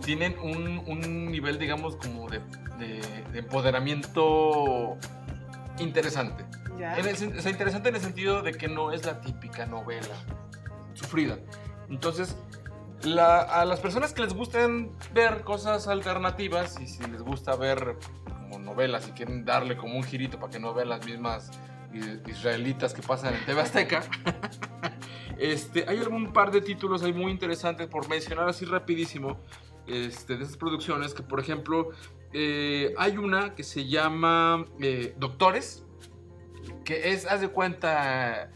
tienen 0.00 0.36
un, 0.40 0.82
un 0.88 1.30
nivel, 1.30 1.58
digamos, 1.58 1.96
como 1.96 2.28
de, 2.28 2.40
de- 2.78 3.24
de 3.32 3.38
empoderamiento 3.38 4.96
interesante. 5.78 6.44
Ya. 6.78 6.96
En 6.98 7.06
el 7.06 7.16
sen- 7.16 7.38
o 7.38 7.42
sea, 7.42 7.50
interesante 7.50 7.90
en 7.90 7.96
el 7.96 8.00
sentido 8.00 8.42
de 8.42 8.52
que 8.52 8.68
no 8.68 8.92
es 8.92 9.04
la 9.04 9.20
típica 9.20 9.66
novela 9.66 10.14
sufrida. 10.94 11.38
Entonces, 11.88 12.34
a 13.04 13.64
las 13.64 13.80
personas 13.80 14.12
que 14.12 14.22
les 14.22 14.34
gustan 14.34 14.90
ver 15.12 15.42
cosas 15.42 15.88
alternativas 15.88 16.80
y 16.80 16.86
si 16.86 17.02
les 17.04 17.22
gusta 17.22 17.56
ver 17.56 17.96
como 18.24 18.58
novelas 18.58 19.08
y 19.08 19.12
quieren 19.12 19.44
darle 19.44 19.76
como 19.76 19.96
un 19.96 20.04
girito 20.04 20.38
para 20.38 20.52
que 20.52 20.60
no 20.60 20.72
vean 20.74 20.88
las 20.88 21.04
mismas 21.04 21.50
israelitas 22.26 22.94
que 22.94 23.02
pasan 23.02 23.34
en 23.34 23.44
TV 23.44 23.60
Azteca, 23.60 24.02
este, 25.38 25.84
hay 25.86 25.98
algún 25.98 26.32
par 26.32 26.50
de 26.50 26.60
títulos 26.60 27.02
ahí 27.02 27.12
muy 27.12 27.30
interesantes 27.30 27.86
por 27.88 28.08
mencionar 28.08 28.48
así 28.48 28.64
rapidísimo 28.64 29.38
este, 29.86 30.36
de 30.36 30.44
esas 30.44 30.56
producciones 30.56 31.12
que 31.12 31.22
por 31.22 31.40
ejemplo 31.40 31.90
eh, 32.32 32.94
hay 32.96 33.18
una 33.18 33.54
que 33.54 33.62
se 33.62 33.88
llama 33.88 34.64
eh, 34.80 35.14
Doctores 35.18 35.84
que 36.84 37.12
es, 37.12 37.26
haz 37.26 37.40
de 37.40 37.48
cuenta, 37.48 38.50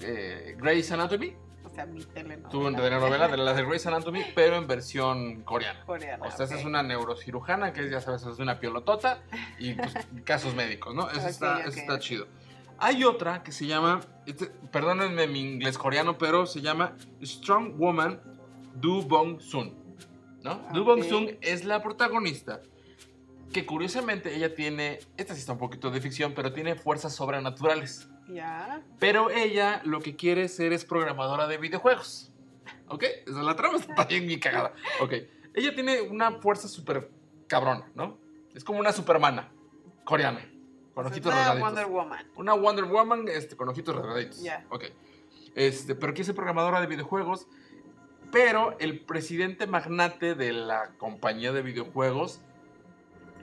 eh, 0.00 0.56
Grey's 0.58 0.90
Anatomy, 0.92 1.34
O 1.70 1.74
sea, 1.74 1.86
mi 1.86 2.02
telenovela. 2.04 2.48
tu 2.48 2.82
telenovela 2.82 3.28
de 3.28 3.36
las 3.36 3.56
de 3.56 3.64
Grey's 3.64 3.86
Anatomy, 3.86 4.24
pero 4.34 4.56
en 4.56 4.66
versión 4.66 5.42
coreana. 5.42 5.84
Coreana. 5.84 6.26
O 6.26 6.30
sea, 6.30 6.46
esa 6.46 6.54
ok. 6.54 6.60
es 6.60 6.66
una 6.66 6.82
neurocirujana 6.82 7.72
que 7.72 7.84
es, 7.84 7.90
ya 7.90 8.00
sabes, 8.00 8.24
es 8.24 8.38
una 8.38 8.58
piolotota 8.58 9.22
y 9.58 9.74
pues, 9.74 9.92
casos 10.24 10.54
médicos, 10.54 10.94
¿no? 10.94 11.08
Eso, 11.10 11.28
está, 11.28 11.60
eso 11.60 11.98
chido. 11.98 12.26
Hay 12.78 13.04
otra 13.04 13.42
que 13.42 13.52
se 13.52 13.66
llama, 13.66 14.00
este- 14.26 14.46
perdónenme 14.72 15.26
mi 15.26 15.40
inglés 15.40 15.78
coreano, 15.78 16.18
pero 16.18 16.46
se 16.46 16.60
llama 16.60 16.96
Strong 17.22 17.76
Woman 17.78 18.20
Do 18.74 19.02
Bong 19.02 19.40
Soon, 19.40 19.74
¿no? 20.42 20.66
Do 20.72 20.84
Bong. 20.84 21.04
Soon 21.04 21.38
es 21.40 21.64
la 21.64 21.82
protagonista 21.82 22.62
que 23.52 23.66
curiosamente 23.66 24.34
ella 24.34 24.54
tiene, 24.54 25.00
esta 25.16 25.34
sí 25.34 25.40
está 25.40 25.52
un 25.52 25.58
poquito 25.58 25.90
de 25.90 26.00
ficción, 26.00 26.32
pero 26.34 26.52
tiene 26.52 26.74
fuerzas 26.74 27.14
sobrenaturales. 27.14 28.08
Ya. 28.32 28.82
Pero 28.98 29.30
ella 29.30 29.80
lo 29.84 30.00
que 30.00 30.16
quiere 30.16 30.48
ser 30.48 30.72
es 30.72 30.84
programadora 30.84 31.46
de 31.46 31.58
videojuegos. 31.58 32.32
¿Ok? 32.88 33.04
Esa 33.26 33.38
es 33.38 33.44
la 33.44 33.56
trama, 33.56 33.78
está 33.78 34.04
bien 34.04 34.26
mi 34.26 34.38
cagada. 34.38 34.72
Ok. 35.00 35.14
Ella 35.54 35.74
tiene 35.74 36.02
una 36.02 36.32
fuerza 36.40 36.68
súper 36.68 37.10
cabrona, 37.46 37.90
¿no? 37.94 38.18
Es 38.54 38.64
como 38.64 38.80
una 38.80 38.92
supermana 38.92 39.52
coreana. 40.04 40.40
Con 40.94 41.06
Es 41.06 41.12
ojitos 41.12 41.32
una. 41.32 41.54
Wonder 41.54 41.86
Woman. 41.86 42.26
Una 42.36 42.54
Wonder 42.54 42.84
Woman 42.84 43.28
este, 43.28 43.56
con 43.56 43.68
ojitos 43.68 43.94
rasgaditos. 43.94 44.42
Ya. 44.42 44.66
Ok. 44.70 44.84
Este, 45.54 45.94
pero 45.94 46.12
quiere 46.12 46.26
ser 46.26 46.34
programadora 46.34 46.80
de 46.80 46.86
videojuegos. 46.86 47.46
Pero 48.32 48.76
el 48.78 49.00
presidente 49.00 49.66
magnate 49.66 50.34
de 50.34 50.52
la 50.52 50.92
compañía 50.98 51.52
de 51.52 51.62
videojuegos 51.62 52.40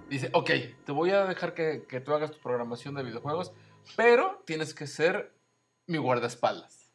dice, 0.10 0.30
ok, 0.34 0.50
te 0.86 0.92
voy 0.94 1.12
a 1.12 1.26
dejar 1.26 1.54
que, 1.54 1.84
que 1.88 2.00
tú 2.00 2.14
hagas 2.14 2.32
tu 2.32 2.40
programación 2.40 2.96
de 2.96 3.04
videojuegos, 3.04 3.52
pero 3.96 4.44
tienes 4.46 4.74
que 4.74 4.88
ser 4.88 5.36
mi 5.86 5.98
guardaespaldas. 5.98 6.92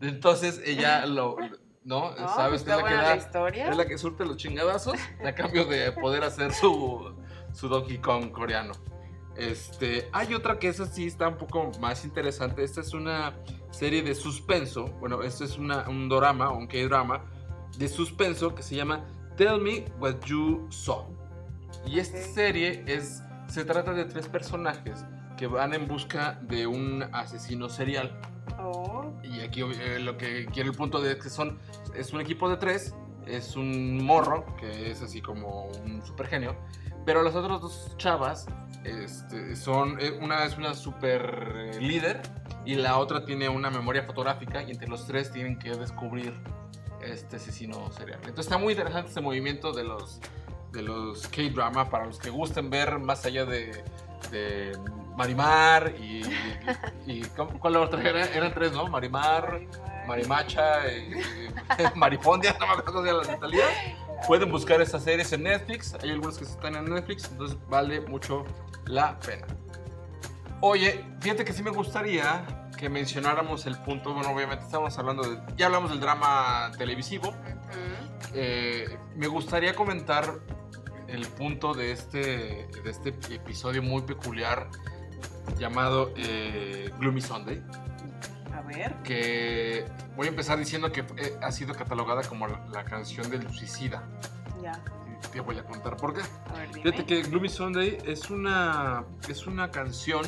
Entonces 0.00 0.60
ella 0.64 1.04
lo, 1.06 1.36
¿no? 1.84 2.12
No, 2.14 2.28
¿Sabes? 2.34 2.62
está 2.62 2.76
es 2.76 2.82
la 2.82 2.88
que 2.88 2.94
da- 2.94 3.02
la 3.02 3.16
historia. 3.16 3.70
es 3.70 3.76
la 3.76 3.86
que 3.86 3.98
surte 3.98 4.24
los 4.24 4.36
chingadazos 4.36 4.96
a 5.24 5.32
cambio 5.34 5.64
de 5.66 5.92
poder 5.92 6.24
hacer 6.24 6.52
su, 6.52 7.14
su 7.52 7.68
Donkey 7.68 7.98
Kong 7.98 8.30
coreano. 8.32 8.72
Este, 9.36 10.08
hay 10.12 10.34
otra 10.34 10.58
que 10.58 10.68
esa 10.68 10.86
sí 10.86 11.06
está 11.06 11.28
un 11.28 11.36
poco 11.38 11.70
más 11.80 12.04
interesante. 12.04 12.62
Esta 12.64 12.80
es 12.80 12.92
una 12.92 13.34
serie 13.70 14.02
de 14.02 14.14
suspenso. 14.14 14.86
Bueno, 15.00 15.22
este 15.22 15.44
es 15.44 15.56
una, 15.56 15.88
un 15.88 16.08
drama, 16.08 16.50
un 16.50 16.66
K-drama 16.66 17.24
de 17.78 17.88
suspenso 17.88 18.54
que 18.54 18.62
se 18.62 18.74
llama 18.74 19.06
Tell 19.36 19.60
Me 19.60 19.84
What 19.98 20.24
You 20.26 20.66
Saw. 20.70 21.06
Y 21.86 22.00
esta 22.00 22.18
serie 22.20 22.82
es, 22.86 23.22
se 23.48 23.64
trata 23.64 23.92
de 23.94 24.04
tres 24.04 24.28
personajes 24.28 25.04
que 25.40 25.46
van 25.46 25.72
en 25.72 25.88
busca 25.88 26.38
de 26.42 26.66
un 26.66 27.02
asesino 27.14 27.70
serial. 27.70 28.12
Oh, 28.58 29.10
Y 29.22 29.40
aquí 29.40 29.62
eh, 29.62 29.98
lo 29.98 30.18
que 30.18 30.44
quiere 30.44 30.68
el 30.68 30.76
punto 30.76 31.00
de 31.00 31.16
que 31.16 31.30
son 31.30 31.58
es 31.96 32.12
un 32.12 32.20
equipo 32.20 32.50
de 32.50 32.58
tres, 32.58 32.94
es 33.26 33.56
un 33.56 34.04
morro 34.04 34.44
que 34.56 34.90
es 34.90 35.00
así 35.00 35.22
como 35.22 35.64
un 35.82 36.04
super 36.04 36.26
genio, 36.26 36.54
pero 37.06 37.22
las 37.22 37.34
otras 37.34 37.62
dos 37.62 37.94
chavas 37.96 38.48
este, 38.84 39.56
son 39.56 39.98
eh, 39.98 40.18
una 40.20 40.44
es 40.44 40.58
una 40.58 40.74
super 40.74 41.70
eh, 41.72 41.80
líder 41.80 42.20
y 42.66 42.74
la 42.74 42.98
otra 42.98 43.24
tiene 43.24 43.48
una 43.48 43.70
memoria 43.70 44.02
fotográfica 44.02 44.62
y 44.62 44.70
entre 44.72 44.88
los 44.88 45.06
tres 45.06 45.32
tienen 45.32 45.58
que 45.58 45.70
descubrir 45.70 46.34
este 47.02 47.36
asesino 47.36 47.90
serial. 47.92 48.18
Entonces 48.18 48.44
está 48.44 48.58
muy 48.58 48.74
interesante 48.74 49.08
este 49.08 49.22
movimiento 49.22 49.72
de 49.72 49.84
los 49.84 50.20
de 50.72 50.82
los 50.82 51.26
K-drama 51.28 51.88
para 51.88 52.04
los 52.04 52.18
que 52.18 52.28
gusten 52.28 52.68
ver 52.68 52.98
más 52.98 53.24
allá 53.24 53.46
de, 53.46 53.82
de 54.30 54.78
Marimar 55.16 55.94
y, 55.98 56.22
y, 57.06 57.12
y- 57.12 57.22
¿cómo- 57.36 57.58
¿cuál 57.58 57.74
la 57.74 57.80
otra 57.80 58.00
era? 58.08 58.24
Eran 58.26 58.52
tres, 58.54 58.72
¿no? 58.72 58.86
Marimar, 58.88 59.60
Marimacha 60.06 60.88
y, 60.92 61.14
y 61.14 61.50
Marifondia, 61.96 62.56
no 62.58 62.66
me 62.66 62.72
acuerdo 62.74 63.02
de 63.02 63.12
la. 63.12 63.38
Pueden 64.26 64.50
buscar 64.50 64.80
estas 64.80 65.04
series 65.04 65.32
en 65.32 65.44
Netflix, 65.44 65.94
hay 66.02 66.10
algunas 66.10 66.36
que 66.38 66.44
están 66.44 66.74
en 66.76 66.84
Netflix, 66.86 67.28
entonces 67.30 67.56
vale 67.68 68.00
mucho 68.02 68.44
la 68.86 69.18
pena. 69.20 69.46
Oye, 70.60 71.04
fíjate 71.20 71.44
que 71.44 71.52
sí 71.54 71.62
me 71.62 71.70
gustaría 71.70 72.68
que 72.76 72.88
mencionáramos 72.90 73.64
el 73.66 73.76
punto, 73.78 74.12
bueno, 74.12 74.30
obviamente 74.30 74.64
estamos 74.64 74.96
hablando 74.98 75.22
de, 75.22 75.38
ya 75.56 75.66
hablamos 75.66 75.90
del 75.90 76.00
drama 76.00 76.70
televisivo, 76.76 77.34
eh, 78.34 78.98
me 79.16 79.26
gustaría 79.26 79.74
comentar 79.74 80.34
el 81.08 81.26
punto 81.26 81.72
de 81.74 81.92
este, 81.92 82.68
de 82.84 82.90
este 82.90 83.08
episodio 83.34 83.82
muy 83.82 84.02
peculiar 84.02 84.68
llamado 85.58 86.12
eh, 86.16 86.90
Gloomy 86.98 87.20
Sunday. 87.20 87.62
A 88.54 88.62
ver. 88.62 88.94
que 89.02 89.84
voy 90.16 90.26
a 90.26 90.30
empezar 90.30 90.58
diciendo 90.58 90.92
que 90.92 91.00
eh, 91.00 91.36
ha 91.42 91.50
sido 91.50 91.74
catalogada 91.74 92.22
como 92.22 92.46
la, 92.46 92.64
la 92.72 92.84
canción 92.84 93.28
del 93.30 93.48
suicida. 93.50 94.02
Ya. 94.62 94.72
Te 95.32 95.40
voy 95.40 95.58
a 95.58 95.64
contar 95.64 95.96
por 95.96 96.14
qué. 96.14 96.20
A 96.48 96.52
ver, 96.58 96.70
dime. 96.72 96.82
Fíjate 96.82 97.04
que 97.06 97.22
Gloomy 97.22 97.48
Sunday 97.48 97.98
es 98.04 98.30
una, 98.30 99.04
es 99.28 99.46
una 99.46 99.70
canción 99.70 100.22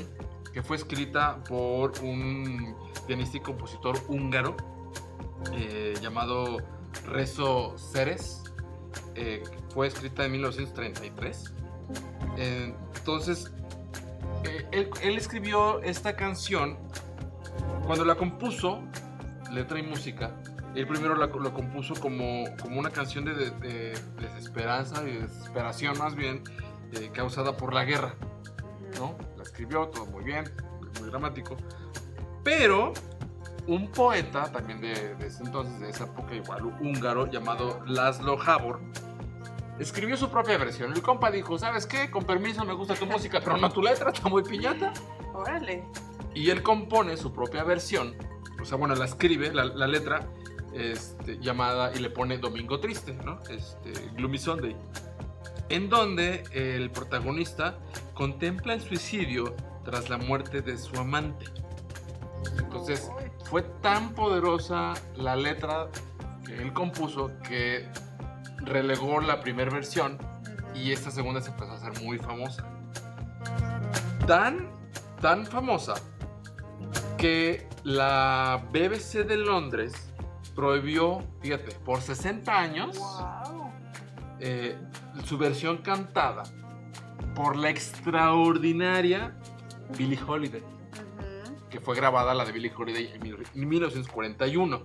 que 0.52 0.62
fue 0.62 0.76
escrita 0.76 1.42
por 1.44 1.98
un 2.02 2.76
pianista 3.06 3.38
y 3.38 3.40
compositor 3.40 3.98
húngaro 4.08 4.56
eh, 5.52 5.94
llamado 6.00 6.58
Rezo 7.06 7.76
Ceres. 7.78 8.42
Eh, 9.14 9.42
fue 9.72 9.86
escrita 9.88 10.24
en 10.24 10.32
1933. 10.32 11.54
Eh, 12.36 12.74
entonces, 12.96 13.50
eh, 14.44 14.66
él, 15.02 15.16
escribió 15.16 15.80
esta 15.82 16.14
canción 16.16 16.78
cuando 17.86 18.04
la 18.04 18.14
compuso, 18.14 18.82
letra 19.50 19.78
y 19.78 19.82
música. 19.82 20.30
Él 20.74 20.86
primero 20.86 21.14
la, 21.16 21.26
lo 21.26 21.52
compuso 21.52 21.94
como, 21.94 22.44
como 22.60 22.78
una 22.80 22.90
canción 22.90 23.24
de, 23.24 23.34
de- 23.34 23.50
de 23.60 23.94
desesperanza 24.16 25.02
y 25.06 25.18
desesperación 25.18 25.98
más 25.98 26.14
bien, 26.14 26.42
eh, 26.92 27.10
causada 27.12 27.56
por 27.56 27.74
la 27.74 27.84
guerra. 27.84 28.14
¿no? 28.98 29.16
La 29.36 29.42
escribió, 29.42 29.88
todo 29.88 30.06
muy 30.06 30.24
bien, 30.24 30.44
muy 31.00 31.08
dramático. 31.10 31.56
Pero 32.42 32.92
un 33.66 33.90
poeta 33.92 34.50
también 34.50 34.80
de, 34.80 35.14
de 35.14 35.26
ese 35.26 35.44
entonces, 35.44 35.78
de 35.80 35.90
esa 35.90 36.04
época, 36.04 36.34
igual 36.34 36.64
húngaro, 36.80 37.30
llamado 37.30 37.80
Laszlo 37.86 38.40
Havor, 38.40 38.80
escribió 39.78 40.16
su 40.16 40.28
propia 40.28 40.58
versión. 40.58 40.92
El 40.92 41.02
compa 41.02 41.30
dijo, 41.30 41.58
¿sabes 41.58 41.86
qué? 41.86 42.10
Con 42.10 42.24
permiso 42.24 42.64
me 42.64 42.74
gusta 42.74 42.94
tu 42.94 43.06
música, 43.06 43.40
pero 43.40 43.56
no 43.56 43.70
tu 43.70 43.82
letra, 43.82 44.10
está 44.10 44.28
muy 44.28 44.42
piñata. 44.42 44.92
Órale. 45.32 45.84
Y 46.34 46.50
él 46.50 46.62
compone 46.62 47.16
su 47.16 47.32
propia 47.32 47.62
versión, 47.64 48.16
o 48.60 48.64
sea, 48.64 48.78
bueno, 48.78 48.94
la 48.94 49.04
escribe, 49.04 49.52
la, 49.52 49.64
la 49.64 49.86
letra, 49.86 50.28
este, 50.72 51.38
llamada, 51.38 51.92
y 51.94 51.98
le 51.98 52.10
pone 52.10 52.38
Domingo 52.38 52.80
Triste, 52.80 53.12
¿no? 53.12 53.40
Este, 53.50 53.92
Gloomy 54.14 54.38
Sunday. 54.38 54.76
En 55.68 55.88
donde 55.88 56.44
el 56.52 56.90
protagonista 56.90 57.78
contempla 58.14 58.74
el 58.74 58.80
suicidio 58.80 59.54
tras 59.84 60.08
la 60.08 60.16
muerte 60.16 60.62
de 60.62 60.78
su 60.78 60.96
amante. 60.96 61.46
Entonces, 62.58 63.10
fue 63.44 63.62
tan 63.82 64.14
poderosa 64.14 64.94
la 65.16 65.36
letra 65.36 65.88
que 66.46 66.54
él 66.54 66.72
compuso 66.72 67.30
que 67.46 67.88
relegó 68.64 69.20
la 69.20 69.40
primera 69.40 69.70
versión 69.70 70.18
y 70.74 70.92
esta 70.92 71.10
segunda 71.10 71.40
se 71.40 71.50
empezó 71.50 71.72
a 71.72 71.74
hacer 71.74 72.02
muy 72.02 72.18
famosa. 72.18 72.64
Tan, 74.26 74.70
tan 75.20 75.46
famosa 75.46 75.94
que 77.18 77.66
la 77.84 78.64
BBC 78.72 79.24
de 79.26 79.36
Londres 79.36 79.92
prohibió, 80.54 81.24
fíjate, 81.40 81.74
por 81.84 82.00
60 82.00 82.56
años 82.58 82.98
Wow. 82.98 83.72
eh, 84.40 84.76
su 85.24 85.38
versión 85.38 85.78
cantada 85.78 86.42
por 87.34 87.56
la 87.56 87.70
extraordinaria 87.70 89.34
Billie 89.96 90.18
Holiday, 90.26 90.62
que 91.70 91.80
fue 91.80 91.96
grabada 91.96 92.34
la 92.34 92.44
de 92.44 92.52
Billie 92.52 92.72
Holiday 92.76 93.12
en 93.54 93.68
1941. 93.68 94.82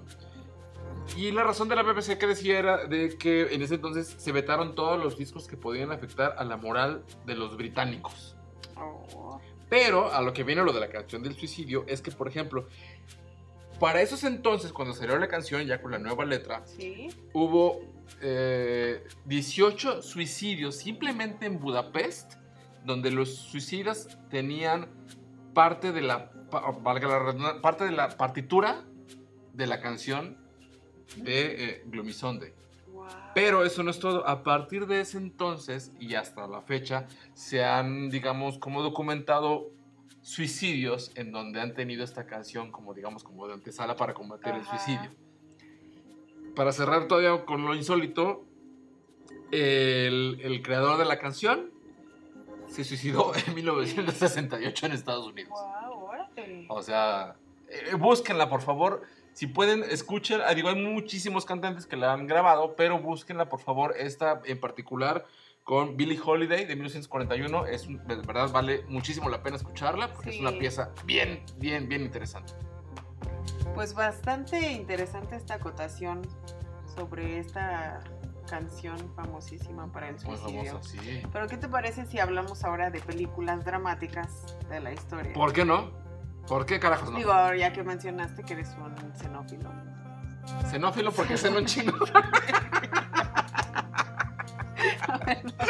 Y 1.15 1.31
la 1.31 1.43
razón 1.43 1.67
de 1.67 1.75
la 1.75 1.83
BBC 1.83 2.17
que 2.17 2.27
decía 2.27 2.59
era 2.59 2.85
de 2.85 3.17
que 3.17 3.53
en 3.53 3.61
ese 3.61 3.75
entonces 3.75 4.15
se 4.17 4.31
vetaron 4.31 4.75
todos 4.75 5.01
los 5.01 5.17
discos 5.17 5.47
que 5.47 5.57
podían 5.57 5.91
afectar 5.91 6.35
a 6.37 6.43
la 6.43 6.57
moral 6.57 7.03
de 7.25 7.35
los 7.35 7.57
británicos. 7.57 8.35
Oh. 8.75 9.39
Pero 9.69 10.11
a 10.13 10.21
lo 10.21 10.33
que 10.33 10.43
viene 10.43 10.63
lo 10.63 10.73
de 10.73 10.79
la 10.79 10.89
canción 10.89 11.23
del 11.23 11.35
suicidio 11.35 11.85
es 11.87 12.01
que, 12.01 12.11
por 12.11 12.27
ejemplo, 12.27 12.67
para 13.79 14.01
esos 14.01 14.23
entonces, 14.23 14.71
cuando 14.73 14.93
salió 14.93 15.17
la 15.17 15.27
canción, 15.27 15.65
ya 15.65 15.81
con 15.81 15.91
la 15.91 15.99
nueva 15.99 16.25
letra, 16.25 16.63
Sí. 16.65 17.09
hubo 17.33 17.81
eh, 18.21 19.03
18 19.25 20.01
suicidios 20.01 20.77
simplemente 20.77 21.45
en 21.45 21.59
Budapest, 21.59 22.35
donde 22.85 23.11
los 23.11 23.35
suicidas 23.35 24.17
tenían 24.29 24.89
parte 25.53 25.91
de 25.91 26.01
la, 26.01 26.31
parte 26.81 27.85
de 27.85 27.91
la 27.91 28.09
partitura 28.17 28.85
de 29.53 29.67
la 29.67 29.81
canción 29.81 30.37
de 31.15 31.69
eh, 31.69 31.83
Gloomy 31.85 32.13
Sunday. 32.13 32.53
Wow. 32.91 33.05
Pero 33.33 33.63
eso 33.63 33.83
no 33.83 33.91
es 33.91 33.99
todo. 33.99 34.27
A 34.27 34.43
partir 34.43 34.87
de 34.87 35.01
ese 35.01 35.17
entonces 35.17 35.91
y 35.99 36.15
hasta 36.15 36.47
la 36.47 36.61
fecha 36.61 37.07
se 37.33 37.63
han, 37.63 38.09
digamos, 38.09 38.57
como 38.57 38.81
documentado 38.81 39.71
suicidios 40.21 41.11
en 41.15 41.31
donde 41.31 41.61
han 41.61 41.73
tenido 41.73 42.03
esta 42.03 42.25
canción 42.25 42.71
como, 42.71 42.93
digamos, 42.93 43.23
como 43.23 43.47
de 43.47 43.53
antesala 43.53 43.95
para 43.95 44.13
combatir 44.13 44.53
el 44.55 44.65
suicidio. 44.65 45.11
Para 46.55 46.71
cerrar 46.71 47.07
todavía 47.07 47.45
con 47.45 47.65
lo 47.65 47.75
insólito, 47.75 48.43
el, 49.51 50.39
el 50.41 50.61
creador 50.61 50.97
de 50.97 51.05
la 51.05 51.19
canción 51.19 51.71
se 52.67 52.83
suicidó 52.83 53.31
en 53.47 53.55
1968 53.55 54.85
en 54.85 54.91
Estados 54.91 55.27
Unidos. 55.27 55.51
Wow. 55.51 56.07
O 56.69 56.81
sea, 56.81 57.35
eh, 57.69 57.95
búsquenla, 57.95 58.49
por 58.49 58.61
favor. 58.61 59.01
Si 59.37 59.45
pueden, 59.45 59.83
escuchen. 59.83 60.41
Digo, 60.55 60.69
hay 60.69 60.83
muchísimos 60.83 61.45
cantantes 61.45 61.85
que 61.85 61.95
la 61.95 62.11
han 62.11 62.25
grabado, 62.25 62.75
pero 62.75 62.97
búsquenla, 62.99 63.49
por 63.49 63.59
favor. 63.59 63.93
Esta 63.95 64.41
en 64.45 64.59
particular 64.59 65.25
con 65.63 65.95
Billie 65.95 66.19
Holiday 66.19 66.65
de 66.65 66.75
1941. 66.75 67.67
Es, 67.67 67.87
de 67.87 68.15
verdad, 68.15 68.49
vale 68.51 68.83
muchísimo 68.87 69.29
la 69.29 69.43
pena 69.43 69.57
escucharla 69.57 70.11
porque 70.11 70.31
es 70.31 70.37
Sí. 70.37 70.41
una 70.41 70.57
pieza 70.57 70.89
bien, 71.05 71.43
bien, 71.57 71.87
bien 71.87 72.01
interesante. 72.01 72.53
Pues 73.75 73.93
bastante 73.93 74.71
interesante 74.71 75.35
esta 75.35 75.53
acotación 75.53 76.23
sobre 76.95 77.37
esta 77.37 77.99
canción 78.49 78.97
famosísima 79.15 79.91
para 79.91 80.09
el 80.09 80.15
Muy 80.15 80.35
suicidio. 80.35 80.65
famosa, 80.71 80.89
sí. 80.89 81.21
Pero 81.31 81.45
¿qué 81.47 81.57
te 81.57 81.67
parece 81.69 82.07
si 82.07 82.17
hablamos 82.17 82.63
ahora 82.63 82.89
de 82.89 83.01
películas 83.01 83.63
dramáticas 83.63 84.57
de 84.67 84.79
la 84.79 84.93
historia? 84.93 85.33
¿Por 85.33 85.53
qué 85.53 85.63
no? 85.63 85.91
¿Por 86.47 86.65
qué 86.65 86.79
carajos 86.79 87.11
no? 87.11 87.17
Digo, 87.17 87.31
ahora 87.31 87.57
ya 87.57 87.73
que 87.73 87.83
mencionaste 87.83 88.43
que 88.43 88.53
eres 88.53 88.75
un 88.79 88.95
xenófilo. 89.15 89.69
Xenófilo 90.71 91.11
porque 91.11 91.37
ceno 91.37 91.57
un 91.59 91.65
chingo. 91.65 91.97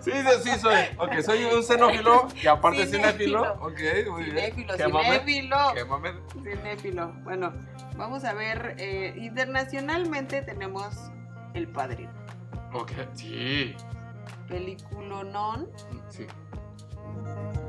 Sí, 0.00 0.10
sí, 0.12 0.28
sí, 0.50 0.58
soy. 0.58 0.76
Ok, 0.98 1.20
soy 1.24 1.44
un 1.44 1.62
xenófilo 1.62 2.28
y 2.42 2.46
aparte 2.46 2.86
Cinéfilo. 2.86 3.42
cinéfilo. 3.42 3.52
Ok, 3.60 4.10
muy 4.10 4.24
bien. 4.24 4.36
Cinéfilo, 4.36 4.76
Quémame, 4.76 5.04
cinéfilo. 5.20 5.56
quémame. 5.74 6.12
Cinéfilo. 6.32 7.12
Bueno, 7.24 7.52
vamos 7.96 8.24
a 8.24 8.32
ver. 8.34 8.74
eh, 8.78 9.14
internacionalmente 9.16 10.42
tenemos 10.42 10.94
El 11.54 11.68
Padrino. 11.68 12.12
Ok, 12.72 12.92
sí. 13.14 13.74
Película 14.46 15.24
non. 15.24 15.68
Sí. 16.08 16.26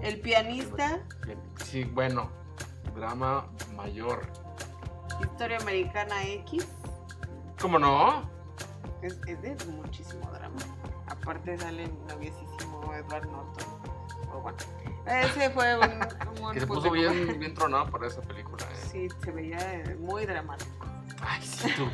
El 0.01 0.19
pianista. 0.21 0.99
Sí, 1.63 1.83
bueno. 1.83 2.29
Drama 2.95 3.45
mayor. 3.75 4.21
Historia 5.21 5.57
Americana 5.57 6.23
X. 6.25 6.67
¿Cómo 7.61 7.77
no? 7.77 8.29
Es, 9.01 9.19
es 9.27 9.41
de 9.41 9.55
muchísimo 9.71 10.29
drama. 10.31 10.55
Aparte 11.07 11.57
sale 11.57 11.83
el 11.85 12.07
noviecísimo 12.07 12.93
Edward 12.93 13.27
Norton. 13.29 13.65
Bueno, 14.41 14.57
ese 15.05 15.49
fue 15.49 15.77
un, 15.77 16.43
un 16.43 16.51
Que 16.53 16.59
se 16.61 16.67
puso 16.67 16.91
bien, 16.91 17.37
bien 17.39 17.53
tronado 17.53 17.89
para 17.89 18.07
esa 18.07 18.21
película. 18.21 18.63
¿eh? 18.65 18.75
Sí, 18.91 19.07
se 19.23 19.31
veía 19.31 19.57
eh, 19.73 19.95
muy 19.99 20.25
dramático. 20.25 20.85
Ay, 21.21 21.41
sí, 21.41 21.69
tú. 21.75 21.87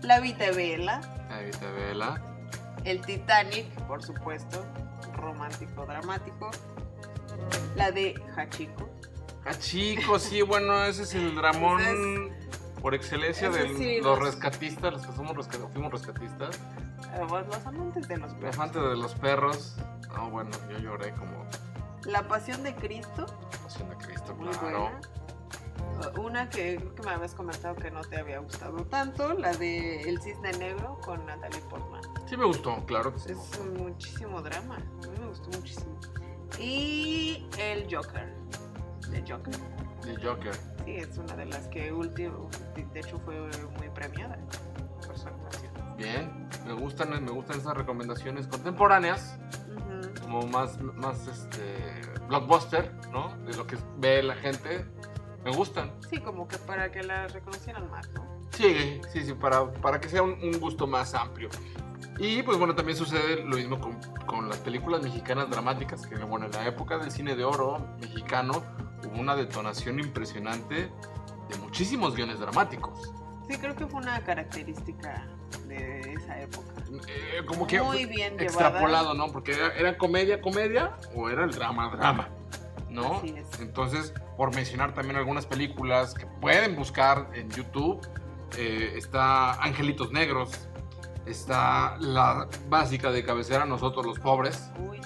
La 0.06 0.20
Vitavela, 0.20 1.00
Ahí 1.30 1.50
te 1.52 1.70
vela. 1.70 2.20
el 2.84 3.00
Titanic, 3.00 3.66
por 3.86 4.02
supuesto, 4.02 4.64
romántico, 5.14 5.86
dramático. 5.86 6.50
La 7.76 7.90
de 7.90 8.14
Hachiko. 8.36 8.88
Ah, 9.44 9.54
chicos, 9.58 10.22
sí, 10.22 10.42
bueno, 10.42 10.84
ese 10.84 11.02
es 11.02 11.14
el 11.14 11.34
dramón 11.36 12.30
por 12.80 12.94
excelencia 12.94 13.50
de 13.50 13.74
sí, 13.76 13.96
los 14.00 14.18
los- 14.18 14.18
rescatistas, 14.20 14.92
los 14.92 15.06
que 15.06 15.12
somos 15.12 15.36
resca- 15.36 15.68
fuimos 15.72 15.92
rescatistas. 15.92 16.58
pues, 17.28 17.46
los 17.46 17.66
amantes 17.66 18.08
de 18.08 18.16
los 18.18 18.32
perros. 18.32 18.42
Elefante 18.44 18.78
de 18.80 18.96
los 18.96 19.14
perros. 19.14 19.76
Ah, 20.14 20.28
bueno, 20.30 20.50
yo 20.70 20.78
lloré 20.78 21.12
como 21.12 21.44
La 22.04 22.26
Pasión 22.28 22.62
de 22.62 22.74
Cristo, 22.74 23.26
pasión 23.62 23.88
de 23.88 23.96
Cristo, 23.96 24.34
muy 24.36 24.48
claro. 24.50 24.90
buena. 24.90 25.00
Uh, 26.16 26.20
Una 26.20 26.48
que 26.50 26.76
creo 26.76 26.94
que 26.94 27.02
me 27.02 27.10
habías 27.12 27.34
comentado 27.34 27.74
que 27.76 27.90
no 27.90 28.00
te 28.02 28.16
había 28.18 28.38
gustado 28.40 28.84
tanto, 28.86 29.32
la 29.34 29.52
de 29.52 30.02
El 30.02 30.20
Cisne 30.20 30.52
Negro 30.54 30.98
con 31.04 31.24
Natalie 31.26 31.60
Portman. 31.70 32.00
Sí 32.28 32.36
me 32.36 32.44
gustó, 32.44 32.84
claro 32.86 33.12
que 33.12 33.20
sí. 33.20 33.32
Es 33.32 33.60
muchísimo 33.78 34.42
drama, 34.42 34.76
a 34.76 35.06
mí 35.08 35.18
me 35.20 35.26
gustó 35.28 35.48
muchísimo. 35.58 35.98
Y 36.58 37.46
el 37.58 37.84
Joker, 37.94 38.32
de 39.10 39.20
Joker. 39.20 39.54
The 40.02 40.26
Joker. 40.26 40.54
Sí, 40.84 40.96
es 40.96 41.16
una 41.16 41.36
de 41.36 41.46
las 41.46 41.68
que 41.68 41.92
último, 41.92 42.48
de 42.74 43.00
hecho 43.00 43.18
fue 43.20 43.34
muy 43.78 43.88
premiada 43.94 44.36
por 45.06 45.16
su 45.16 45.28
actuación. 45.28 45.72
Bien, 45.96 46.48
me 46.66 46.72
gustan, 46.72 47.24
me 47.24 47.30
gustan 47.30 47.58
esas 47.58 47.76
recomendaciones 47.76 48.46
contemporáneas, 48.48 49.38
como 50.20 50.46
más, 50.46 50.80
más 50.80 51.26
este, 51.28 52.00
blockbuster, 52.28 52.92
¿no? 53.12 53.36
De 53.44 53.56
lo 53.56 53.66
que 53.66 53.76
ve 53.98 54.22
la 54.22 54.34
gente. 54.34 54.84
me 55.44 55.52
gustan. 55.54 55.92
Sí, 56.08 56.18
como 56.18 56.48
que 56.48 56.58
para 56.58 56.90
que 56.90 57.02
la 57.02 57.28
reconocieran 57.28 57.90
más, 57.90 58.10
¿no? 58.12 58.26
Sí, 58.50 59.00
sí, 59.12 59.24
sí, 59.24 59.32
para, 59.34 59.72
para 59.72 60.00
que 60.00 60.08
sea 60.08 60.22
un, 60.22 60.32
un 60.42 60.58
gusto 60.60 60.86
más 60.86 61.14
amplio. 61.14 61.48
Y 62.18 62.42
pues 62.42 62.58
bueno, 62.58 62.74
también 62.74 62.96
sucede 62.96 63.42
lo 63.44 63.56
mismo 63.56 63.80
con, 63.80 63.98
con 64.26 64.48
las 64.48 64.58
películas 64.58 65.02
mexicanas 65.02 65.48
dramáticas, 65.50 66.06
que 66.06 66.16
bueno, 66.16 66.46
en 66.46 66.52
la 66.52 66.66
época 66.66 66.98
del 66.98 67.10
cine 67.10 67.34
de 67.34 67.44
oro 67.44 67.86
mexicano 68.00 68.62
hubo 69.04 69.20
una 69.20 69.34
detonación 69.34 69.98
impresionante 69.98 70.90
de 71.48 71.58
muchísimos 71.58 72.14
guiones 72.14 72.38
dramáticos. 72.38 73.12
Sí, 73.48 73.58
creo 73.58 73.74
que 73.74 73.86
fue 73.86 74.00
una 74.00 74.22
característica 74.22 75.26
de 75.66 76.14
esa 76.14 76.40
época. 76.40 76.68
Eh, 77.08 77.42
como 77.46 77.66
que 77.66 77.80
Muy 77.80 78.06
bien 78.06 78.32
llevada. 78.32 78.44
extrapolado, 78.44 79.14
¿no? 79.14 79.28
Porque 79.32 79.52
era, 79.52 79.68
era 79.74 79.98
comedia, 79.98 80.40
comedia 80.40 80.96
o 81.14 81.28
era 81.28 81.44
el 81.44 81.50
drama, 81.50 81.90
drama, 81.96 82.28
¿no? 82.88 83.16
Así 83.16 83.34
es. 83.36 83.60
Entonces, 83.60 84.14
por 84.36 84.54
mencionar 84.54 84.94
también 84.94 85.16
algunas 85.16 85.46
películas 85.46 86.14
que 86.14 86.26
pueden 86.26 86.76
buscar 86.76 87.30
en 87.34 87.50
YouTube, 87.50 88.06
eh, 88.56 88.94
está 88.96 89.54
Angelitos 89.62 90.12
Negros, 90.12 90.68
está 91.26 91.96
la 91.98 92.48
básica 92.68 93.10
de 93.10 93.24
cabecera 93.24 93.64
Nosotros 93.64 94.04
los 94.06 94.18
Pobres, 94.18 94.70
Uy, 94.78 95.00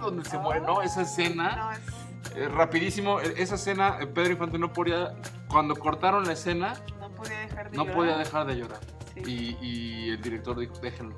donde 0.00 0.24
se 0.28 0.38
muere, 0.38 0.60
¿no? 0.60 0.82
Esa 0.82 1.02
escena, 1.02 1.56
No, 1.56 1.72
es- 1.72 2.36
eh, 2.36 2.48
rapidísimo, 2.48 3.20
eh, 3.20 3.34
esa 3.36 3.54
escena, 3.54 3.98
eh, 4.00 4.06
Pedro 4.06 4.32
Infante 4.32 4.58
no 4.58 4.72
podía, 4.72 5.14
cuando 5.48 5.74
cortaron 5.76 6.24
la 6.26 6.32
escena, 6.34 6.74
no 7.00 7.08
podía 7.10 7.38
dejar 7.38 7.70
de 7.70 7.76
no 7.76 7.84
llorar. 7.84 7.96
podía 7.96 8.16
dejar 8.18 8.46
de 8.46 8.54
llorar. 8.56 8.80
Sí. 9.14 9.56
Y, 9.60 9.66
y 9.66 10.10
el 10.10 10.20
director 10.20 10.58
dijo, 10.58 10.74
déjenlo, 10.82 11.16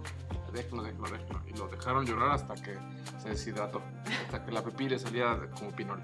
déjenlo, 0.53 0.83
déjenlo, 0.83 1.09
déjenlo. 1.11 1.43
Y 1.47 1.53
lo 1.59 1.69
dejaron 1.69 2.05
llorar 2.07 2.31
hasta 2.33 2.55
que 2.55 2.79
se 3.19 3.31
deshidrató, 3.31 3.83
hasta 4.27 4.45
que 4.45 4.53
la 4.53 4.63
pipí 4.63 4.89
le 4.89 4.99
salía 4.99 5.39
como 5.59 5.71
pinol. 5.73 6.03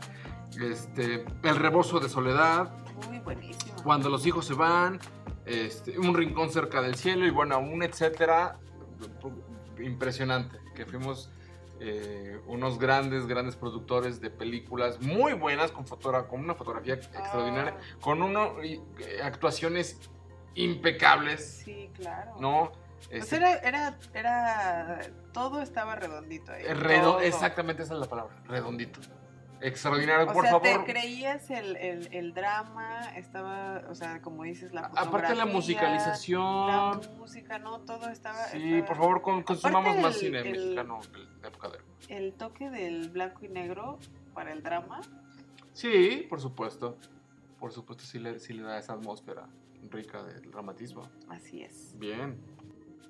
Este, 0.61 1.25
el 1.43 1.57
rebozo 1.57 2.01
de 2.01 2.09
soledad, 2.09 2.71
Muy 3.09 3.19
buenísimo. 3.21 3.75
cuando 3.85 4.09
los 4.09 4.27
hijos 4.27 4.47
se 4.47 4.55
van, 4.55 4.99
este, 5.47 5.99
un 5.99 6.15
rincón 6.15 6.51
cerca 6.51 6.81
del 6.83 6.95
cielo 6.95 7.27
y 7.27 7.31
bueno, 7.31 7.59
un 7.59 7.83
etcétera 7.83 8.59
impresionante, 9.79 10.59
que 10.75 10.87
fuimos 10.87 11.31
eh, 11.81 12.41
unos 12.47 12.79
grandes, 12.79 13.27
grandes 13.27 13.57
productores 13.57 14.21
de 14.21 14.31
películas 14.31 15.01
muy 15.01 15.33
buenas, 15.33 15.73
con, 15.73 15.85
fotogra- 15.87 16.29
con 16.29 16.41
una 16.41 16.55
fotografía 16.55 16.95
extraordinaria, 16.95 17.77
Ah, 17.77 17.97
con 18.01 18.23
uno, 18.23 18.63
y, 18.63 18.75
eh, 19.01 19.21
actuaciones 19.23 19.99
impecables, 20.55 21.63
sí, 21.65 21.91
claro. 21.95 22.35
¿no? 22.39 22.71
Pues 23.09 23.25
Este, 23.25 23.37
era, 23.37 23.55
era, 23.57 23.99
era, 24.15 25.01
todo 25.33 25.61
estaba 25.61 25.97
redondito 25.97 26.53
ahí. 26.53 26.63
Redo- 26.63 27.15
todo. 27.15 27.21
exactamente 27.21 27.83
esa 27.83 27.95
es 27.95 28.01
la 28.01 28.07
palabra, 28.07 28.37
redondito. 28.47 29.01
Extraordinario, 29.63 30.29
O 30.29 30.33
por 30.33 30.43
sea, 30.45 30.53
favor. 30.53 30.85
te 30.85 30.93
creías 30.93 31.51
el, 31.51 31.77
el, 31.77 32.09
el 32.13 32.35
drama, 32.35 33.01
estaba, 33.17 33.83
o 33.89 33.95
sea, 33.95 34.21
como 34.21 34.43
dices, 34.43 34.73
la 34.73 34.83
Aparte 34.87 35.05
la 35.05 35.11
fotografía, 35.11 35.47
musicalización. 35.47 36.67
La 36.67 37.01
música, 37.19 37.59
¿no? 37.59 37.81
Todo 37.81 38.09
estaba... 38.09 38.45
Sí, 38.47 38.75
estaba- 38.75 38.87
por 38.87 38.97
favor, 38.97 39.23
con- 39.23 39.43
consumamos 39.43 39.97
más 39.99 40.19
cine 40.19 40.41
el- 40.41 40.51
mexicano 40.51 41.01
de 41.41 41.49
época 41.49 41.69
de 41.69 41.79
El 42.17 42.33
toque 42.35 42.71
del 42.71 43.11
blanco 43.11 43.45
y 43.45 43.49
negro 43.49 43.99
para 44.35 44.53
el 44.53 44.63
drama, 44.63 45.01
Sí, 45.73 46.27
por 46.29 46.39
supuesto. 46.41 46.99
Por 47.59 47.73
supuesto, 47.73 48.05
sí 48.05 48.19
le, 48.19 48.39
sí 48.41 48.53
le 48.53 48.63
da 48.63 48.79
esa 48.79 48.93
atmósfera 48.95 49.47
rica 49.91 50.23
del 50.23 50.51
dramatismo. 50.51 51.09
así 51.31 51.63
es. 51.63 51.99
Bien. 51.99 52.37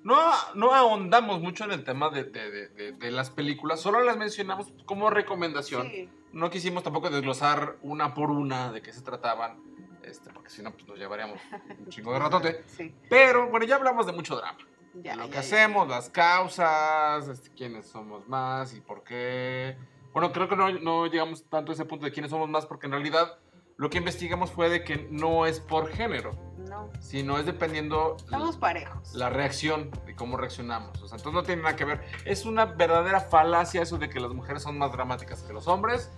No, 0.03 0.17
no 0.55 0.73
ahondamos 0.73 1.41
mucho 1.41 1.63
en 1.65 1.71
el 1.71 1.83
tema 1.83 2.09
de, 2.09 2.23
de- 2.25 2.51
de- 2.51 2.67
de- 2.69 2.91
de 2.93 3.11
las 3.11 3.29
películas, 3.29 3.79
solo 3.81 4.01
las 4.03 4.17
mencionamos 4.17 4.71
como 4.85 5.09
recomendación. 5.09 5.87
Sí, 5.89 6.09
No 6.33 6.49
quisimos 6.49 6.83
tampoco 6.83 7.09
desglosar 7.09 7.77
una 7.81 8.13
por 8.13 8.29
una 8.31 8.71
de 8.71 8.81
qué 8.81 8.91
se 8.91 9.01
trataban, 9.01 9.59
este, 10.03 10.29
porque 10.31 10.49
si 10.49 10.61
no, 10.61 10.71
pues 10.71 10.87
nos 10.87 10.97
llevaríamos 10.97 11.39
un 11.79 11.87
chingo 11.89 12.11
de 12.13 12.19
ratote. 12.19 12.63
sí. 12.67 12.93
Pero 13.09 13.49
bueno, 13.49 13.65
ya 13.65 13.75
hablamos 13.75 14.05
de 14.05 14.11
mucho 14.13 14.35
drama. 14.35 14.57
Ya, 14.95 15.15
lo 15.15 15.23
ya, 15.23 15.27
que 15.29 15.33
ya. 15.35 15.39
hacemos, 15.39 15.87
las 15.87 16.09
causas, 16.09 17.27
este, 17.27 17.49
quiénes 17.51 17.87
somos 17.87 18.27
más 18.27 18.73
y 18.73 18.81
por 18.81 19.03
qué. 19.03 19.77
Bueno, 20.11 20.31
creo 20.31 20.47
que 20.47 20.55
no, 20.55 20.69
no 20.71 21.07
llegamos 21.07 21.43
tanto 21.49 21.71
a 21.71 21.75
ese 21.75 21.85
punto 21.85 22.05
de 22.05 22.11
quiénes 22.11 22.29
somos 22.29 22.47
más, 22.49 22.65
porque 22.67 22.85
en 22.85 22.91
realidad 22.91 23.39
lo 23.77 23.89
que 23.89 23.97
investigamos 23.97 24.51
fue 24.51 24.69
de 24.69 24.83
que 24.83 25.07
no 25.09 25.47
es 25.47 25.59
por 25.59 25.87
género, 25.89 26.31
No, 26.69 26.91
sino 26.99 27.39
es 27.39 27.47
dependiendo 27.47 28.15
estamos 28.19 28.55
parejos. 28.57 29.15
la 29.15 29.31
reacción 29.31 29.89
y 30.07 30.13
cómo 30.13 30.37
reaccionamos. 30.37 31.01
O 31.01 31.07
sea, 31.07 31.17
entonces 31.17 31.33
no 31.33 31.41
tiene 31.41 31.63
nada 31.63 31.75
que 31.75 31.85
ver. 31.85 32.01
Es 32.25 32.45
una 32.45 32.65
verdadera 32.65 33.19
falacia 33.19 33.81
eso 33.81 33.97
de 33.97 34.09
que 34.11 34.19
las 34.19 34.31
mujeres 34.31 34.61
son 34.61 34.77
más 34.77 34.91
dramáticas 34.91 35.41
que 35.41 35.53
los 35.53 35.67
hombres. 35.67 36.11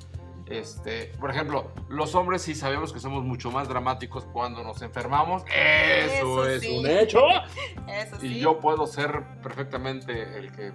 Este, 0.47 1.07
por 1.19 1.31
ejemplo, 1.31 1.71
los 1.89 2.13
hombres 2.13 2.43
sí 2.43 2.53
sabemos 2.53 2.93
que 2.93 2.99
somos 2.99 3.23
mucho 3.23 3.49
más 3.49 3.67
dramáticos 3.67 4.25
cuando 4.25 4.63
nos 4.63 4.81
enfermamos. 4.81 5.43
Eso, 5.47 6.45
Eso 6.45 6.47
es 6.47 6.61
sí. 6.61 6.77
un 6.77 6.85
hecho. 6.85 7.21
Eso 7.87 8.19
sí. 8.19 8.27
Y 8.27 8.39
yo 8.39 8.59
puedo 8.59 8.85
ser 8.85 9.23
perfectamente 9.41 10.37
el 10.37 10.51
que 10.51 10.71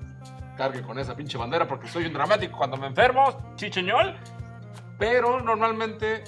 cargue 0.57 0.83
con 0.83 0.99
esa 0.99 1.15
pinche 1.15 1.39
bandera 1.39 1.69
porque 1.69 1.89
soy 1.89 2.05
un 2.07 2.13
dramático 2.13 2.57
cuando 2.59 2.77
me 2.77 2.89
enfermo, 2.89 3.55
chicheñol. 3.55 4.17
Pero 4.99 5.41
normalmente 5.41 6.25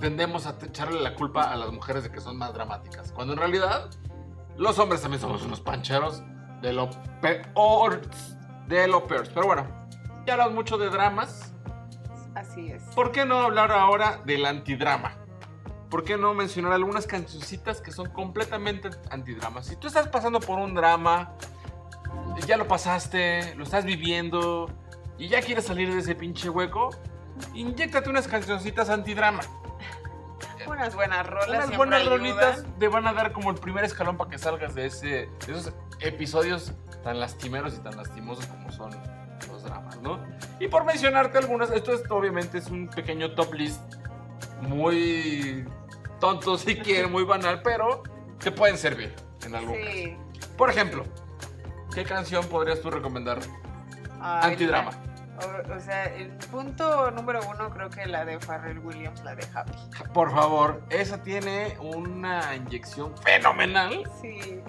tendemos 0.00 0.46
a 0.46 0.56
echarle 0.62 1.00
la 1.00 1.14
culpa 1.14 1.50
a 1.50 1.56
las 1.56 1.72
mujeres 1.72 2.02
de 2.04 2.10
que 2.10 2.20
son 2.20 2.36
más 2.36 2.52
dramáticas. 2.52 3.12
Cuando 3.12 3.32
en 3.32 3.38
realidad 3.38 3.88
los 4.56 4.78
hombres 4.78 5.00
también 5.00 5.20
somos 5.20 5.42
unos 5.42 5.60
pancheros 5.60 6.22
de 6.60 6.72
lo 6.72 6.90
peor. 7.20 8.02
De 8.68 8.86
lo 8.86 9.06
peor. 9.06 9.26
Pero 9.32 9.46
bueno, 9.46 9.66
ya 10.26 10.34
hablamos 10.34 10.54
mucho 10.54 10.76
de 10.76 10.90
dramas. 10.90 11.52
Así 12.36 12.70
es. 12.70 12.82
¿Por 12.94 13.12
qué 13.12 13.24
no 13.24 13.40
hablar 13.40 13.72
ahora 13.72 14.20
del 14.26 14.44
antidrama? 14.44 15.14
¿Por 15.88 16.04
qué 16.04 16.18
no 16.18 16.34
mencionar 16.34 16.74
algunas 16.74 17.06
cancioncitas 17.06 17.80
que 17.80 17.90
son 17.90 18.10
completamente 18.10 18.90
antidramas? 19.10 19.66
Si 19.66 19.76
tú 19.76 19.86
estás 19.86 20.08
pasando 20.08 20.38
por 20.38 20.58
un 20.58 20.74
drama, 20.74 21.32
ya 22.46 22.58
lo 22.58 22.68
pasaste, 22.68 23.54
lo 23.54 23.64
estás 23.64 23.86
viviendo 23.86 24.70
y 25.16 25.28
ya 25.28 25.40
quieres 25.40 25.64
salir 25.64 25.90
de 25.90 26.00
ese 26.00 26.14
pinche 26.14 26.50
hueco, 26.50 26.90
inyéctate 27.54 28.10
unas 28.10 28.28
cancioncitas 28.28 28.90
antidrama. 28.90 29.40
Unas 30.66 30.96
buenas 30.96 31.24
rolas. 31.24 31.48
Unas 31.48 31.76
buenas 31.76 32.00
ayudan. 32.00 32.18
rolitas 32.18 32.64
te 32.78 32.88
van 32.88 33.06
a 33.06 33.12
dar 33.12 33.32
como 33.32 33.50
el 33.50 33.56
primer 33.56 33.84
escalón 33.84 34.16
para 34.16 34.30
que 34.30 34.36
salgas 34.36 34.74
de, 34.74 34.86
ese, 34.86 35.06
de 35.06 35.28
esos 35.46 35.72
episodios 36.00 36.72
tan 37.04 37.20
lastimeros 37.20 37.74
y 37.74 37.78
tan 37.78 37.96
lastimosos 37.96 38.46
como 38.46 38.72
son 38.72 38.90
Y 40.60 40.68
por 40.68 40.84
mencionarte 40.84 41.38
algunas, 41.38 41.70
esto 41.70 41.92
es 41.92 42.02
obviamente 42.10 42.58
es 42.58 42.68
un 42.68 42.88
pequeño 42.88 43.34
top 43.34 43.54
list 43.54 43.80
muy 44.62 45.66
tonto 46.20 46.56
si 46.58 46.76
quieren, 46.76 47.12
muy 47.12 47.24
banal, 47.24 47.62
pero 47.62 48.02
te 48.38 48.50
pueden 48.50 48.78
servir 48.78 49.14
en 49.44 49.54
algún 49.54 49.76
caso. 49.76 49.90
Sí. 49.92 50.16
Por 50.56 50.70
ejemplo, 50.70 51.04
¿qué 51.94 52.04
canción 52.04 52.46
podrías 52.46 52.80
tú 52.80 52.90
recomendar? 52.90 53.38
Antidrama. 54.20 54.90
O, 55.38 55.74
o 55.74 55.80
sea, 55.80 56.04
el 56.04 56.30
punto 56.50 57.10
número 57.10 57.40
uno 57.50 57.70
creo 57.70 57.90
que 57.90 58.06
la 58.06 58.24
de 58.24 58.38
Pharrell 58.38 58.78
Williams, 58.78 59.22
la 59.22 59.34
de 59.34 59.46
Happy. 59.54 59.72
Por 60.14 60.30
favor, 60.30 60.82
esa 60.88 61.22
tiene 61.22 61.76
una 61.78 62.54
inyección 62.56 63.14
fenomenal 63.18 64.02
Sí. 64.22 64.62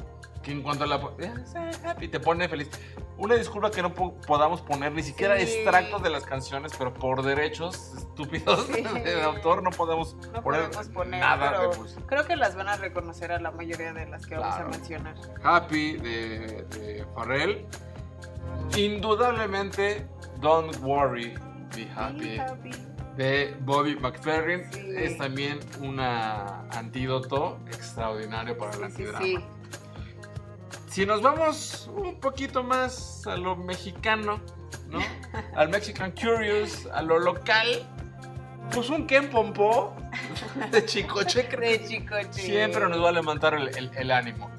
Que 0.48 0.54
en 0.54 0.62
cuanto 0.62 0.86
a 0.86 0.88
la 0.88 0.98
y 2.00 2.08
te 2.08 2.20
pone 2.22 2.48
feliz. 2.48 2.70
Una 3.18 3.36
disculpa 3.36 3.70
que 3.70 3.82
no 3.82 3.94
po- 3.94 4.16
podamos 4.22 4.62
poner 4.62 4.94
ni 4.94 5.04
siquiera 5.04 5.36
Sí. 5.38 5.44
extractos 5.44 6.02
de 6.02 6.10
las 6.10 6.24
canciones, 6.24 6.72
pero 6.78 6.94
por 6.94 7.22
derechos 7.22 7.94
estúpidos 7.98 8.66
Sí. 8.68 8.82
de 9.04 9.22
autor 9.24 9.62
no 9.62 9.72
podemos 9.72 10.16
No 10.32 10.42
poner, 10.42 10.70
podemos 10.70 10.88
poner, 10.90 11.20
nada 11.20 11.60
de 11.68 11.78
música. 11.78 12.02
creo 12.08 12.26
que 12.26 12.38
las 12.38 12.56
van 12.56 12.70
a 12.70 12.78
reconocer 12.78 13.34
a 13.34 13.40
la 13.42 13.52
mayoría 13.52 13.92
de 13.92 14.06
las 14.06 14.26
que 14.26 14.38
vamos 14.38 14.56
a 14.56 14.64
mencionar. 14.66 15.16
Happy 15.44 15.98
de, 15.98 16.66
de 16.70 17.06
Pharrell. 17.14 17.66
Indudablemente 18.78 20.08
Don't 20.40 20.78
Worry, 20.82 21.34
Be 21.76 21.90
Happy 21.96 22.38
Happy. 22.40 22.72
de 23.18 23.54
Bobby 23.62 23.96
McFerrin 23.98 24.64
Sí. 24.72 24.92
es 24.96 25.18
también 25.18 25.60
un 25.82 26.00
antídoto 26.00 27.60
extraordinario 27.68 28.58
para 28.58 28.72
el 28.78 28.92
Sí, 28.92 28.98
sí, 28.98 29.04
antidrama. 29.06 29.57
Si 30.98 31.06
nos 31.06 31.22
vamos 31.22 31.92
un 31.96 32.20
poquito 32.20 32.64
más 32.64 33.28
a 33.28 33.38
lo 33.38 33.56
mexicano, 33.56 34.42
¿no? 34.90 34.98
Al 35.56 35.70
Mexican 35.70 36.10
Curious, 36.12 36.88
a 36.88 37.04
lo 37.04 37.20
local, 37.20 37.88
pues 38.74 38.90
un 38.90 39.06
Ken 39.06 39.30
Pompó 39.30 39.94
de 40.72 40.84
Chicoche 40.88 41.48
creo 41.50 41.70
De 41.70 41.86
Chicoche. 41.88 42.34
siempre 42.42 42.90
nos 42.90 43.00
va 43.04 43.10
a 43.10 43.12
levantar 43.12 43.54
el, 43.54 43.68
el- 43.78 43.92
el 43.96 44.10
ánimo. 44.10 44.50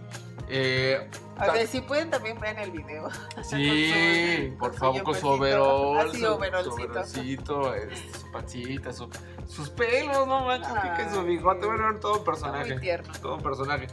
Eh, 0.49 1.11
A 1.39 1.51
ver, 1.51 1.67
si 1.67 1.81
pueden 1.81 2.09
también 2.09 2.39
vean 2.39 2.57
el 2.61 2.71
video. 2.71 3.09
sí, 3.43 4.55
con 4.59 4.59
por 4.59 4.75
su 4.75 4.79
favor, 4.79 5.03
con 5.03 5.15
su 5.17 5.27
overol, 5.27 5.99
Así, 5.99 6.21
su- 6.21 6.25
su 6.25 6.33
overolcito. 6.35 7.75
este, 7.75 8.17
su 8.21 8.31
pancita, 8.31 8.93
su- 8.93 9.11
sus 9.49 9.71
pelos, 9.71 10.25
no 10.29 10.45
manches, 10.45 10.71
que, 10.73 11.03
que 11.03 11.11
su 11.11 11.25
bigote, 11.25 11.67
bueno, 11.67 11.99
todo 11.99 12.19
un 12.21 12.25
personaje. 12.25 12.75
muy 12.75 12.81
tierno. 12.81 13.13
todo 13.21 13.35
un 13.35 13.43
personaje. 13.43 13.89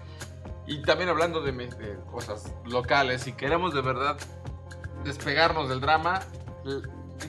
Y 0.68 0.82
también 0.82 1.10
hablando 1.10 1.42
de, 1.42 1.52
de 1.52 1.98
cosas 2.12 2.54
locales, 2.66 3.22
si 3.24 3.34
queremos 3.34 3.74
de 3.74 3.82
verdad 3.82 4.18
despegarnos 5.04 5.70
del 5.70 5.80
drama, 5.80 6.22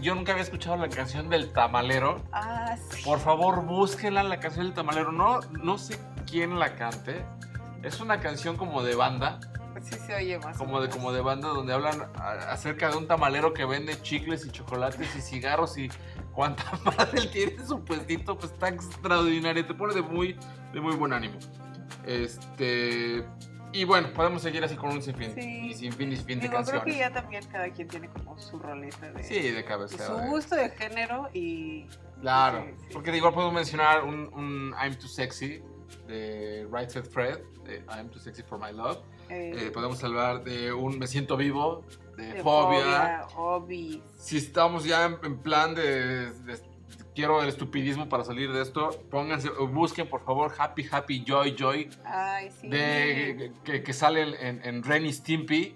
yo 0.01 0.15
nunca 0.15 0.33
había 0.33 0.43
escuchado 0.45 0.77
la 0.77 0.89
canción 0.89 1.29
del 1.29 1.53
tamalero. 1.53 2.23
Ah, 2.33 2.77
sí. 2.91 3.03
Por 3.05 3.19
favor, 3.19 3.63
búsquenla, 3.65 4.23
la 4.23 4.41
canción 4.41 4.65
del 4.67 4.75
tamalero. 4.75 5.13
No, 5.13 5.41
no 5.63 5.77
sé 5.79 6.01
quién 6.31 6.59
la 6.59 6.75
cante. 6.77 7.25
Es 7.83 8.01
una 8.01 8.21
canción 8.21 8.57
como 8.57 8.83
de 8.83 8.95
banda, 8.97 9.39
Sí 9.83 9.95
se 10.07 10.15
oye 10.15 10.39
más. 10.39 10.57
como 10.57 10.81
de, 10.81 10.89
como 10.89 11.13
de 11.13 11.21
banda, 11.21 11.49
donde 11.49 11.75
hablan 11.75 12.01
a- 12.19 12.51
acerca 12.51 12.89
de 12.89 12.97
un 12.97 13.07
tamalero 13.07 13.53
que 13.53 13.67
vende 13.67 14.01
chicles 14.01 14.47
y 14.47 14.51
chocolates 14.51 15.15
y 15.15 15.21
cigarros 15.21 15.77
y 15.77 15.91
cuánta 16.33 16.65
madre 16.85 17.21
él 17.21 17.31
tiene 17.31 17.53
en 17.53 17.69
su 17.69 17.85
puestito, 17.85 18.39
pues 18.39 18.53
está 18.53 18.69
extraordinario. 18.71 19.67
Te 19.67 19.75
pone 19.75 19.93
de 19.93 20.01
muy, 20.01 20.35
de 20.73 20.81
muy 20.81 20.97
buen 20.97 21.13
ánimo. 21.13 21.39
Este. 22.05 23.25
Y 23.73 23.85
bueno, 23.85 24.11
podemos 24.15 24.41
seguir 24.43 24.65
así 24.65 24.75
con 24.77 24.91
un 24.91 25.03
sinfín. 25.03 25.35
Sí. 25.35 25.67
Y 25.71 25.75
sinfín 25.75 26.13
y 26.13 26.17
sinfín 26.17 26.39
de 26.39 26.49
Digo, 26.49 26.55
creo 26.63 26.65
canciones. 26.81 26.95
que 26.95 26.99
ya 26.99 27.13
también 27.13 27.45
cada 27.47 27.69
quien 27.71 27.89
tiene 27.89 28.09
como 28.09 28.39
su 28.39 28.59
roleta 28.59 29.11
de, 29.13 29.23
Sí, 29.23 29.51
de 29.51 29.65
cabecera. 29.65 30.07
su 30.07 30.15
gusto 30.31 30.55
de 30.57 30.71
género 30.71 31.29
y 31.35 31.87
Claro, 32.23 32.65
Sí, 32.67 32.75
sí. 32.79 32.87
porque 32.95 33.11
de 33.11 33.19
igual 33.19 33.35
puedo 33.35 33.53
mencionar 33.53 34.03
un, 34.05 34.31
un 34.33 34.75
I'm 34.83 34.95
Too 34.95 35.09
Sexy 35.09 35.61
de 36.09 36.67
Right 36.73 36.89
Said 36.89 37.05
Fred, 37.05 37.39
de 37.65 37.85
I'm 37.95 38.09
Too 38.09 38.19
Sexy 38.21 38.43
for 38.43 38.59
My 38.59 38.73
Love. 38.75 38.99
eh, 39.29 39.53
Eh, 39.67 39.71
podemos 39.73 40.03
hablar 40.03 40.43
de 40.43 40.73
un 40.73 40.99
Me 40.99 41.07
Siento 41.07 41.37
Vivo, 41.37 41.85
de, 42.17 42.33
de 42.35 42.43
Fobia. 42.43 43.27
Obi. 43.37 44.03
Si 44.17 44.39
estamos 44.39 44.85
ya 44.85 45.05
en, 45.05 45.19
en 45.23 45.39
plan 45.39 45.75
de, 45.75 46.31
de- 46.33 46.76
quiero 47.17 47.43
el 47.43 47.49
estupidismo 47.49 48.09
para 48.09 48.23
salir 48.23 48.53
de 48.53 48.63
esto, 48.63 48.91
pónganse, 49.11 49.49
busquen 49.49 50.07
por 50.09 50.23
favor 50.25 50.53
Happy 50.57 50.87
Happy 50.89 51.25
Joy 51.25 51.57
Joy 51.59 51.89
Ay, 52.05 52.51
sí. 52.53 52.69
de, 52.69 53.53
que, 53.65 53.83
que 53.83 53.93
sale 53.93 54.23
en, 54.47 54.65
en 54.65 54.83
Ren 54.85 55.07
y 55.07 55.13
Stimpy. 55.13 55.75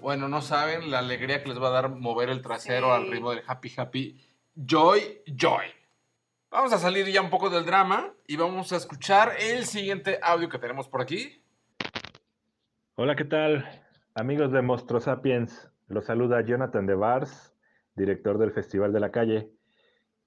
Bueno, 0.00 0.28
no 0.28 0.40
saben 0.40 0.90
la 0.90 1.00
alegría 1.00 1.42
que 1.42 1.50
les 1.50 1.60
va 1.60 1.66
a 1.68 1.72
dar 1.72 1.90
mover 1.90 2.30
el 2.30 2.40
trasero 2.40 2.86
Sí. 2.86 2.92
al 2.92 3.10
ritmo 3.10 3.30
del 3.32 3.42
Happy 3.46 3.70
Happy 3.76 4.16
Joy 4.54 5.20
Joy. 5.26 5.66
Vamos 6.50 6.72
a 6.72 6.78
salir 6.78 7.06
ya 7.06 7.20
un 7.20 7.30
poco 7.30 7.50
del 7.50 7.66
drama 7.66 8.12
y 8.26 8.36
vamos 8.36 8.72
a 8.72 8.76
escuchar 8.76 9.32
el 9.38 9.66
siguiente 9.66 10.18
audio 10.22 10.48
que 10.48 10.58
tenemos 10.58 10.88
por 10.88 11.02
aquí. 11.02 11.42
Hola, 12.94 13.14
¿qué 13.16 13.24
tal? 13.24 13.68
Amigos 14.14 14.52
de 14.52 14.62
Monstro 14.62 15.00
Sapiens, 15.00 15.68
los 15.88 16.04
saluda 16.06 16.40
Jonathan 16.44 16.86
de 16.86 16.94
Vars, 16.94 17.54
director 17.94 18.38
del 18.38 18.52
Festival 18.52 18.92
de 18.92 19.00
la 19.00 19.10
Calle. 19.10 19.50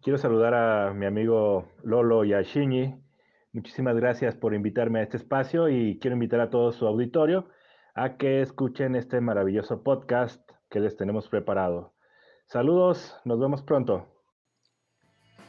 Quiero 0.04 0.18
saludar 0.18 0.54
a 0.54 0.94
mi 0.94 1.06
amigo 1.06 1.72
Lolo 1.82 2.26
y 2.26 2.34
a 2.34 2.42
Shinji. 2.42 2.94
Muchísimas 3.54 3.96
gracias 3.96 4.36
por 4.36 4.54
invitarme 4.54 5.00
a 5.00 5.04
este 5.04 5.16
espacio 5.16 5.70
y 5.70 5.98
quiero 5.98 6.16
invitar 6.16 6.42
a 6.42 6.50
todo 6.50 6.74
su 6.74 6.86
auditorio 6.86 7.48
a 7.96 8.18
que 8.18 8.42
escuchen 8.42 8.98
este 8.98 9.22
maravilloso 9.22 9.82
podcast 9.82 10.42
que 10.70 10.82
les 10.82 10.98
tenemos 10.98 11.30
preparado. 11.30 11.94
Saludos, 12.48 13.16
nos 13.24 13.40
vemos 13.40 13.62
pronto. 13.62 14.06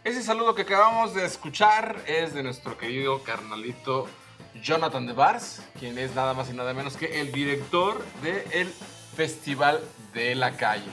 Ese 0.05 0.23
saludo 0.23 0.55
que 0.55 0.63
acabamos 0.63 1.17
de 1.17 1.25
escuchar 1.25 1.97
es 2.07 2.33
de 2.33 2.45
nuestro 2.45 2.79
querido 2.79 3.25
carnalito 3.25 4.07
Jonathan 4.63 5.09
de 5.09 5.15
Vars, 5.15 5.69
quien 5.81 5.99
es 5.99 6.15
nada 6.15 6.33
más 6.33 6.49
y 6.53 6.57
nada 6.57 6.73
menos 6.75 6.97
que 6.97 7.21
el 7.21 7.33
director 7.33 7.97
del 8.23 8.69
Festival 8.69 9.81
de 10.13 10.37
la 10.37 10.53
Calle 10.57 10.93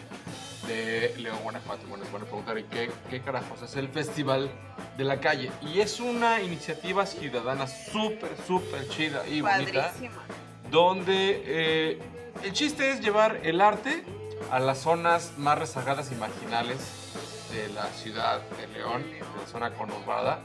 de 0.71 1.13
León, 1.17 1.37
Guanajuato. 1.43 1.85
Bueno, 1.87 2.03
es 2.03 2.11
bueno 2.11 2.25
preguntar, 2.25 2.57
¿y 2.57 2.63
qué, 2.63 2.89
qué 3.09 3.21
carajos 3.21 3.61
es 3.61 3.75
el 3.75 3.87
Festival 3.89 4.49
de 4.97 5.03
la 5.03 5.19
Calle? 5.19 5.51
Y 5.61 5.79
es 5.81 5.99
una 5.99 6.41
iniciativa 6.41 7.05
ciudadana 7.05 7.67
súper, 7.67 8.31
súper 8.47 8.87
chida 8.89 9.27
y 9.27 9.41
bonita 9.41 9.93
donde 10.69 11.43
eh, 11.45 11.99
el 12.43 12.53
chiste 12.53 12.91
es 12.91 13.01
llevar 13.01 13.39
el 13.43 13.59
arte 13.61 14.03
a 14.51 14.59
las 14.59 14.79
zonas 14.79 15.33
más 15.37 15.57
rezagadas 15.57 16.11
y 16.11 16.15
marginales 16.15 16.77
de 17.51 17.67
la 17.73 17.87
ciudad 17.91 18.39
de 18.57 18.67
León, 18.67 19.03
de 19.11 19.19
la 19.19 19.47
zona 19.51 19.73
conurbada. 19.73 20.39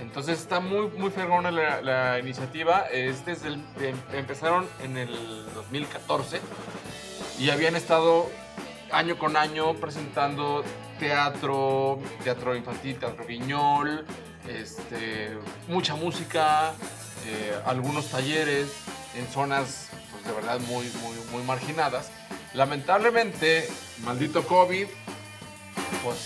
Entonces 0.00 0.40
está 0.40 0.60
muy, 0.60 0.88
muy 0.88 1.10
fregona 1.10 1.50
la, 1.50 1.80
la 1.82 2.18
iniciativa. 2.18 2.80
Es 2.92 3.24
desde 3.26 3.48
el- 3.48 3.64
em- 3.80 3.96
empezaron 4.12 4.66
en 4.82 4.96
el 4.96 5.44
2014 5.54 6.40
y 7.38 7.50
habían 7.50 7.74
estado 7.76 8.28
año 8.92 9.18
con 9.18 9.36
año 9.36 9.74
presentando 9.74 10.64
teatro, 10.98 12.00
teatro 12.22 12.54
infantil, 12.54 12.98
teatro 12.98 13.26
guiñol, 13.26 14.04
este, 14.48 15.36
mucha 15.68 15.94
música, 15.96 16.72
eh, 17.26 17.54
algunos 17.66 18.10
talleres 18.10 18.68
en 19.16 19.26
zonas 19.28 19.88
pues, 20.12 20.24
de 20.24 20.32
verdad 20.32 20.60
muy, 20.60 20.86
muy, 21.02 21.16
muy 21.32 21.42
marginadas. 21.42 22.10
Lamentablemente, 22.52 23.68
maldito 24.04 24.46
COVID, 24.46 24.86
pues 26.02 26.18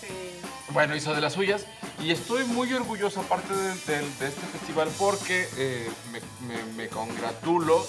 Sí. 0.00 0.40
bueno, 0.70 0.94
hizo 0.96 1.14
de 1.14 1.20
las 1.20 1.32
suyas. 1.34 1.66
Y 2.00 2.10
estoy 2.10 2.44
muy 2.44 2.72
orgulloso, 2.74 3.20
aparte 3.20 3.54
de, 3.54 3.68
de- 3.74 4.08
de 4.18 4.26
este 4.28 4.46
festival, 4.46 4.88
porque 4.98 5.48
eh, 5.56 5.88
me, 6.12 6.20
me- 6.46 6.64
me 6.74 6.88
congratulo 6.88 7.86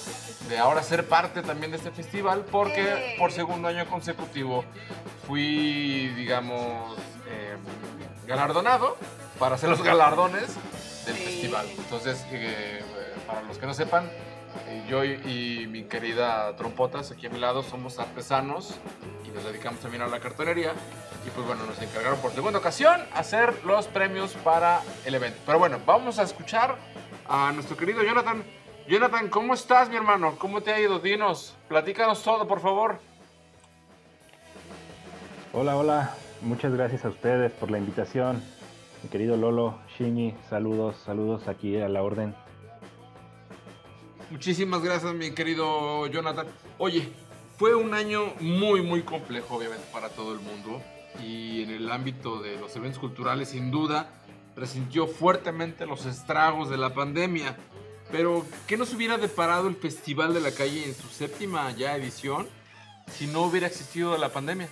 de 0.48 0.58
ahora 0.58 0.84
ser 0.84 1.08
parte 1.10 1.42
también 1.42 1.72
de 1.72 1.78
este 1.78 1.92
festival, 1.92 2.46
porque 2.50 2.94
¡Eh! 2.94 3.16
por 3.18 3.32
segundo 3.32 3.68
año 3.68 3.86
consecutivo 3.90 4.64
fui, 5.28 6.08
digamos, 6.16 6.98
eh, 7.30 7.58
galardonado 8.28 8.96
para 9.40 9.56
hacer 9.56 9.70
los 9.70 9.82
galardones 9.82 10.48
del 11.06 11.16
Sí. 11.18 11.24
festival. 11.24 11.68
Entonces, 11.78 12.24
eh, 12.32 12.82
para 13.28 13.42
los 13.42 13.58
que 13.58 13.66
no 13.66 13.74
sepan, 13.74 14.06
eh, 14.06 14.35
yo 14.88 15.04
y, 15.04 15.14
y 15.26 15.68
mi 15.68 15.84
querida 15.84 16.56
Trompotas, 16.56 17.12
aquí 17.12 17.28
a 17.28 17.30
mi 17.30 17.40
lado, 17.40 17.64
somos 17.64 18.00
artesanos 18.00 18.76
y 19.26 19.30
nos 19.30 19.44
dedicamos 19.44 19.80
también 19.80 20.04
a 20.04 20.08
la 20.08 20.20
cartonería. 20.20 20.74
Y 21.26 21.30
pues 21.32 21.46
bueno, 21.48 21.66
nos 21.66 21.82
encargaron 21.82 22.20
por 22.20 22.32
segunda 22.32 22.60
ocasión 22.60 23.02
hacer 23.14 23.54
los 23.66 23.88
premios 23.88 24.34
para 24.44 24.82
el 25.06 25.16
evento. 25.16 25.40
Pero 25.46 25.60
bueno, 25.60 25.80
vamos 25.86 26.20
a 26.20 26.24
escuchar 26.24 26.76
a 27.28 27.52
nuestro 27.52 27.76
querido 27.76 28.04
Jonathan. 28.04 28.44
Jonathan, 28.88 29.30
¿cómo 29.30 29.56
estás, 29.56 29.90
mi 29.90 29.96
hermano? 29.96 30.36
¿Cómo 30.38 30.62
te 30.62 30.72
ha 30.72 30.80
ido? 30.80 31.00
Dinos, 31.00 31.56
platícanos 31.68 32.22
todo, 32.22 32.48
por 32.48 32.60
favor. 32.60 33.00
Hola, 35.54 35.76
hola. 35.76 36.16
Muchas 36.42 36.74
gracias 36.74 37.04
a 37.06 37.10
ustedes 37.10 37.52
por 37.54 37.72
la 37.72 37.80
invitación. 37.80 38.44
Mi 39.02 39.10
querido 39.10 39.38
Lolo, 39.38 39.80
Shinji, 39.98 40.36
saludos, 40.50 40.98
saludos 41.06 41.48
aquí 41.48 41.80
a 41.80 41.90
la 41.90 42.04
orden. 42.04 42.36
Muchísimas 44.32 44.82
gracias, 44.82 45.14
mi 45.14 45.32
querido 45.32 46.08
Jonathan. 46.08 46.48
Oye, 46.80 47.10
fue 47.58 47.76
un 47.76 47.94
año 47.94 48.34
muy, 48.40 48.82
muy 48.82 49.04
complejo, 49.04 49.56
obviamente, 49.56 49.86
para 49.92 50.10
todo 50.10 50.34
el 50.34 50.40
mundo. 50.40 50.82
Y 51.24 51.64
en 51.64 51.70
el 51.70 51.92
ámbito 51.92 52.42
de 52.42 52.58
los 52.60 52.76
eventos 52.76 53.00
culturales, 53.00 53.50
sin 53.50 53.72
duda, 53.72 54.10
resintió 54.56 55.08
fuertemente 55.08 55.86
los 55.86 56.06
estragos 56.06 56.70
de 56.70 56.78
la 56.78 56.94
pandemia. 56.94 57.56
Pero, 58.12 58.46
¿qué 58.68 58.78
nos 58.78 58.94
hubiera 58.94 59.18
deparado 59.18 59.68
el 59.68 59.76
Festival 59.76 60.34
de 60.34 60.42
la 60.42 60.52
Calle 60.52 60.86
en 60.86 60.96
su 60.96 61.08
séptima 61.08 61.72
ya 61.72 61.96
edición 61.96 62.48
si 63.12 63.28
no 63.28 63.44
hubiera 63.44 63.68
existido 63.68 64.18
la 64.18 64.30
pandemia? 64.30 64.68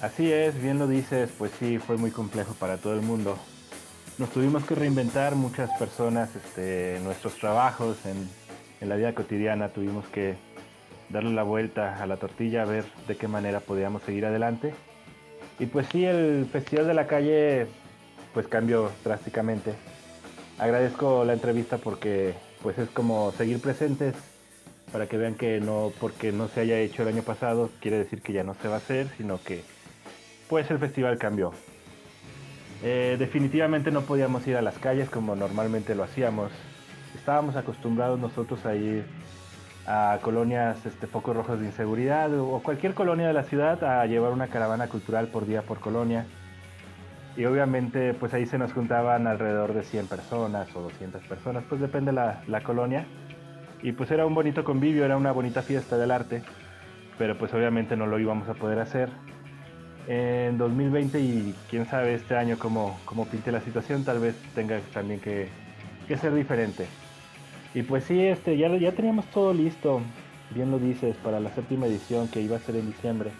Así 0.00 0.30
es, 0.32 0.60
bien 0.62 0.78
lo 0.78 0.86
dices, 0.86 1.28
pues 1.36 1.50
sí, 1.58 1.78
fue 1.78 1.96
muy 1.96 2.12
complejo 2.12 2.54
para 2.54 2.78
todo 2.78 2.94
el 2.94 3.02
mundo. 3.02 3.36
Nos 4.18 4.30
tuvimos 4.30 4.64
que 4.64 4.74
reinventar 4.74 5.36
muchas 5.36 5.70
personas 5.78 6.34
este, 6.34 6.98
nuestros 7.04 7.36
trabajos 7.36 8.04
en, 8.04 8.28
en 8.80 8.88
la 8.88 8.96
vida 8.96 9.14
cotidiana, 9.14 9.68
tuvimos 9.68 10.06
que 10.08 10.34
darle 11.08 11.32
la 11.32 11.44
vuelta 11.44 12.02
a 12.02 12.06
la 12.06 12.16
tortilla, 12.16 12.62
a 12.62 12.64
ver 12.64 12.84
de 13.06 13.16
qué 13.16 13.28
manera 13.28 13.60
podíamos 13.60 14.02
seguir 14.02 14.26
adelante. 14.26 14.74
Y 15.60 15.66
pues 15.66 15.86
sí, 15.92 16.04
el 16.04 16.46
Festival 16.50 16.88
de 16.88 16.94
la 16.94 17.06
Calle 17.06 17.68
pues 18.34 18.48
cambió 18.48 18.90
drásticamente. 19.04 19.74
Agradezco 20.58 21.24
la 21.24 21.34
entrevista 21.34 21.78
porque 21.78 22.34
pues 22.60 22.76
es 22.78 22.88
como 22.90 23.30
seguir 23.32 23.60
presentes 23.60 24.16
para 24.92 25.06
que 25.06 25.16
vean 25.16 25.34
que 25.34 25.60
no 25.60 25.92
porque 26.00 26.32
no 26.32 26.48
se 26.48 26.62
haya 26.62 26.78
hecho 26.80 27.02
el 27.02 27.08
año 27.08 27.22
pasado 27.22 27.70
quiere 27.80 27.98
decir 27.98 28.22
que 28.22 28.32
ya 28.32 28.42
no 28.42 28.54
se 28.54 28.66
va 28.66 28.74
a 28.74 28.78
hacer, 28.78 29.08
sino 29.16 29.40
que 29.40 29.62
pues 30.48 30.68
el 30.70 30.78
festival 30.78 31.18
cambió. 31.18 31.52
Eh, 32.82 33.16
definitivamente 33.18 33.90
no 33.90 34.02
podíamos 34.02 34.46
ir 34.46 34.56
a 34.56 34.62
las 34.62 34.78
calles 34.78 35.10
como 35.10 35.34
normalmente 35.34 35.94
lo 35.94 36.04
hacíamos. 36.04 36.52
Estábamos 37.14 37.56
acostumbrados 37.56 38.20
nosotros 38.20 38.64
a 38.66 38.74
ir 38.76 39.04
a 39.86 40.18
colonias, 40.22 40.84
este, 40.86 41.06
focos 41.06 41.34
rojos 41.34 41.58
de 41.60 41.66
inseguridad 41.66 42.32
o 42.38 42.60
cualquier 42.62 42.94
colonia 42.94 43.26
de 43.26 43.32
la 43.32 43.42
ciudad 43.42 43.82
a 43.82 44.04
llevar 44.06 44.32
una 44.32 44.48
caravana 44.48 44.88
cultural 44.88 45.28
por 45.28 45.46
día 45.46 45.62
por 45.62 45.80
colonia. 45.80 46.26
Y 47.36 47.44
obviamente 47.46 48.14
pues 48.14 48.34
ahí 48.34 48.46
se 48.46 48.58
nos 48.58 48.72
juntaban 48.72 49.26
alrededor 49.26 49.72
de 49.72 49.82
100 49.82 50.06
personas 50.06 50.74
o 50.76 50.82
200 50.82 51.22
personas, 51.22 51.64
pues 51.68 51.80
depende 51.80 52.12
la, 52.12 52.42
la 52.46 52.62
colonia. 52.62 53.06
Y 53.82 53.92
pues 53.92 54.10
era 54.10 54.26
un 54.26 54.34
bonito 54.34 54.64
convivio, 54.64 55.04
era 55.04 55.16
una 55.16 55.32
bonita 55.32 55.62
fiesta 55.62 55.96
del 55.96 56.10
arte, 56.10 56.42
pero 57.16 57.38
pues 57.38 57.54
obviamente 57.54 57.96
no 57.96 58.06
lo 58.06 58.18
íbamos 58.18 58.48
a 58.48 58.54
poder 58.54 58.80
hacer 58.80 59.08
en 60.08 60.56
2020 60.56 61.20
y 61.20 61.54
quién 61.68 61.84
sabe 61.86 62.14
este 62.14 62.34
año 62.34 62.58
cómo, 62.58 62.98
cómo 63.04 63.26
pinte 63.26 63.52
la 63.52 63.60
situación, 63.60 64.04
tal 64.04 64.18
vez 64.20 64.34
tenga 64.54 64.80
también 64.94 65.20
que, 65.20 65.48
que 66.08 66.16
ser 66.16 66.34
diferente. 66.34 66.86
Y 67.74 67.82
pues 67.82 68.04
sí, 68.04 68.18
este, 68.24 68.56
ya, 68.56 68.74
ya 68.76 68.92
teníamos 68.92 69.26
todo 69.26 69.52
listo, 69.52 70.00
bien 70.54 70.70
lo 70.70 70.78
dices, 70.78 71.14
para 71.18 71.40
la 71.40 71.50
séptima 71.50 71.86
edición 71.86 72.28
que 72.28 72.40
iba 72.40 72.56
a 72.56 72.60
ser 72.60 72.76
en 72.76 72.86
diciembre. 72.86 73.30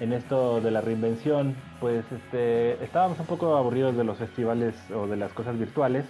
en 0.00 0.12
esto 0.14 0.60
de 0.60 0.70
la 0.70 0.80
reinvención, 0.80 1.54
pues 1.78 2.04
este, 2.10 2.82
estábamos 2.82 3.20
un 3.20 3.26
poco 3.26 3.56
aburridos 3.56 3.96
de 3.96 4.04
los 4.04 4.18
festivales 4.18 4.74
o 4.90 5.06
de 5.06 5.16
las 5.16 5.32
cosas 5.32 5.58
virtuales. 5.58 6.06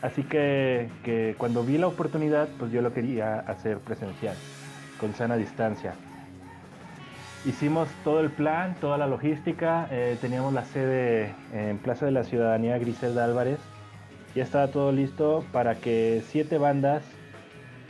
Así 0.00 0.24
que, 0.24 0.90
que 1.04 1.36
cuando 1.38 1.62
vi 1.62 1.78
la 1.78 1.86
oportunidad, 1.86 2.48
pues 2.58 2.72
yo 2.72 2.82
lo 2.82 2.92
quería 2.92 3.40
hacer 3.40 3.78
presencial, 3.78 4.36
con 4.98 5.14
sana 5.14 5.36
distancia. 5.36 5.94
Hicimos 7.44 7.88
todo 8.04 8.20
el 8.20 8.30
plan, 8.30 8.76
toda 8.80 8.96
la 8.98 9.08
logística, 9.08 9.88
eh, 9.90 10.16
teníamos 10.20 10.52
la 10.52 10.64
sede 10.64 11.34
en 11.52 11.78
Plaza 11.78 12.06
de 12.06 12.12
la 12.12 12.22
Ciudadanía 12.22 12.78
Griselda 12.78 13.24
Álvarez, 13.24 13.58
ya 14.36 14.44
estaba 14.44 14.68
todo 14.68 14.92
listo 14.92 15.44
para 15.50 15.74
que 15.74 16.22
siete 16.28 16.58
bandas 16.58 17.02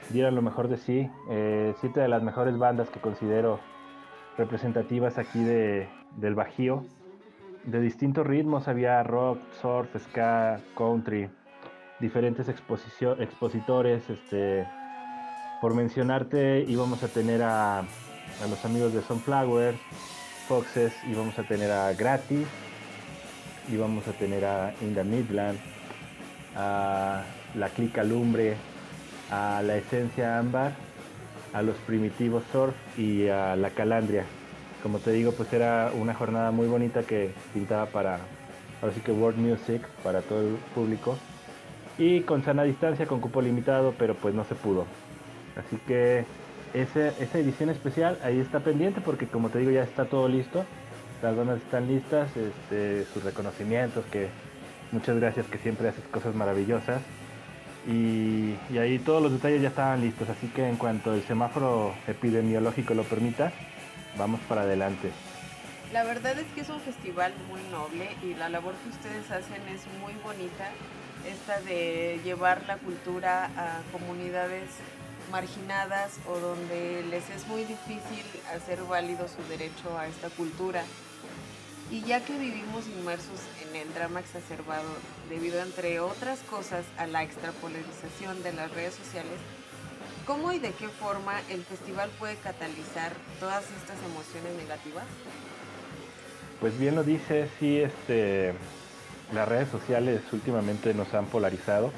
dieran 0.09 0.35
lo 0.35 0.41
mejor 0.41 0.69
de 0.69 0.79
sí, 0.79 1.11
eh, 1.29 1.75
siete 1.83 2.01
de 2.01 2.09
las 2.09 2.23
mejores 2.23 2.57
bandas 2.57 2.89
que 2.89 2.99
considero 3.01 3.61
representativas 4.39 5.19
aquí 5.19 5.45
de, 5.45 5.87
del 6.17 6.35
Bajío, 6.35 6.87
de 7.65 7.79
distintos 7.83 8.27
ritmos, 8.27 8.69
había 8.69 9.03
rock, 9.03 9.39
surf, 9.61 9.95
ska, 9.99 10.61
country, 10.75 11.29
diferentes 12.01 12.49
expositores, 12.49 14.09
este, 14.09 14.67
por 15.61 15.75
mencionarte 15.75 16.65
íbamos 16.67 17.03
a 17.03 17.09
tener 17.09 17.43
a, 17.43 17.85
a 18.41 18.47
los 18.47 18.65
amigos 18.65 18.93
de 18.95 19.03
Sunflower, 19.03 19.75
Foxes, 20.49 20.93
íbamos 21.11 21.39
a 21.39 21.43
tener 21.43 21.71
a 21.71 21.93
Gratis, 21.93 22.47
íbamos 23.71 24.07
a 24.09 24.13
tener 24.13 24.45
a 24.45 24.73
Inda 24.81 25.05
Midland, 25.05 25.59
a 26.57 27.23
La 27.55 27.69
Clica 27.69 28.05
Lumbre, 28.05 28.57
a 29.31 29.63
La 29.63 29.77
Esencia 29.77 30.39
Ámbar, 30.39 30.73
a 31.53 31.63
los 31.63 31.77
Primitivos 31.79 32.43
Surf 32.53 32.75
y 32.99 33.29
a 33.29 33.57
La 33.57 33.71
Calandria. 33.71 34.25
Como 34.83 34.99
te 34.99 35.13
digo, 35.13 35.33
pues 35.33 35.53
era 35.53 35.93
una 35.95 36.15
jornada 36.15 36.51
muy 36.51 36.67
bonita 36.67 37.03
que 37.03 37.33
pintaba 37.55 37.87
para, 37.87 38.19
ahora 38.81 38.95
sí 38.95 39.01
que 39.01 39.13
World 39.13 39.39
Music, 39.39 39.87
para 40.03 40.23
todo 40.23 40.41
el 40.41 40.57
público. 40.75 41.17
Y 41.99 42.23
con 42.23 42.43
sana 42.43 42.65
distancia, 42.65 43.07
con 43.07 43.21
cupo 43.21 43.43
limitado, 43.43 43.95
pero 43.99 44.15
pues 44.15 44.35
no 44.35 44.45
se 44.45 44.55
pudo. 44.55 44.87
Así 45.57 45.77
que 45.87 46.25
esa, 46.75 47.09
esa 47.09 47.39
edición 47.39 47.71
especial 47.71 48.19
ahí 48.23 48.41
está 48.41 48.61
pendiente 48.61 49.01
porque 49.01 49.27
como 49.27 49.51
te 49.51 49.59
digo 49.59 49.71
ya 49.71 49.83
está 49.83 50.05
todo 50.07 50.29
listo. 50.29 50.65
Las 51.23 51.37
bandas 51.37 51.59
están 51.59 51.87
listas, 51.87 52.31
este, 52.37 53.05
sus 53.13 53.23
reconocimientos, 53.23 54.05
que 54.07 54.29
muchas 54.91 55.17
gracias 55.17 55.47
que 55.47 55.59
siempre 55.59 55.89
haces 55.89 56.05
cosas 56.11 56.35
maravillosas. 56.35 57.01
Y, 57.87 58.57
ahí 58.79 58.99
todos 58.99 59.23
los 59.23 59.33
detalles 59.33 59.63
ya 59.63 59.69
estaban 59.69 60.01
listos, 60.01 60.29
así 60.29 60.49
que 60.49 60.69
en 60.69 60.77
cuanto 60.77 61.15
el 61.15 61.23
semáforo 61.23 61.95
epidemiológico 62.07 62.95
lo 62.95 63.05
permita, 63.05 63.53
vamos 64.17 64.41
para 64.49 64.63
adelante. 64.63 65.11
La 65.93 66.05
verdad 66.05 66.39
es 66.39 66.47
que 66.55 66.63
es 66.63 66.69
un 66.71 66.81
festival 66.81 67.33
muy 67.49 67.61
noble 67.71 68.09
y 68.23 68.35
la 68.35 68.49
labor 68.49 68.75
que 68.83 68.89
ustedes 68.89 69.31
hacen 69.31 69.63
es 69.69 69.87
muy 70.01 70.15
bonita, 70.25 70.71
esta 71.29 71.61
de 71.61 72.21
llevar 72.25 72.63
la 72.67 72.79
cultura 72.79 73.51
a 73.57 73.81
comunidades 73.93 74.69
marginadas 75.33 76.19
o 76.29 76.39
donde 76.39 77.03
les 77.11 77.29
es 77.31 77.49
muy 77.49 77.65
difícil 77.65 78.23
hacer 78.55 78.85
válido 78.85 79.27
su 79.27 79.43
derecho 79.49 79.99
a 79.99 80.07
esta 80.07 80.29
cultura. 80.29 80.85
Y 81.91 82.03
ya 82.03 82.21
que 82.25 82.39
vivimos 82.39 82.87
inmersos 82.87 83.41
en 83.67 83.75
el 83.77 83.93
drama 83.95 84.21
exacerbado 84.21 84.89
debido, 85.29 85.61
entre 85.61 86.01
otras 86.01 86.39
cosas, 86.41 86.85
a 86.99 87.07
la 87.07 87.23
extrapolarización 87.23 88.43
de 88.43 88.53
las 88.53 88.71
redes 88.73 88.95
sociales, 88.95 89.39
¿cómo 90.27 90.53
y 90.53 90.59
de 90.59 90.71
qué 90.73 90.89
forma 90.89 91.41
el 91.51 91.65
festival 91.65 92.11
puede 92.19 92.37
catalizar 92.37 93.13
todas 93.41 93.65
estas 93.65 93.99
emociones 94.05 94.55
negativas? 94.57 95.05
Pues 96.61 96.79
bien 96.79 96.95
lo 96.95 97.05
dice, 97.05 97.49
sí, 97.59 97.81
este, 97.81 98.55
las 99.35 99.49
redes 99.49 99.69
sociales 99.71 100.21
últimamente 100.33 100.95
nos 100.95 101.13
han 101.13 101.27
polarizado. 101.27 101.91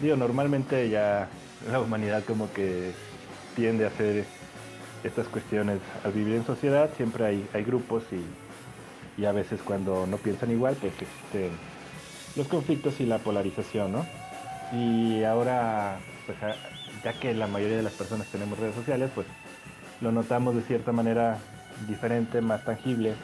Digo, 0.00 0.16
normalmente 0.16 0.88
ya 0.90 1.28
la 1.70 1.80
humanidad 1.80 2.24
como 2.24 2.52
que 2.52 2.92
tiende 3.54 3.84
a 3.84 3.88
hacer 3.88 4.24
estas 5.04 5.26
cuestiones 5.28 5.80
al 6.04 6.12
vivir 6.12 6.34
en 6.36 6.44
sociedad, 6.44 6.90
siempre 6.96 7.24
hay, 7.24 7.48
hay 7.52 7.64
grupos 7.64 8.04
y 9.18 9.24
a 9.24 9.32
veces 9.32 9.60
cuando 9.62 10.06
no 10.06 10.16
piensan 10.16 10.50
igual, 10.50 10.76
pues 10.80 10.92
existen 10.94 11.50
los 12.36 12.48
conflictos 12.48 13.00
y 13.00 13.06
la 13.06 13.18
polarización, 13.18 13.92
¿no? 13.92 14.06
Y 14.72 15.22
ahora, 15.24 15.98
pues 16.26 16.38
ya 17.04 17.12
que 17.12 17.34
la 17.34 17.46
mayoría 17.46 17.76
de 17.76 17.82
las 17.82 17.92
personas 17.92 18.26
tenemos 18.28 18.58
redes 18.58 18.74
sociales, 18.74 19.10
pues 19.14 19.26
lo 20.00 20.12
notamos 20.12 20.54
de 20.54 20.62
cierta 20.62 20.92
manera 20.92 21.38
diferente, 21.86 22.40
más 22.40 22.64
tangible. 22.64 23.14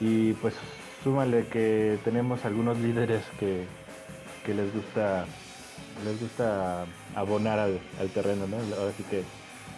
Y 0.00 0.34
pues 0.34 0.54
súmale 1.02 1.46
que 1.46 1.98
tenemos 2.04 2.44
algunos 2.44 2.78
líderes 2.78 3.24
que, 3.40 3.64
que 4.44 4.54
les 4.54 4.72
gusta 4.72 5.26
les 6.04 6.20
gusta 6.20 6.84
abonar 7.14 7.58
al, 7.58 7.80
terreno, 8.14 8.46
¿no? 8.46 8.56
Ahora 8.76 8.92
sí 8.96 9.02
que 9.04 9.22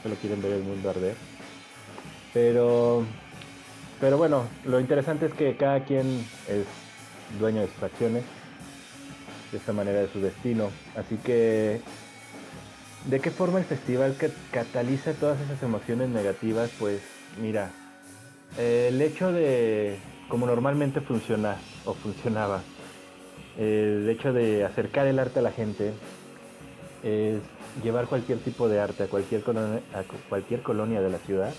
solo 0.02 0.14
quieren 0.16 0.42
ver 0.42 0.52
el 0.52 0.62
mundo 0.62 0.90
arder. 0.90 1.14
Pero 2.32 3.04
pero 4.00 4.16
bueno, 4.16 4.46
lo 4.64 4.78
interesante 4.78 5.26
es 5.26 5.34
que 5.34 5.56
cada 5.56 5.80
quien 5.84 6.24
es 6.46 6.64
dueño 7.38 7.62
de 7.62 7.68
sus 7.68 7.82
acciones, 7.82 8.22
de 9.50 9.58
esta 9.58 9.72
manera 9.72 10.00
de 10.00 10.08
su 10.08 10.20
destino. 10.20 10.70
Así 10.96 11.16
que, 11.16 11.80
¿de 13.06 13.20
qué 13.20 13.30
forma 13.32 13.58
el 13.58 13.64
festival 13.64 14.16
que 14.16 14.30
cataliza 14.52 15.14
todas 15.14 15.40
esas 15.40 15.60
emociones 15.64 16.10
negativas? 16.10 16.70
Pues 16.78 17.00
mira, 17.40 17.72
el 18.56 19.02
hecho 19.02 19.32
de, 19.32 19.98
como 20.28 20.46
normalmente 20.46 21.00
funciona 21.00 21.56
o 21.84 21.94
funcionaba, 21.94 22.62
el 23.58 24.08
hecho 24.08 24.32
de 24.32 24.64
acercar 24.64 25.06
el 25.08 25.18
arte 25.18 25.40
a 25.40 25.42
la 25.42 25.50
gente 25.50 25.92
es 27.02 27.40
llevar 27.82 28.06
cualquier 28.06 28.38
tipo 28.38 28.68
de 28.68 28.80
arte 28.80 29.04
a 29.04 29.06
cualquier 29.08 29.42
a 29.42 30.02
cualquier 30.28 30.62
colonia 30.62 31.00
de 31.00 31.10
la 31.10 31.18
ciudad. 31.18 31.52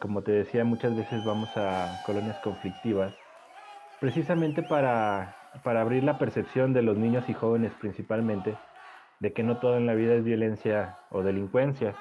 Como 0.00 0.22
te 0.22 0.32
decía, 0.32 0.64
muchas 0.64 0.96
veces 0.96 1.24
vamos 1.24 1.50
a 1.56 2.02
colonias 2.06 2.38
conflictivas, 2.38 3.12
precisamente 4.00 4.62
para, 4.62 5.36
abrir 5.64 6.04
la 6.04 6.18
percepción 6.18 6.72
de 6.72 6.82
los 6.82 6.96
niños 6.96 7.28
y 7.28 7.34
jóvenes 7.34 7.72
principalmente, 7.80 8.56
de 9.20 9.32
que 9.32 9.42
no 9.42 9.58
todo 9.58 9.76
en 9.76 9.86
la 9.86 9.94
vida 9.94 10.14
es 10.14 10.24
violencia 10.24 10.96
o 11.10 11.22
delincuencia, 11.22 11.94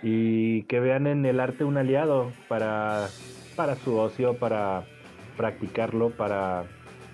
y 0.00 0.62
que 0.64 0.80
vean 0.80 1.06
en 1.08 1.26
el 1.26 1.40
arte 1.40 1.64
un 1.64 1.76
aliado 1.76 2.30
para, 2.48 3.08
para 3.56 3.74
su 3.74 3.98
ocio, 3.98 4.38
para 4.38 4.84
practicarlo, 5.36 6.10
para 6.10 6.64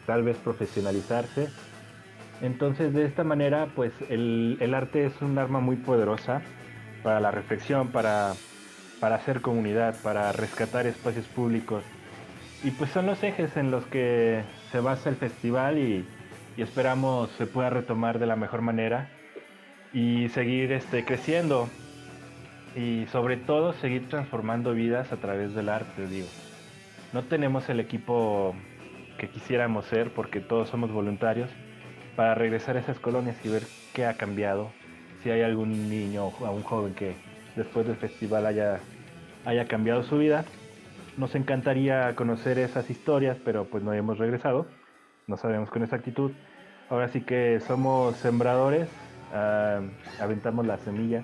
tal 0.07 0.23
vez 0.23 0.37
profesionalizarse. 0.39 1.49
Entonces 2.43 2.93
de 2.93 3.05
esta 3.05 3.25
manera, 3.25 3.69
pues 3.75 3.93
el, 4.11 4.73
arte 4.75 5.07
es 5.07 5.21
un 5.23 5.39
arma 5.39 5.61
muy 5.61 5.77
poderosa 5.77 6.43
para 7.03 7.21
la 7.21 7.31
reflexión, 7.31 7.89
para 7.89 8.35
para 9.05 9.17
hacer 9.17 9.43
comunidad, 9.43 9.95
para 10.03 10.33
rescatar 10.33 10.87
espacios 10.87 11.27
públicos. 11.27 11.85
Y 12.63 12.71
pues 12.71 12.91
son 12.91 13.05
los 13.05 13.23
ejes 13.23 13.55
en 13.59 13.71
los 13.71 13.85
que 13.85 14.43
se 14.73 14.81
basa 14.81 15.11
el 15.11 15.17
festival 15.17 15.79
y, 15.79 16.07
esperamos 16.57 17.29
se 17.37 17.47
pueda 17.47 17.69
retomar 17.69 18.19
de 18.19 18.25
la 18.25 18.35
mejor 18.35 18.63
manera 18.63 19.11
y 19.93 20.31
seguir 20.31 20.73
este, 20.73 21.05
creciendo 21.05 21.69
y 22.75 23.05
sobre 23.13 23.37
todo 23.37 23.75
seguir 23.75 24.09
transformando 24.09 24.73
vidas 24.73 25.13
a 25.13 25.17
través 25.17 25.55
del 25.55 25.69
arte, 25.69 26.07
digo. 26.07 26.29
No 27.13 27.25
tenemos 27.25 27.69
el 27.69 27.81
equipo 27.81 28.55
que 29.19 29.29
quisiéramos 29.29 29.85
ser 29.87 30.13
porque 30.13 30.41
todos 30.41 30.69
somos 30.69 30.91
voluntarios 30.91 31.51
para 32.17 32.35
regresar 32.35 32.77
a 32.77 32.81
esas 32.81 32.99
colonias 32.99 33.37
y 33.45 33.49
ver 33.49 33.63
qué 33.93 34.07
ha 34.07 34.15
cambiado, 34.15 34.71
si 35.23 35.31
hay 35.31 35.43
algún 35.43 35.89
niño 35.89 36.27
o 36.27 36.51
un 36.51 36.63
joven 36.63 36.95
que 36.95 37.15
después 37.57 37.87
del 37.87 37.97
festival 37.97 38.47
haya, 38.47 38.81
haya 39.45 39.67
cambiado 39.67 40.03
su 40.03 40.19
vida. 40.19 40.45
Nos 41.17 41.35
encantaría 41.35 42.15
conocer 42.17 42.59
esas 42.59 42.91
historias, 42.91 43.37
pero 43.45 43.67
pues 43.67 43.83
no 43.85 43.93
hemos 43.93 44.19
regresado, 44.19 44.67
no 45.27 45.37
sabemos 45.37 45.71
con 45.71 45.83
exactitud. 45.83 46.33
Ahora 46.91 47.09
sí 47.09 47.21
que 47.21 47.61
somos 47.61 48.17
sembradores, 48.17 48.89
ah, 49.33 49.81
aventamos 50.21 50.67
la 50.67 50.79
semilla 50.79 51.23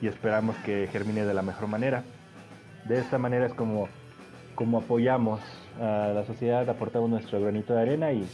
y 0.00 0.06
esperamos 0.06 0.56
que 0.58 0.88
germine 0.92 1.24
de 1.24 1.34
la 1.34 1.42
mejor 1.42 1.68
manera. 1.68 2.04
De 2.84 2.98
esta 2.98 3.18
manera 3.18 3.46
es 3.46 3.54
como, 3.54 3.88
como 4.56 4.78
apoyamos 4.78 5.40
a 5.80 6.08
la 6.12 6.24
sociedad, 6.24 6.68
aportamos 6.68 7.08
nuestro 7.08 7.40
granito 7.40 7.74
de 7.74 7.82
arena 7.82 8.12
y, 8.12 8.28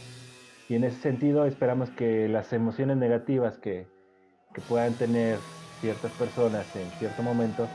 y 0.69 0.75
en 0.75 0.85
ese 0.85 0.99
sentido 0.99 1.45
esperamos 1.45 1.91
que 1.91 2.27
las 2.27 2.51
emociones 2.53 2.97
negativas 2.97 3.59
que, 3.59 3.85
que 4.53 4.61
puedan 4.61 4.93
tener 4.93 5.37
ciertas 5.81 6.11
personas 6.13 6.75
en 6.75 6.89
cierto 6.91 7.21
momento, 7.23 7.67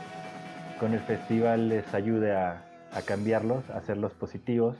con 0.79 0.93
el 0.93 0.99
festival 1.01 1.69
les 1.69 1.93
ayude 1.93 2.35
a, 2.35 2.65
cambiarlos, 3.05 3.69
a 3.69 3.77
hacerlos 3.77 4.13
positivos 4.13 4.75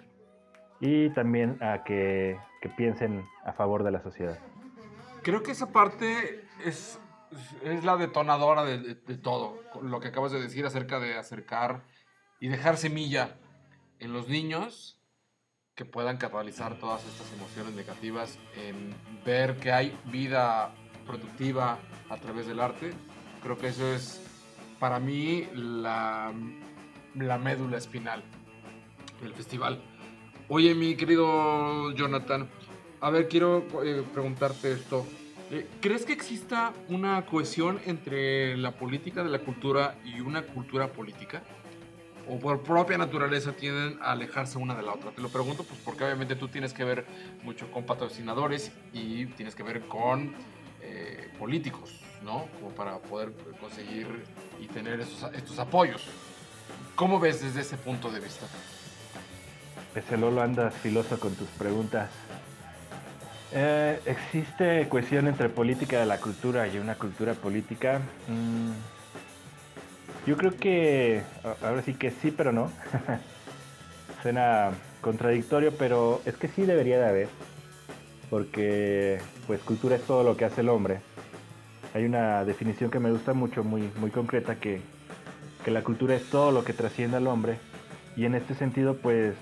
y 0.79 1.09
también 1.11 1.61
a 1.61 1.83
que, 1.83 2.39
piensen 2.75 3.23
a 3.45 3.53
favor 3.53 3.83
de 3.83 3.91
la 3.91 4.01
sociedad. 4.01 4.37
Creo 5.21 5.43
que 5.43 5.51
esa 5.51 5.71
parte 5.71 6.43
es, 6.65 6.99
es 7.63 7.83
la 7.83 7.97
detonadora 7.97 8.63
de, 8.63 8.95
todo, 9.17 9.59
lo 9.81 9.99
que 9.99 10.07
acabas 10.07 10.31
de 10.31 10.41
decir 10.41 10.65
acerca 10.65 10.99
de 10.99 11.17
acercar 11.17 11.83
y 12.39 12.47
dejar 12.47 12.77
semilla 12.77 13.37
en 13.99 14.13
los 14.13 14.27
niños 14.27 14.97
que 15.75 15.85
puedan 15.85 16.17
catalizar 16.17 16.77
todas 16.79 17.05
estas 17.05 17.31
emociones 17.33 17.73
negativas 17.73 18.37
en 18.55 18.93
ver 19.25 19.57
que 19.57 19.71
hay 19.71 19.97
vida 20.05 20.73
productiva 21.05 21.79
a 22.09 22.17
través 22.17 22.47
del 22.47 22.59
arte. 22.59 22.91
Creo 23.41 23.57
que 23.57 23.67
eso 23.69 23.93
es 23.93 24.21
para 24.79 24.99
mí 24.99 25.47
la, 25.53 26.33
la 27.15 27.37
médula 27.37 27.77
espinal 27.77 28.23
del 29.21 29.33
festival. 29.33 29.81
Oye, 30.49 30.73
mi 30.75 30.95
querido 30.95 31.91
Jonathan, 31.93 32.49
a 33.01 33.09
ver, 33.09 33.27
quiero 33.27 33.65
eh, 33.83 34.03
preguntarte 34.13 34.73
esto. 34.73 35.05
Eh, 35.51 35.67
¿Crees 35.81 36.05
que 36.05 36.13
exista 36.13 36.73
una 36.89 37.25
cohesión 37.25 37.79
entre 37.85 38.57
la 38.57 38.71
política 38.71 39.23
de 39.23 39.29
la 39.29 39.39
cultura 39.39 39.95
y 40.03 40.19
una 40.19 40.43
cultura 40.43 40.87
política? 40.91 41.41
¿O 42.29 42.37
por 42.37 42.61
propia 42.61 42.95
naturaleza 42.95 43.53
tienden 43.53 43.97
a 44.01 44.11
alejarse 44.11 44.59
una 44.59 44.75
de 44.75 44.83
la 44.83 44.93
otra? 44.93 45.09
Te 45.09 45.19
lo 45.21 45.29
pregunto 45.29 45.63
pues 45.63 45.79
porque 45.83 46.03
obviamente 46.03 46.35
tú 46.35 46.47
tienes 46.47 46.73
que 46.73 46.83
ver 46.83 47.05
mucho 47.43 47.71
con 47.71 47.85
patrocinadores 47.85 48.71
y 48.93 49.25
tienes 49.27 49.55
que 49.55 49.63
ver 49.63 49.87
con 49.87 50.35
eh, 50.81 51.27
políticos, 51.39 52.01
¿no? 52.23 52.45
Como 52.59 52.69
para 52.75 52.99
poder 52.99 53.33
conseguir 53.59 54.07
y 54.61 54.67
tener 54.67 54.99
esos, 54.99 55.33
estos 55.33 55.57
apoyos. 55.57 56.05
¿Cómo 56.95 57.19
ves 57.19 57.41
desde 57.41 57.61
ese 57.61 57.77
punto 57.77 58.11
de 58.11 58.19
vista? 58.19 58.45
Ese 59.95 60.15
Lolo 60.15 60.43
andas 60.43 60.75
filoso 60.75 61.19
con 61.19 61.33
tus 61.33 61.47
preguntas. 61.49 62.11
Eh, 63.51 63.99
¿Existe 64.05 64.87
cohesión 64.87 65.27
entre 65.27 65.49
política 65.49 65.99
de 65.99 66.05
la 66.05 66.19
cultura 66.19 66.67
y 66.67 66.77
una 66.77 66.93
cultura 66.93 67.33
política? 67.33 67.99
Mm, 68.27 68.98
yo 70.25 70.37
creo 70.37 70.55
que, 70.55 71.21
ahora 71.61 71.81
sí 71.81 71.93
que 71.93 72.11
sí, 72.11 72.31
pero 72.31 72.51
no. 72.51 72.71
Suena 74.21 74.71
contradictorio, 75.01 75.73
pero 75.77 76.21
es 76.25 76.35
que 76.35 76.47
sí 76.47 76.63
debería 76.63 76.99
de 76.99 77.07
haber. 77.07 77.27
Porque, 78.29 79.19
pues, 79.47 79.61
cultura 79.61 79.95
es 79.95 80.03
todo 80.03 80.23
lo 80.23 80.37
que 80.37 80.45
hace 80.45 80.61
el 80.61 80.69
hombre. 80.69 80.99
Hay 81.95 82.05
una 82.05 82.45
definición 82.45 82.91
que 82.91 82.99
me 82.99 83.11
gusta 83.11 83.33
mucho, 83.33 83.63
muy, 83.63 83.89
muy 83.99 84.11
concreta, 84.11 84.55
que, 84.55 84.81
que 85.65 85.71
la 85.71 85.83
cultura 85.83 86.15
es 86.15 86.23
todo 86.29 86.51
lo 86.51 86.63
que 86.63 86.73
trasciende 86.73 87.17
al 87.17 87.27
hombre. 87.27 87.57
Y 88.15 88.25
en 88.25 88.35
este 88.35 88.53
sentido, 88.53 88.97
pues, 88.97 89.35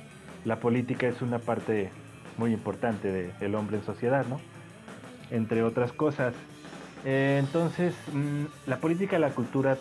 la 0.45 0.59
política 0.59 1.07
es 1.07 1.21
una 1.21 1.39
parte 1.39 1.89
muy 2.37 2.53
importante 2.53 3.11
de- 3.11 3.33
del 3.39 3.55
hombre 3.55 3.77
en 3.77 3.83
sociedad, 3.83 4.25
¿no? 4.27 4.39
Entre 5.31 5.63
otras 5.63 5.91
cosas. 5.91 6.33
Eh, 7.03 7.37
entonces, 7.39 7.93
mm, 8.13 8.45
la 8.67 8.77
política 8.77 9.17
y 9.17 9.19
la 9.19 9.31
cultura, 9.31 9.77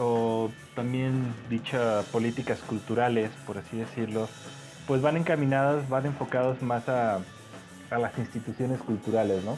o 0.00 0.50
también 0.74 1.32
dicha 1.48 2.02
políticas 2.10 2.58
culturales, 2.60 3.30
por 3.46 3.58
así 3.58 3.76
decirlo, 3.76 4.28
pues 4.86 5.02
van 5.02 5.16
encaminadas, 5.16 5.88
van 5.88 6.06
enfocados 6.06 6.62
más 6.62 6.88
a, 6.88 7.20
a 7.90 7.98
las 7.98 8.18
instituciones 8.18 8.80
culturales, 8.80 9.44
¿no? 9.44 9.56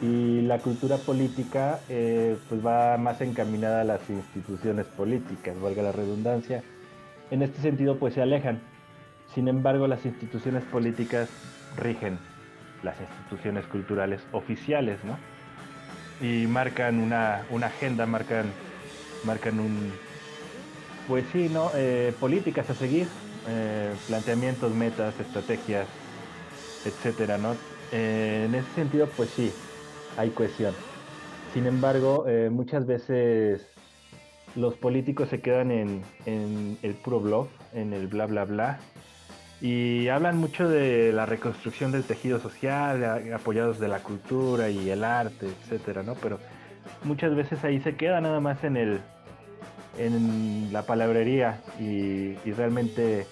Y 0.00 0.42
la 0.42 0.58
cultura 0.58 0.96
política, 0.98 1.80
eh, 1.88 2.36
pues 2.48 2.64
va 2.64 2.96
más 2.98 3.20
encaminada 3.20 3.80
a 3.80 3.84
las 3.84 4.08
instituciones 4.08 4.86
políticas, 4.86 5.60
valga 5.60 5.82
la 5.82 5.90
redundancia. 5.90 6.62
En 7.32 7.42
este 7.42 7.60
sentido, 7.60 7.98
pues 7.98 8.14
se 8.14 8.22
alejan. 8.22 8.60
Sin 9.34 9.48
embargo, 9.48 9.88
las 9.88 10.04
instituciones 10.06 10.62
políticas 10.64 11.28
rigen 11.76 12.18
las 12.82 13.00
instituciones 13.00 13.66
culturales 13.66 14.20
oficiales, 14.32 14.98
¿no? 15.04 15.18
Y 16.26 16.46
marcan 16.46 17.00
una, 17.00 17.42
una 17.50 17.66
agenda, 17.66 18.06
marcan, 18.06 18.46
marcan 19.22 19.60
un, 19.60 19.92
pues 21.06 21.26
sí, 21.32 21.48
¿no? 21.48 21.72
Eh, 21.74 22.14
políticas 22.18 22.68
a 22.70 22.74
seguir, 22.74 23.08
eh, 23.46 23.94
planteamientos, 24.06 24.72
metas, 24.74 25.18
estrategias, 25.20 25.88
etcétera, 26.84 27.38
¿no? 27.38 27.56
Eh, 27.90 28.44
en 28.46 28.54
ese 28.54 28.70
sentido, 28.72 29.08
pues 29.08 29.30
sí, 29.30 29.52
hay 30.16 30.30
cohesión. 30.30 30.74
Sin 31.52 31.66
embargo, 31.66 32.26
eh, 32.28 32.50
muchas 32.50 32.86
veces 32.86 33.66
los 34.54 34.74
políticos 34.76 35.28
se 35.28 35.40
quedan 35.40 35.70
en, 35.70 36.02
en 36.26 36.78
el 36.82 36.94
puro 36.94 37.20
blog, 37.20 37.48
en 37.72 37.92
el 37.92 38.06
bla 38.06 38.26
bla 38.26 38.44
bla, 38.44 38.78
y 39.60 40.08
hablan 40.08 40.36
mucho 40.38 40.68
de 40.68 41.12
la 41.12 41.26
reconstrucción 41.26 41.90
del 41.90 42.04
tejido 42.04 42.38
social, 42.38 43.32
apoyados 43.32 43.80
de 43.80 43.88
la 43.88 44.02
cultura 44.02 44.68
y 44.70 44.90
el 44.90 45.02
arte, 45.02 45.46
etcétera, 45.46 46.02
¿no? 46.02 46.14
Pero 46.14 46.38
muchas 47.04 47.34
veces 47.34 47.64
ahí 47.64 47.80
se 47.80 47.96
queda 47.96 48.20
nada 48.20 48.40
más 48.40 48.62
en 48.64 48.76
el 48.76 49.00
en 49.98 50.72
la 50.72 50.82
palabrería 50.82 51.60
y, 51.80 52.34
realmente 52.52 53.26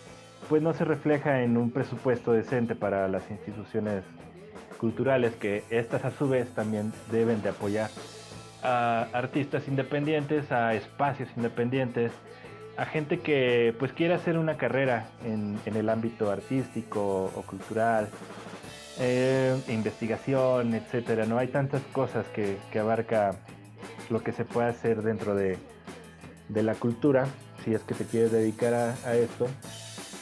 pues 0.49 0.63
no 0.63 0.73
se 0.75 0.85
refleja 0.85 1.43
en 1.43 1.57
un 1.57 1.71
presupuesto 1.71 2.33
decente 2.33 2.75
para 2.75 3.09
las 3.09 3.29
instituciones 3.31 4.05
culturales 4.79 5.35
que 5.35 5.65
estas 5.71 6.05
a 6.05 6.11
su 6.11 6.29
vez 6.29 6.49
también 6.51 6.93
deben 7.11 7.43
de 7.43 7.49
apoyar 7.49 7.91
a 8.63 9.09
artistas 9.13 9.67
independientes, 9.67 10.53
a 10.53 10.75
espacios 10.75 11.29
independientes, 11.37 12.13
a 12.77 12.85
gente 12.85 13.21
que 13.21 13.75
pues 13.79 13.93
quiere 13.93 14.15
hacer 14.15 14.39
una 14.39 14.57
carrera 14.57 15.09
en, 15.25 15.59
en 15.67 15.77
el 15.77 15.89
ámbito 15.89 16.31
artístico 16.31 17.33
o 17.35 17.43
cultural, 17.43 18.09
eh, 18.99 19.59
investigación, 19.69 20.75
etcétera. 20.75 21.27
No 21.27 21.39
hay 21.39 21.49
tantas 21.49 21.83
cosas 21.93 22.27
que, 22.35 22.57
que 22.71 22.79
abarca 22.79 23.39
lo 24.11 24.23
que 24.23 24.33
se 24.33 24.45
puede 24.45 24.69
hacer 24.69 25.03
dentro 25.03 25.35
de, 25.35 25.59
la 26.49 26.75
cultura, 26.75 27.27
si 27.65 27.75
es 27.75 27.83
que 27.83 27.95
te 27.95 28.05
quieres 28.05 28.33
dedicar 28.33 28.75
a, 28.75 29.15
esto. 29.17 29.47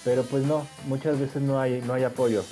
Pero 0.04 0.22
pues 0.24 0.44
no, 0.44 0.66
muchas 0.86 1.18
veces 1.18 1.42
no 1.42 1.60
hay, 1.60 1.82
no 1.86 1.94
hay 1.94 2.04
apoyo. 2.04 2.42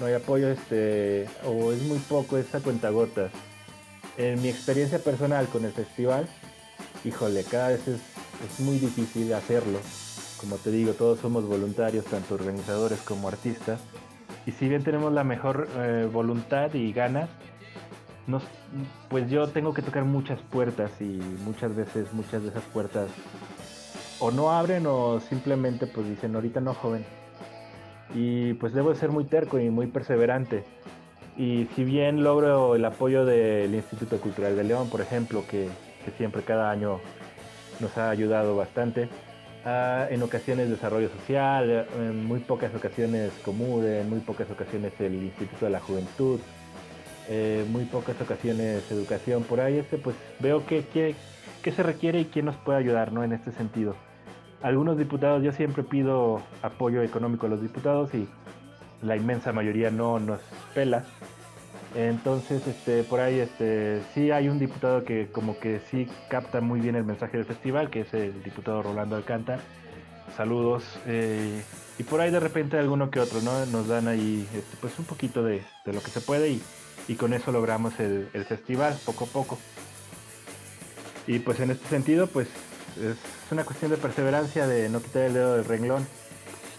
No 0.00 0.06
hay 0.06 0.14
apoyo, 0.14 0.48
este, 0.48 1.28
o 1.44 1.72
es 1.72 1.82
muy 1.82 1.98
poco, 1.98 2.36
es 2.36 2.52
a 2.54 2.60
cuentagotas. 2.60 3.30
En 4.16 4.40
mi 4.42 4.48
experiencia 4.48 4.98
personal 4.98 5.46
con 5.48 5.64
el 5.64 5.72
festival, 5.72 6.28
híjole, 7.04 7.44
cada 7.44 7.68
vez 7.68 7.86
es, 7.86 8.00
es 8.44 8.60
muy 8.60 8.78
difícil 8.78 9.32
hacerlo. 9.34 9.78
Como 10.40 10.56
te 10.56 10.70
digo, 10.70 10.92
todos 10.92 11.20
somos 11.20 11.46
voluntarios, 11.46 12.04
tanto 12.06 12.34
organizadores 12.34 13.00
como 13.00 13.28
artistas. 13.28 13.80
Y 14.46 14.52
si 14.52 14.68
bien 14.68 14.82
tenemos 14.84 15.12
la 15.12 15.24
mejor 15.24 15.68
eh, 15.76 16.08
voluntad 16.12 16.72
y 16.74 16.92
ganas, 16.92 17.28
pues 19.08 19.30
yo 19.30 19.48
tengo 19.48 19.74
que 19.74 19.82
tocar 19.82 20.04
muchas 20.04 20.40
puertas 20.40 20.90
y 21.00 21.20
muchas 21.44 21.74
veces 21.74 22.12
muchas 22.12 22.42
de 22.42 22.48
esas 22.48 22.62
puertas 22.64 23.08
o 24.20 24.30
no 24.30 24.50
abren 24.50 24.86
o 24.86 25.20
simplemente 25.20 25.86
pues 25.86 26.08
dicen 26.08 26.34
ahorita 26.34 26.60
no 26.60 26.74
joven. 26.74 27.04
Y 28.14 28.54
pues 28.54 28.72
debo 28.72 28.90
de 28.90 28.96
ser 28.96 29.10
muy 29.10 29.24
terco 29.24 29.58
y 29.58 29.70
muy 29.70 29.86
perseverante. 29.86 30.64
Y 31.36 31.66
si 31.74 31.84
bien 31.84 32.22
logro 32.22 32.76
el 32.76 32.84
apoyo 32.84 33.24
del 33.24 33.74
Instituto 33.74 34.20
Cultural 34.20 34.56
de 34.56 34.64
León, 34.64 34.88
por 34.88 35.00
ejemplo, 35.00 35.44
que 35.50 35.68
siempre 36.16 36.42
cada 36.42 36.70
año 36.70 37.00
nos 37.80 37.98
ha 37.98 38.10
ayudado 38.10 38.56
bastante, 38.56 39.08
ah, 39.64 40.06
en 40.10 40.22
ocasiones 40.22 40.70
desarrollo 40.70 41.08
social, 41.10 41.86
en 41.98 42.24
muy 42.24 42.40
pocas 42.40 42.74
ocasiones 42.74 43.32
Comude, 43.44 44.00
en 44.00 44.10
muy 44.10 44.20
pocas 44.20 44.50
ocasiones 44.50 44.92
el 45.00 45.14
Instituto 45.14 45.66
de 45.66 45.70
la 45.70 45.80
Juventud, 45.80 46.40
eh, 47.28 47.64
muy 47.70 47.84
pocas 47.84 48.20
ocasiones 48.20 48.90
educación 48.90 49.44
por 49.44 49.60
ahí, 49.60 49.78
este, 49.78 49.96
pues 49.96 50.16
veo 50.40 50.66
que, 50.66 50.84
que, 50.86 51.14
que 51.62 51.72
se 51.72 51.82
requiere 51.82 52.20
y 52.20 52.24
quién 52.26 52.44
nos 52.44 52.56
puede 52.56 52.78
ayudar 52.78 53.12
¿no? 53.12 53.24
en 53.24 53.32
este 53.32 53.52
sentido. 53.52 53.96
Algunos 54.62 54.96
diputados, 54.96 55.42
yo 55.42 55.52
siempre 55.52 55.82
pido 55.82 56.40
apoyo 56.62 57.02
económico 57.02 57.46
a 57.46 57.48
los 57.50 57.60
diputados 57.60 58.14
y 58.14 58.28
la 59.02 59.16
inmensa 59.16 59.52
mayoría 59.52 59.90
no 59.90 60.18
nos 60.18 60.40
pela. 60.74 61.04
Entonces, 61.94 62.66
este, 62.66 63.04
por 63.04 63.20
ahí, 63.20 63.38
este, 63.38 64.02
sí 64.12 64.30
hay 64.32 64.48
un 64.48 64.58
diputado 64.58 65.04
que 65.04 65.28
como 65.30 65.58
que 65.58 65.80
sí 65.90 66.08
capta 66.28 66.60
muy 66.60 66.80
bien 66.80 66.96
el 66.96 67.04
mensaje 67.04 67.36
del 67.36 67.46
festival, 67.46 67.88
que 67.90 68.00
es 68.00 68.12
el 68.14 68.42
diputado 68.42 68.82
Rolando 68.82 69.14
Alcántara. 69.14 69.62
Saludos. 70.36 70.84
eh, 71.06 71.62
y 71.96 72.02
por 72.02 72.20
ahí 72.20 72.32
de 72.32 72.40
repente 72.40 72.76
alguno 72.76 73.10
que 73.10 73.20
otro, 73.20 73.40
¿no? 73.42 73.66
Nos 73.66 73.86
dan 73.86 74.08
ahí, 74.08 74.48
este, 74.52 74.76
pues 74.80 74.98
un 74.98 75.04
poquito 75.04 75.44
de, 75.44 75.62
de 75.86 75.92
lo 75.92 76.00
que 76.02 76.10
se 76.10 76.20
puede 76.20 76.50
y, 76.50 76.62
y 77.06 77.14
con 77.14 77.32
eso 77.32 77.52
logramos 77.52 78.00
el, 78.00 78.28
el 78.32 78.44
festival 78.44 78.98
poco 79.06 79.26
a 79.26 79.28
poco. 79.28 79.58
Y 81.28 81.38
pues 81.38 81.60
en 81.60 81.70
este 81.70 81.86
sentido, 81.88 82.26
pues 82.26 82.48
es 83.00 83.16
una 83.52 83.64
cuestión 83.64 83.92
de 83.92 83.96
perseverancia, 83.96 84.66
de 84.66 84.88
no 84.88 85.00
quitar 85.00 85.22
el 85.22 85.34
dedo 85.34 85.54
del 85.54 85.64
renglón. 85.64 86.04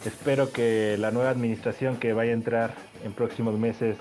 Espero 0.06 0.52
que 0.52 0.98
la 1.00 1.12
nueva 1.12 1.30
administración 1.30 1.96
que 1.98 2.12
vaya 2.12 2.32
a 2.32 2.36
entrar 2.36 2.74
en 3.06 3.14
próximos 3.14 3.58
meses 3.58 3.98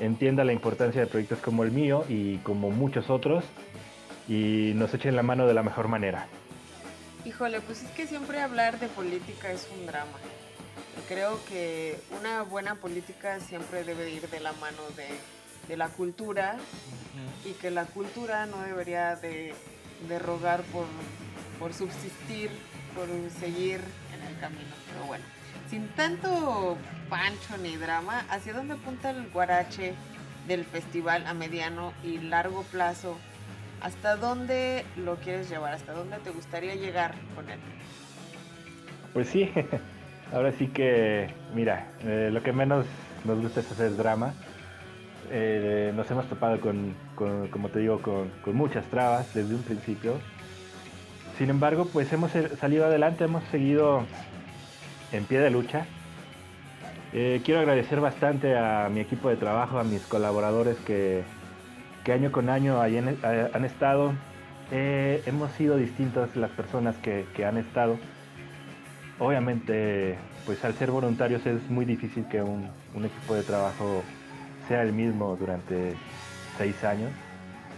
entienda 0.00 0.44
la 0.44 0.52
importancia 0.52 1.00
de 1.00 1.06
proyectos 1.06 1.38
como 1.38 1.62
el 1.62 1.70
mío 1.70 2.04
y 2.08 2.38
como 2.38 2.70
muchos 2.70 3.10
otros 3.10 3.44
y 4.28 4.72
nos 4.74 4.92
echen 4.94 5.16
la 5.16 5.22
mano 5.22 5.46
de 5.46 5.54
la 5.54 5.62
mejor 5.62 5.88
manera. 5.88 6.26
Híjole, 7.24 7.60
pues 7.60 7.82
es 7.82 7.90
que 7.90 8.06
siempre 8.06 8.40
hablar 8.40 8.80
de 8.80 8.88
política 8.88 9.52
es 9.52 9.68
un 9.78 9.86
drama. 9.86 10.18
Creo 11.08 11.38
que 11.48 11.98
una 12.18 12.42
buena 12.42 12.76
política 12.76 13.40
siempre 13.40 13.84
debe 13.84 14.10
ir 14.10 14.28
de 14.28 14.40
la 14.40 14.52
mano 14.54 14.82
de, 14.96 15.08
de 15.68 15.76
la 15.76 15.88
cultura 15.88 16.56
y 17.44 17.52
que 17.52 17.70
la 17.70 17.84
cultura 17.84 18.46
no 18.46 18.62
debería 18.62 19.16
de, 19.16 19.54
de 20.08 20.18
rogar 20.18 20.62
por, 20.64 20.86
por 21.58 21.74
subsistir 21.74 22.50
por 22.94 23.08
seguir 23.38 23.80
en 24.14 24.26
el 24.26 24.38
camino. 24.40 24.70
Pero 24.92 25.06
bueno, 25.06 25.24
sin 25.68 25.88
tanto 25.88 26.76
pancho 27.10 27.58
ni 27.60 27.76
drama, 27.76 28.24
¿hacia 28.30 28.54
dónde 28.54 28.74
apunta 28.74 29.10
el 29.10 29.28
guarache 29.30 29.94
del 30.46 30.64
festival 30.64 31.26
a 31.26 31.34
mediano 31.34 31.92
y 32.04 32.18
largo 32.18 32.62
plazo? 32.62 33.18
¿Hasta 33.82 34.16
dónde 34.16 34.84
lo 34.96 35.16
quieres 35.16 35.50
llevar? 35.50 35.74
¿Hasta 35.74 35.92
dónde 35.92 36.18
te 36.18 36.30
gustaría 36.30 36.76
llegar 36.76 37.14
con 37.34 37.50
él? 37.50 37.58
Pues 39.12 39.28
sí, 39.28 39.50
ahora 40.32 40.52
sí 40.52 40.68
que, 40.68 41.34
mira, 41.54 41.88
eh, 42.04 42.30
lo 42.32 42.42
que 42.42 42.52
menos 42.52 42.86
nos 43.24 43.40
gusta 43.40 43.60
es 43.60 43.72
hacer 43.72 43.96
drama. 43.96 44.32
Eh, 45.32 45.92
nos 45.94 46.10
hemos 46.10 46.26
topado 46.28 46.60
con, 46.60 46.94
como 47.50 47.68
te 47.70 47.80
digo, 47.80 48.00
con, 48.00 48.30
con 48.42 48.54
muchas 48.54 48.84
trabas 48.86 49.34
desde 49.34 49.54
un 49.54 49.62
principio. 49.62 50.18
Sin 51.38 51.50
embargo, 51.50 51.88
pues 51.92 52.12
hemos 52.12 52.34
eh, 52.36 52.56
salido 52.60 52.86
adelante, 52.86 53.24
hemos 53.24 53.42
seguido 53.44 54.04
en 55.10 55.24
pie 55.24 55.40
de 55.40 55.50
lucha. 55.50 55.86
Eh, 57.12 57.40
quiero 57.44 57.60
agradecer 57.60 58.00
bastante 58.00 58.56
a 58.56 58.88
mi 58.88 59.00
equipo 59.00 59.28
de 59.28 59.36
trabajo, 59.36 59.78
a 59.78 59.84
mis 59.84 60.02
colaboradores 60.02 60.76
que, 60.78 61.24
que 62.04 62.12
año 62.12 62.30
con 62.30 62.48
año 62.48 62.84
eh, 62.86 63.50
han 63.52 63.64
estado. 63.64 64.12
Eh, 64.70 65.22
hemos 65.26 65.50
sido 65.52 65.76
distintas 65.76 66.36
las 66.36 66.50
personas 66.52 66.96
que, 66.98 67.26
que 67.34 67.44
han 67.44 67.58
estado. 67.58 67.98
Obviamente, 69.18 70.16
pues 70.46 70.64
al 70.64 70.74
ser 70.74 70.92
voluntarios 70.92 71.44
es 71.46 71.68
muy 71.68 71.84
difícil 71.84 72.26
que 72.26 72.42
un, 72.42 72.70
equipo 72.94 73.34
de 73.34 73.42
trabajo 73.42 74.02
sea 74.68 74.82
el 74.82 74.92
mismo 74.92 75.36
durante 75.36 75.94
seis 76.56 76.84
años. 76.84 77.10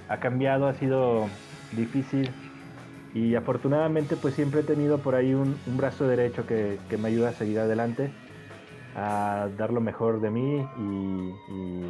Ha 0.08 0.18
cambiado, 0.18 0.66
ha 0.66 0.74
sido 0.74 1.26
difícil 1.72 2.28
y 3.14 3.34
afortunadamente 3.34 4.16
pues 4.16 4.34
siempre 4.34 4.60
he 4.60 4.64
tenido 4.64 4.98
por 4.98 5.14
ahí 5.14 5.32
un, 5.32 5.56
un 5.66 5.76
brazo 5.78 6.06
derecho 6.06 6.46
que, 6.46 6.78
que 6.90 6.98
me 6.98 7.08
ayuda 7.08 7.30
a 7.30 7.32
seguir 7.32 7.58
adelante, 7.58 8.10
a 8.94 9.48
dar 9.56 9.72
lo 9.72 9.80
mejor 9.80 10.20
de 10.20 10.30
mí 10.30 10.66
y, 10.78 11.84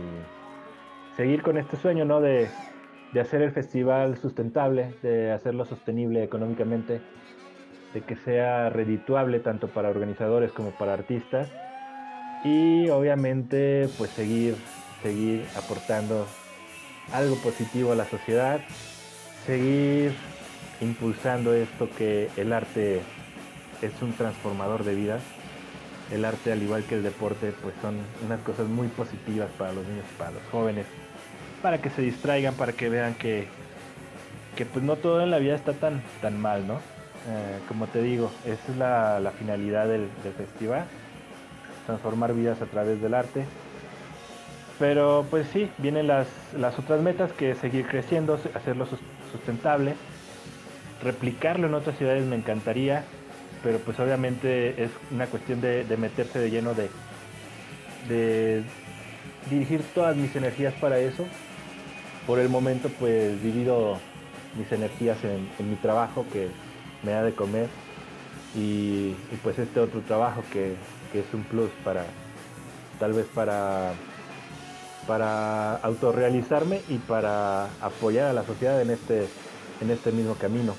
seguir 1.16 1.42
con 1.42 1.58
este 1.58 1.76
sueño, 1.76 2.04
¿no? 2.04 2.20
De, 2.20 2.48
de 3.12 3.20
hacer 3.20 3.42
el 3.42 3.52
festival 3.52 4.16
sustentable, 4.16 4.94
de 5.02 5.30
hacerlo 5.32 5.64
sostenible 5.64 6.22
económicamente, 6.22 7.00
de 7.92 8.00
que 8.00 8.16
sea 8.16 8.70
redituable 8.70 9.40
tanto 9.40 9.68
para 9.68 9.90
organizadores 9.90 10.52
como 10.52 10.70
para 10.70 10.94
artistas 10.94 11.50
y 12.44 12.88
obviamente 12.88 13.88
pues 13.98 14.10
seguir, 14.10 14.56
seguir 15.02 15.44
aportando 15.56 16.26
algo 17.12 17.36
positivo 17.36 17.92
a 17.92 17.94
la 17.94 18.04
sociedad, 18.06 18.60
seguir 19.46 20.12
impulsando 20.80 21.54
esto 21.54 21.88
que 21.96 22.30
el 22.36 22.52
arte 22.52 23.00
es 23.82 24.02
un 24.02 24.12
transformador 24.12 24.84
de 24.84 24.94
vidas. 24.94 25.22
El 26.12 26.24
arte, 26.24 26.52
al 26.52 26.62
igual 26.62 26.84
que 26.84 26.96
el 26.96 27.02
deporte, 27.02 27.52
pues 27.62 27.74
son 27.80 27.96
unas 28.24 28.40
cosas 28.40 28.68
muy 28.68 28.88
positivas 28.88 29.50
para 29.56 29.72
los 29.72 29.86
niños 29.86 30.04
y 30.14 30.18
para 30.18 30.30
los 30.32 30.42
jóvenes, 30.50 30.86
para 31.62 31.80
que 31.80 31.88
se 31.90 32.02
distraigan, 32.02 32.54
para 32.54 32.74
que 32.74 32.90
vean 32.90 33.14
que, 33.14 33.48
que 34.56 34.66
pues 34.66 34.84
no 34.84 34.96
todo 34.96 35.22
en 35.22 35.30
la 35.30 35.38
vida 35.38 35.54
está 35.54 35.72
tan, 35.72 36.02
tan 36.20 36.38
mal, 36.38 36.66
¿no? 36.66 36.74
Eh, 36.74 37.58
como 37.68 37.86
te 37.86 38.02
digo, 38.02 38.30
esa 38.44 38.72
es 38.72 38.76
la, 38.76 39.32
finalidad 39.38 39.88
del, 39.88 40.08
festival, 40.36 40.84
transformar 41.86 42.34
vidas 42.34 42.60
a 42.60 42.66
través 42.66 43.00
del 43.00 43.14
arte. 43.14 43.46
Pero 44.78 45.26
pues 45.30 45.46
sí, 45.52 45.70
vienen 45.78 46.08
las, 46.08 46.26
las 46.58 46.78
otras 46.78 47.00
metas 47.00 47.32
que 47.32 47.52
es 47.52 47.58
seguir 47.58 47.86
creciendo, 47.86 48.38
hacerlo 48.54 48.84
sus- 48.86 49.00
sustentable, 49.30 49.94
replicarlo 51.02 51.68
en 51.68 51.74
otras 51.74 51.96
ciudades 51.96 52.24
me 52.26 52.36
encantaría, 52.36 53.04
pero 53.62 53.78
pues 53.78 53.98
obviamente 54.00 54.82
es 54.82 54.90
una 55.10 55.26
cuestión 55.26 55.60
de, 55.60 55.84
meterse 55.98 56.38
de 56.38 56.50
lleno 56.50 56.74
de, 56.74 58.62
dirigir 59.50 59.82
todas 59.94 60.16
mis 60.16 60.34
energías 60.36 60.74
para 60.74 60.98
eso. 60.98 61.26
Por 62.26 62.38
el 62.38 62.48
momento 62.48 62.88
pues 63.00 63.42
divido 63.42 63.98
mis 64.56 64.70
energías 64.70 65.18
en, 65.24 65.48
mi 65.68 65.76
trabajo 65.76 66.24
que 66.32 66.48
me 67.02 67.12
da 67.12 67.22
de 67.22 67.34
comer 67.34 67.68
y, 68.54 69.16
y, 69.32 69.40
pues 69.42 69.58
este 69.58 69.80
otro 69.80 70.00
trabajo 70.02 70.44
que, 70.52 70.74
que 71.10 71.20
es 71.20 71.26
un 71.32 71.42
plus 71.44 71.70
para 71.84 72.04
tal 73.00 73.14
vez 73.14 73.26
para 73.34 73.94
para 75.06 75.76
autorrealizarme 75.76 76.80
y 76.88 76.98
para 76.98 77.64
apoyar 77.80 78.28
a 78.28 78.32
la 78.32 78.44
sociedad 78.44 78.80
en 78.80 78.90
este, 78.90 79.26
en 79.80 79.90
este 79.90 80.12
mismo 80.12 80.34
camino. 80.34 80.74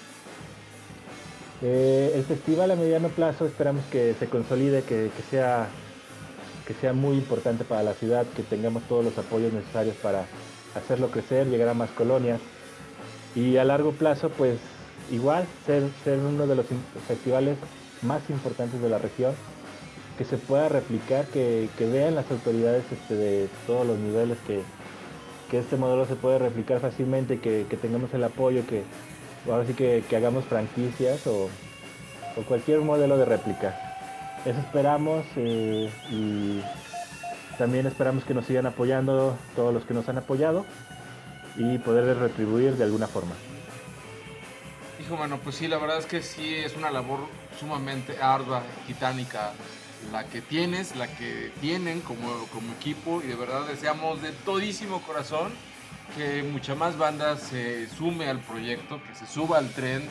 Eh, 1.66 2.12
el 2.16 2.24
festival 2.26 2.72
a 2.72 2.76
mediano 2.76 3.08
plazo 3.08 3.46
esperamos 3.46 3.86
que 3.86 4.14
se 4.20 4.28
consolide, 4.28 4.82
que, 4.82 5.10
sea, 5.32 5.70
que 6.68 6.74
sea 6.74 6.92
muy 6.92 7.16
importante 7.16 7.64
para 7.64 7.84
la 7.84 7.94
ciudad, 7.94 8.26
que 8.36 8.44
tengamos 8.44 8.84
todos 8.84 9.06
los 9.06 9.18
apoyos 9.18 9.54
necesarios 9.54 9.96
para 10.04 10.26
hacerlo 10.76 11.10
crecer, 11.10 11.48
llegar 11.48 11.70
a 11.70 11.74
más 11.74 11.90
colonias. 11.92 12.42
Y 13.34 13.56
a 13.56 13.64
largo 13.64 13.94
plazo 13.94 14.30
pues 14.30 14.60
igual 15.10 15.46
ser, 15.66 15.84
ser 16.04 16.20
uno 16.20 16.48
de 16.48 16.56
los 16.56 16.66
festivales 17.08 17.58
más 18.02 18.30
importantes 18.30 18.82
de 18.82 18.90
la 18.90 18.98
región 18.98 19.34
que 20.18 20.26
se 20.26 20.36
pueda 20.36 20.68
replicar, 20.68 21.26
que, 21.28 21.70
que 21.78 21.86
vean 21.88 22.16
las 22.16 22.30
autoridades 22.30 22.84
este, 22.92 23.16
de 23.16 23.48
todos 23.66 23.88
los 23.88 23.98
niveles 23.98 24.38
que, 24.46 24.62
que 25.50 25.60
este 25.60 25.78
modelo 25.78 26.06
se 26.06 26.16
puede 26.16 26.40
replicar 26.40 26.82
fácilmente, 26.82 27.40
que, 27.40 27.66
que 27.70 27.78
tengamos 27.78 28.14
el 28.14 28.26
apoyo, 28.26 28.68
que 28.68 28.84
ahora 29.52 29.66
sí 29.66 29.74
que, 29.74 30.04
que 30.10 30.16
hagamos 30.16 30.46
franquicias 30.46 31.26
o, 31.28 31.50
o 32.36 32.42
cualquier 32.44 32.80
modelo 32.82 33.18
de 33.18 33.26
réplica. 33.26 33.80
Eso 34.46 34.60
esperamos 34.60 35.26
eh, 35.36 35.90
y 36.12 36.62
también 37.58 37.86
esperamos 37.86 38.24
que 38.24 38.34
nos 38.34 38.46
sigan 38.46 38.66
apoyando 38.66 39.38
todos 39.56 39.74
los 39.74 39.86
que 39.86 39.94
nos 39.94 40.10
han 40.10 40.18
apoyado 40.18 40.66
y 41.56 41.78
poderles 41.78 42.18
retribuir 42.18 42.76
de 42.76 42.84
alguna 42.84 43.08
forma. 43.08 43.36
Hijo, 45.00 45.18
mano, 45.18 45.40
pues 45.44 45.56
sí, 45.56 45.68
la 45.68 45.78
verdad 45.78 46.00
es 46.00 46.06
que 46.06 46.22
sí 46.22 46.56
es 46.56 46.76
una 46.76 46.90
labor 46.90 47.20
sumamente 47.60 48.18
ardua, 48.22 48.64
titánica, 48.88 49.52
la 50.12 50.26
que 50.26 50.42
tienes, 50.42 50.96
la 50.96 51.08
que 51.08 51.52
tienen 51.62 52.02
como, 52.02 52.46
como 52.52 52.74
equipo 52.74 53.22
y 53.24 53.28
de 53.28 53.36
verdad 53.36 53.66
deseamos 53.68 54.22
de 54.22 54.32
todísimo 54.32 55.02
corazón 55.02 55.54
que 56.16 56.44
mucha 56.44 56.76
más 56.76 56.98
banda 56.98 57.38
se 57.38 57.88
sume 57.90 58.30
al 58.30 58.40
proyecto, 58.40 59.02
que 59.04 59.16
se 59.16 59.26
suba 59.26 59.58
al 59.58 59.70
tren 59.70 60.08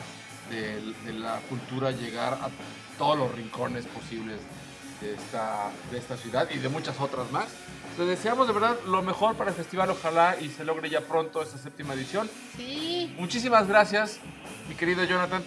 de, 0.49 0.81
de 1.05 1.19
la 1.19 1.39
cultura, 1.49 1.91
llegar 1.91 2.33
a 2.33 2.49
todos 2.97 3.17
los 3.17 3.33
rincones 3.33 3.85
posibles 3.85 4.39
de 5.01 5.13
esta, 5.13 5.69
de 5.91 5.97
esta 5.97 6.17
ciudad 6.17 6.49
y 6.51 6.59
de 6.59 6.69
muchas 6.69 6.99
otras 6.99 7.31
más. 7.31 7.47
Te 7.97 8.05
deseamos 8.05 8.47
de 8.47 8.53
verdad 8.53 8.75
lo 8.87 9.01
mejor 9.01 9.35
para 9.35 9.49
el 9.51 9.55
festival, 9.55 9.89
ojalá 9.89 10.37
y 10.39 10.49
se 10.49 10.63
logre 10.63 10.89
ya 10.89 11.01
pronto 11.01 11.41
esta 11.41 11.57
séptima 11.57 11.93
edición. 11.93 12.29
Sí. 12.55 13.13
Muchísimas 13.17 13.67
gracias, 13.67 14.19
mi 14.67 14.75
querido 14.75 15.03
Jonathan. 15.03 15.43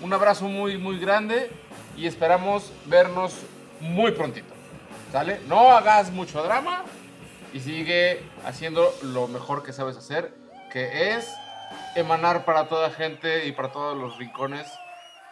Un 0.00 0.12
abrazo 0.12 0.46
muy, 0.46 0.78
muy 0.78 0.98
grande 0.98 1.50
y 1.96 2.06
esperamos 2.06 2.72
vernos 2.86 3.34
muy 3.80 4.12
prontito. 4.12 4.52
¿Sale? 5.10 5.40
No 5.46 5.70
hagas 5.72 6.10
mucho 6.10 6.42
drama 6.42 6.84
y 7.52 7.60
sigue 7.60 8.22
haciendo 8.44 8.92
lo 9.02 9.28
mejor 9.28 9.62
que 9.62 9.72
sabes 9.72 9.96
hacer, 9.96 10.34
que 10.72 11.14
es 11.14 11.32
emanar 11.96 12.44
para 12.44 12.68
toda 12.68 12.90
gente 12.90 13.46
y 13.46 13.52
para 13.52 13.72
todos 13.72 13.96
los 13.96 14.18
rincones 14.18 14.66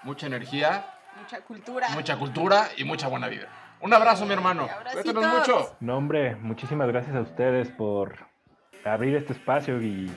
mucha 0.02 0.26
energía, 0.26 0.86
Mucha 1.20 1.40
cultura. 1.42 1.88
mucha 1.90 2.16
cultura 2.16 2.68
y 2.76 2.84
mucha 2.84 3.08
buena 3.08 3.28
vida. 3.28 3.48
Un 3.80 3.92
abrazo, 3.92 4.26
mi 4.26 4.32
hermano. 4.32 4.68
Cuéntanos 4.92 5.38
mucho. 5.38 5.76
No, 5.80 5.96
hombre, 5.96 6.36
muchísimas 6.36 6.88
gracias 6.88 7.16
a 7.16 7.20
ustedes 7.20 7.68
por 7.68 8.16
abrir 8.84 9.16
este 9.16 9.32
espacio 9.32 9.80
y, 9.82 10.10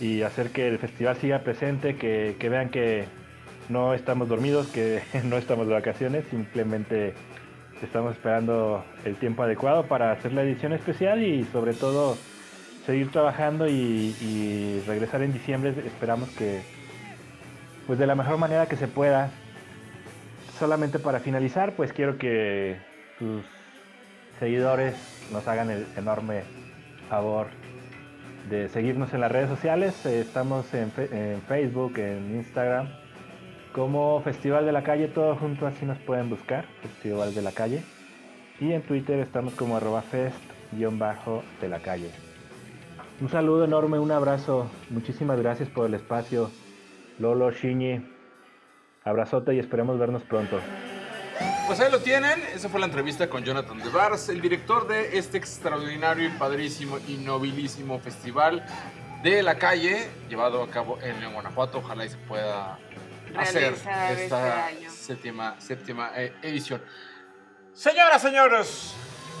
y 0.00 0.22
hacer 0.22 0.50
que 0.50 0.68
el 0.68 0.78
festival 0.78 1.16
siga 1.16 1.40
presente, 1.40 1.96
que, 1.96 2.36
que 2.38 2.48
vean 2.48 2.70
que 2.70 3.06
no 3.68 3.94
estamos 3.94 4.28
dormidos, 4.28 4.66
que 4.68 5.02
no 5.24 5.36
estamos 5.36 5.66
de 5.66 5.74
vacaciones, 5.74 6.24
simplemente 6.30 7.14
estamos 7.82 8.12
esperando 8.12 8.84
el 9.04 9.16
tiempo 9.16 9.42
adecuado 9.42 9.86
para 9.86 10.12
hacer 10.12 10.32
la 10.32 10.42
edición 10.42 10.72
especial 10.72 11.22
y 11.22 11.44
sobre 11.44 11.74
todo 11.74 12.16
seguir 12.86 13.10
trabajando 13.10 13.68
y, 13.68 14.82
regresar 14.86 15.22
en 15.22 15.32
diciembre. 15.32 15.74
Esperamos 15.86 16.30
que, 16.30 16.62
pues 17.86 17.98
de 17.98 18.06
la 18.06 18.14
mejor 18.14 18.38
manera 18.38 18.66
que 18.66 18.76
se 18.76 18.88
pueda. 18.88 19.30
Solamente 20.58 20.98
para 20.98 21.18
finalizar, 21.18 21.72
pues 21.72 21.92
quiero 21.92 22.18
que 22.18 22.76
sus 23.18 23.44
seguidores 24.38 24.94
nos 25.32 25.48
hagan 25.48 25.70
el 25.70 25.86
enorme 25.96 26.42
favor 27.08 27.48
de 28.48 28.68
seguirnos 28.68 29.12
en 29.12 29.20
las 29.22 29.32
redes 29.32 29.48
sociales. 29.48 30.06
Estamos 30.06 30.72
en, 30.74 30.92
en 31.10 31.42
Facebook, 31.42 31.98
en 31.98 32.36
Instagram, 32.36 32.88
como 33.72 34.20
Festival 34.22 34.66
de 34.66 34.72
la 34.72 34.82
Calle, 34.82 35.08
todo 35.08 35.34
junto 35.36 35.66
así 35.66 35.84
nos 35.84 35.98
pueden 35.98 36.30
buscar, 36.30 36.64
Festival 36.82 37.34
de 37.34 37.42
la 37.42 37.52
Calle. 37.52 37.82
Y 38.60 38.72
en 38.72 38.82
Twitter 38.82 39.18
estamos 39.18 39.54
como 39.54 39.76
arroba 39.76 40.02
fest-de 40.02 41.68
la 41.68 41.78
calle. 41.80 42.10
Un 43.20 43.28
saludo 43.28 43.64
enorme, 43.64 43.98
un 43.98 44.12
abrazo. 44.12 44.70
Muchísimas 44.90 45.38
gracias 45.38 45.68
por 45.68 45.86
el 45.86 45.94
espacio. 45.94 46.50
Lolo, 47.18 47.50
Shinji. 47.50 48.06
Abrazote 49.04 49.54
y 49.54 49.58
esperemos 49.58 49.98
vernos 49.98 50.22
pronto. 50.22 50.60
Pues 51.66 51.80
ahí 51.80 51.90
lo 51.90 52.00
tienen, 52.00 52.40
esa 52.54 52.68
fue 52.68 52.78
la 52.78 52.86
entrevista 52.86 53.28
con 53.28 53.42
Jonathan 53.42 53.78
de 53.78 53.88
Bars, 53.88 54.28
el 54.28 54.40
director 54.40 54.86
de 54.86 55.16
este 55.18 55.38
extraordinario 55.38 56.28
y 56.28 56.30
padrísimo 56.30 56.98
y 57.08 57.16
nobilísimo 57.16 57.98
festival 57.98 58.64
de 59.22 59.42
la 59.42 59.56
calle, 59.56 60.08
llevado 60.28 60.62
a 60.62 60.68
cabo 60.68 60.98
en 61.00 61.32
Guanajuato. 61.32 61.78
Ojalá 61.78 62.04
y 62.04 62.10
se 62.10 62.16
pueda 62.18 62.78
hacer 63.38 63.72
este 63.74 64.24
esta 64.24 64.66
año. 64.66 64.90
séptima, 64.90 65.60
séptima 65.60 66.10
eh, 66.16 66.32
edición. 66.42 66.82
Señoras, 67.74 68.20
señores, 68.20 68.94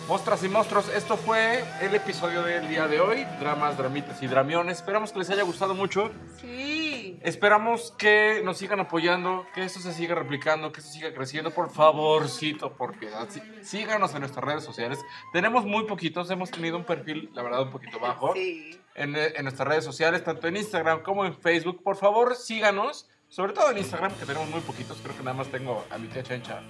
monstras 0.08 0.42
y 0.42 0.48
monstruos, 0.48 0.88
esto 0.88 1.16
fue 1.16 1.62
el 1.82 1.94
episodio 1.94 2.42
del 2.42 2.66
día 2.68 2.88
de 2.88 3.00
hoy. 3.00 3.24
Dramas, 3.40 3.76
dramitas 3.76 4.22
y 4.22 4.26
dramiones. 4.26 4.78
Esperamos 4.78 5.12
que 5.12 5.18
les 5.18 5.30
haya 5.30 5.42
gustado 5.42 5.74
mucho. 5.74 6.10
Sí. 6.40 7.18
Esperamos 7.22 7.92
que 7.98 8.40
nos 8.42 8.56
sigan 8.58 8.80
apoyando, 8.80 9.46
que 9.54 9.62
esto 9.64 9.80
se 9.80 9.92
siga 9.92 10.14
replicando, 10.14 10.72
que 10.72 10.80
esto 10.80 10.92
siga 10.92 11.12
creciendo. 11.14 11.50
Por 11.52 11.70
favorcito, 11.70 12.72
por 12.74 12.98
piedad, 12.98 13.28
sí- 13.30 13.42
síganos 13.62 14.12
en 14.14 14.20
nuestras 14.20 14.44
redes 14.44 14.64
sociales. 14.64 14.98
Tenemos 15.32 15.64
muy 15.66 15.84
poquitos, 15.84 16.30
hemos 16.30 16.50
tenido 16.50 16.78
un 16.78 16.84
perfil, 16.84 17.30
la 17.34 17.42
verdad, 17.42 17.62
un 17.62 17.70
poquito 17.70 18.00
bajo 18.00 18.32
Sí. 18.34 18.80
en, 18.94 19.14
en 19.14 19.42
nuestras 19.42 19.68
redes 19.68 19.84
sociales, 19.84 20.24
tanto 20.24 20.48
en 20.48 20.56
Instagram 20.56 21.02
como 21.02 21.24
en 21.26 21.36
Facebook. 21.38 21.82
Por 21.84 21.96
favor, 21.96 22.34
síganos. 22.34 23.08
Sobre 23.32 23.54
todo 23.54 23.70
en 23.70 23.78
Instagram, 23.78 24.12
que 24.12 24.26
tenemos 24.26 24.50
muy 24.50 24.60
poquitos. 24.60 24.98
Creo 25.02 25.16
que 25.16 25.22
nada 25.22 25.34
más 25.34 25.48
tengo 25.48 25.86
a 25.90 25.96
mi 25.96 26.06
tía 26.08 26.22
Chencha 26.22 26.60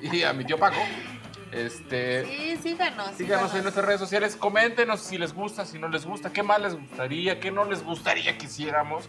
y, 0.00 0.16
y 0.16 0.22
a 0.22 0.32
mi 0.32 0.42
tío 0.46 0.56
Paco. 0.58 0.78
Este, 1.52 2.24
Sí, 2.24 2.56
síganos. 2.62 3.10
Síganos 3.14 3.54
en 3.54 3.62
nuestras 3.62 3.84
redes 3.84 4.00
sociales, 4.00 4.36
coméntenos 4.36 5.00
si 5.00 5.18
les 5.18 5.34
gusta, 5.34 5.66
si 5.66 5.78
no 5.78 5.88
les 5.88 6.06
gusta, 6.06 6.32
qué 6.32 6.42
más 6.42 6.62
les 6.62 6.74
gustaría, 6.74 7.40
qué 7.40 7.50
no 7.50 7.66
les 7.66 7.84
gustaría 7.84 8.38
que 8.38 8.46
hiciéramos. 8.46 9.04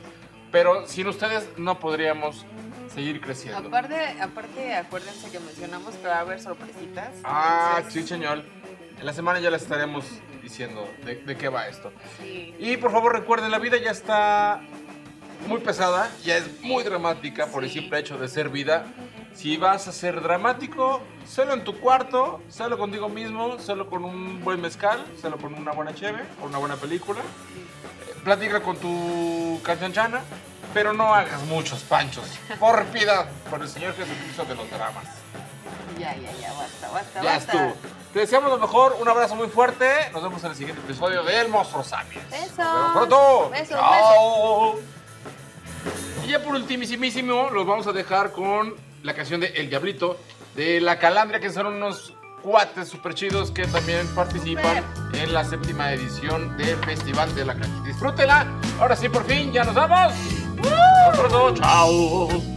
Pero 0.52 0.86
sin 0.88 1.08
ustedes 1.08 1.48
no 1.58 1.80
podríamos 1.80 2.46
seguir 2.94 3.22
creciendo. 3.22 3.70
Aparte, 3.70 4.22
aparte, 4.22 4.76
acuérdense 4.76 5.32
que 5.32 5.40
mencionamos 5.40 5.96
que 5.96 6.06
va 6.06 6.16
a 6.18 6.20
haber 6.20 6.42
sorpresitas. 6.42 7.12
Ah, 7.24 7.76
entonces, 7.78 8.02
sí, 8.04 8.08
señor. 8.10 8.44
En 9.00 9.06
la 9.06 9.14
semana 9.14 9.40
ya 9.40 9.52
les 9.52 9.62
estaremos 9.62 10.04
diciendo 10.44 10.86
de, 11.06 11.16
de 11.16 11.38
qué 11.38 11.48
va 11.48 11.70
esto. 11.70 11.94
sí. 12.20 12.54
Y 12.60 12.76
por 12.76 12.92
favor 12.92 13.14
recuerden, 13.14 13.52
la 13.52 13.60
vida 13.60 13.78
ya 13.78 13.92
está 13.92 14.62
muy 15.48 15.60
pesada, 15.60 16.10
ya 16.24 16.38
es 16.38 16.62
muy 16.62 16.84
dramática 16.84 17.48
por 17.48 17.64
el 17.64 17.72
simple 17.72 18.00
hecho 18.00 18.18
de 18.18 18.28
ser 18.28 18.50
vida. 18.50 18.86
Si 19.34 19.58
vas 19.58 19.88
a 19.88 19.92
ser 19.92 20.22
dramático, 20.22 21.02
solo 21.28 21.54
en 21.54 21.64
tu 21.64 21.80
cuarto, 21.80 22.42
solo 22.50 22.78
contigo 22.78 23.08
mismo, 23.10 23.60
solo 23.60 23.90
con 23.90 24.04
un 24.04 24.44
buen 24.44 24.60
mezcal, 24.62 25.06
solo 25.22 25.38
con 25.38 25.54
una 25.54 25.72
buena 25.72 25.94
cheve 25.94 26.24
o 26.42 26.46
una 26.48 26.58
buena 26.58 26.76
película. 26.76 27.20
Eh, 27.22 28.14
Platica 28.24 28.62
con 28.62 28.78
tu 28.78 29.60
canchanchana, 29.64 30.22
pero 30.74 30.92
no 30.94 31.14
hagas 31.14 31.42
muchos 31.44 31.84
panchos. 31.84 32.26
Por 32.60 32.84
piedad, 32.88 33.28
por 33.50 33.62
el 33.62 33.70
Señor 33.70 33.96
Jesucristo 33.96 34.44
de 34.46 34.56
los 34.56 34.70
dramas. 34.70 35.06
Ya, 36.00 36.16
ya, 36.16 36.32
ya, 36.42 36.54
basta, 36.54 36.90
basta, 36.92 37.22
Ya 37.24 37.32
basta. 37.34 37.52
estuvo. 37.54 37.76
Te 38.14 38.20
deseamos 38.20 38.50
lo 38.50 38.58
mejor, 38.58 38.98
un 39.00 39.08
abrazo 39.08 39.36
muy 39.36 39.48
fuerte. 39.48 40.10
Nos 40.14 40.24
vemos 40.24 40.44
en 40.44 40.50
el 40.52 40.56
siguiente 40.58 40.82
episodio 40.84 41.24
de 41.24 41.40
El 41.42 41.50
Monstruo 41.50 41.84
Sapiens. 41.84 42.30
Besos. 42.30 42.58
Nos 42.58 42.74
vemos 42.74 42.92
pronto. 42.94 43.50
Besos, 43.52 43.70
Chao. 43.80 44.80
Y 46.26 46.32
ya 46.32 46.44
por 46.44 46.56
ultimísimo, 46.56 47.50
los 47.52 47.66
vamos 47.66 47.88
a 47.88 47.92
dejar 47.94 48.32
con 48.32 48.76
la 49.04 49.14
canción 49.14 49.42
de 49.42 49.48
El 49.48 49.70
Diablito 49.70 50.18
de 50.56 50.82
La 50.82 51.00
Calandria, 51.00 51.40
que 51.40 51.50
son 51.50 51.68
unos 51.68 52.14
cuates 52.42 52.88
super 52.88 53.14
chidos 53.14 53.52
que 53.52 53.66
también 53.68 54.08
participan 54.16 54.84
en 55.14 55.34
la 55.34 55.44
séptima 55.44 55.92
edición 55.92 56.56
del 56.58 56.78
Festival 56.78 57.34
de 57.36 57.46
la 57.46 57.56
Calle. 57.56 57.74
Disfrútela. 57.86 58.48
Ahora 58.80 58.96
sí, 58.96 59.10
por 59.10 59.26
fin, 59.26 59.52
ya 59.52 59.64
nos 59.64 59.76
vamos. 59.76 60.14
Pronto. 61.16 61.54
Chao. 61.56 62.57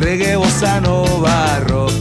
Reggae, 0.00 0.36
bossa 0.36 0.80
nova, 0.80 1.60
rock 1.68 1.92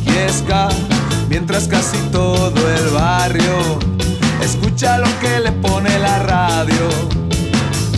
mientras 1.30 1.68
casi 1.68 1.98
todo 2.12 2.60
el 2.78 2.90
barrio 2.90 3.80
escucha 4.42 4.98
lo 4.98 5.08
que 5.20 5.40
le 5.40 5.52
pone 5.52 6.00
la 6.00 6.20
radio. 6.20 6.90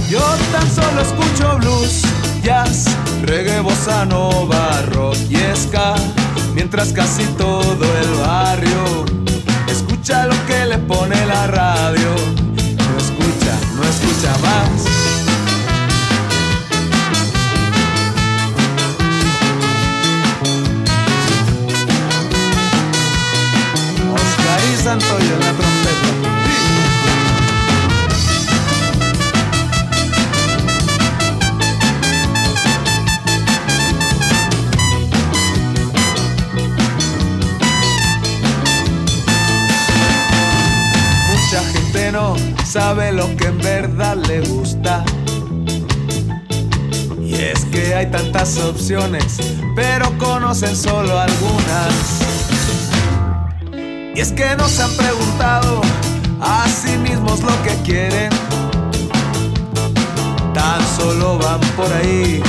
Yo 0.10 0.20
tan 0.52 0.70
solo 0.70 1.02
escucho 1.02 1.58
blues, 1.60 2.02
jazz, 2.44 2.86
reggae, 3.24 3.62
bossa 3.62 4.06
nova, 4.06 4.82
rock 4.94 5.18
mientras 6.54 6.92
casi 6.94 7.24
todo 7.38 7.61
opciones, 48.58 49.38
pero 49.76 50.12
conocen 50.18 50.76
solo 50.76 51.18
algunas. 51.18 52.22
Y 54.16 54.20
es 54.20 54.32
que 54.32 54.56
no 54.58 54.68
se 54.68 54.84
han 54.84 54.92
preguntado 54.98 55.82
a 56.42 56.68
sí 56.68 56.98
mismos 56.98 57.42
lo 57.42 57.64
que 57.64 57.76
quieren. 57.84 58.30
Tan 60.54 60.82
solo 60.98 61.38
van 61.38 61.62
por 61.78 61.92
ahí 61.94 62.42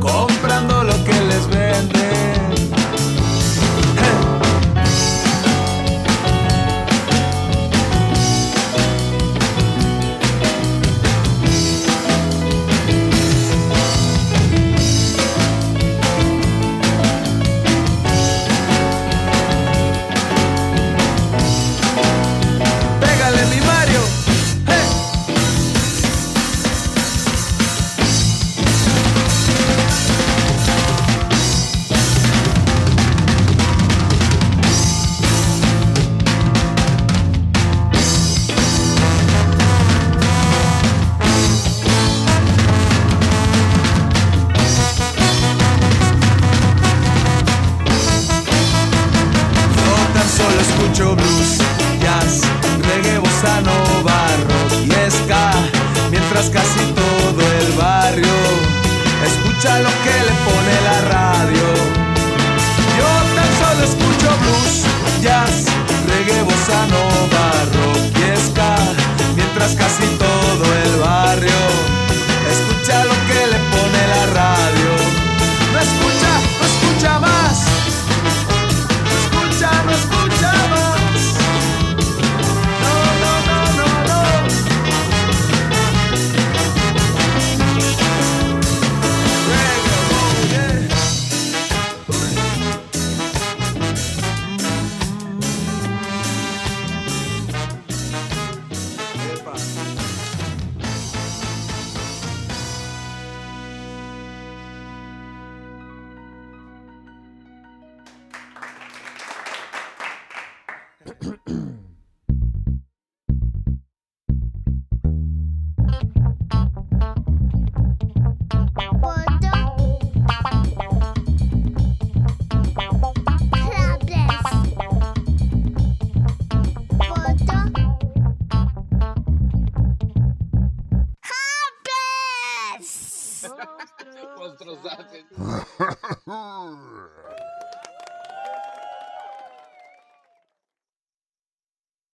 comprando 0.00 0.84
lo 0.84 1.04
que 1.04 1.12
les 1.12 1.46
venden. 1.48 2.31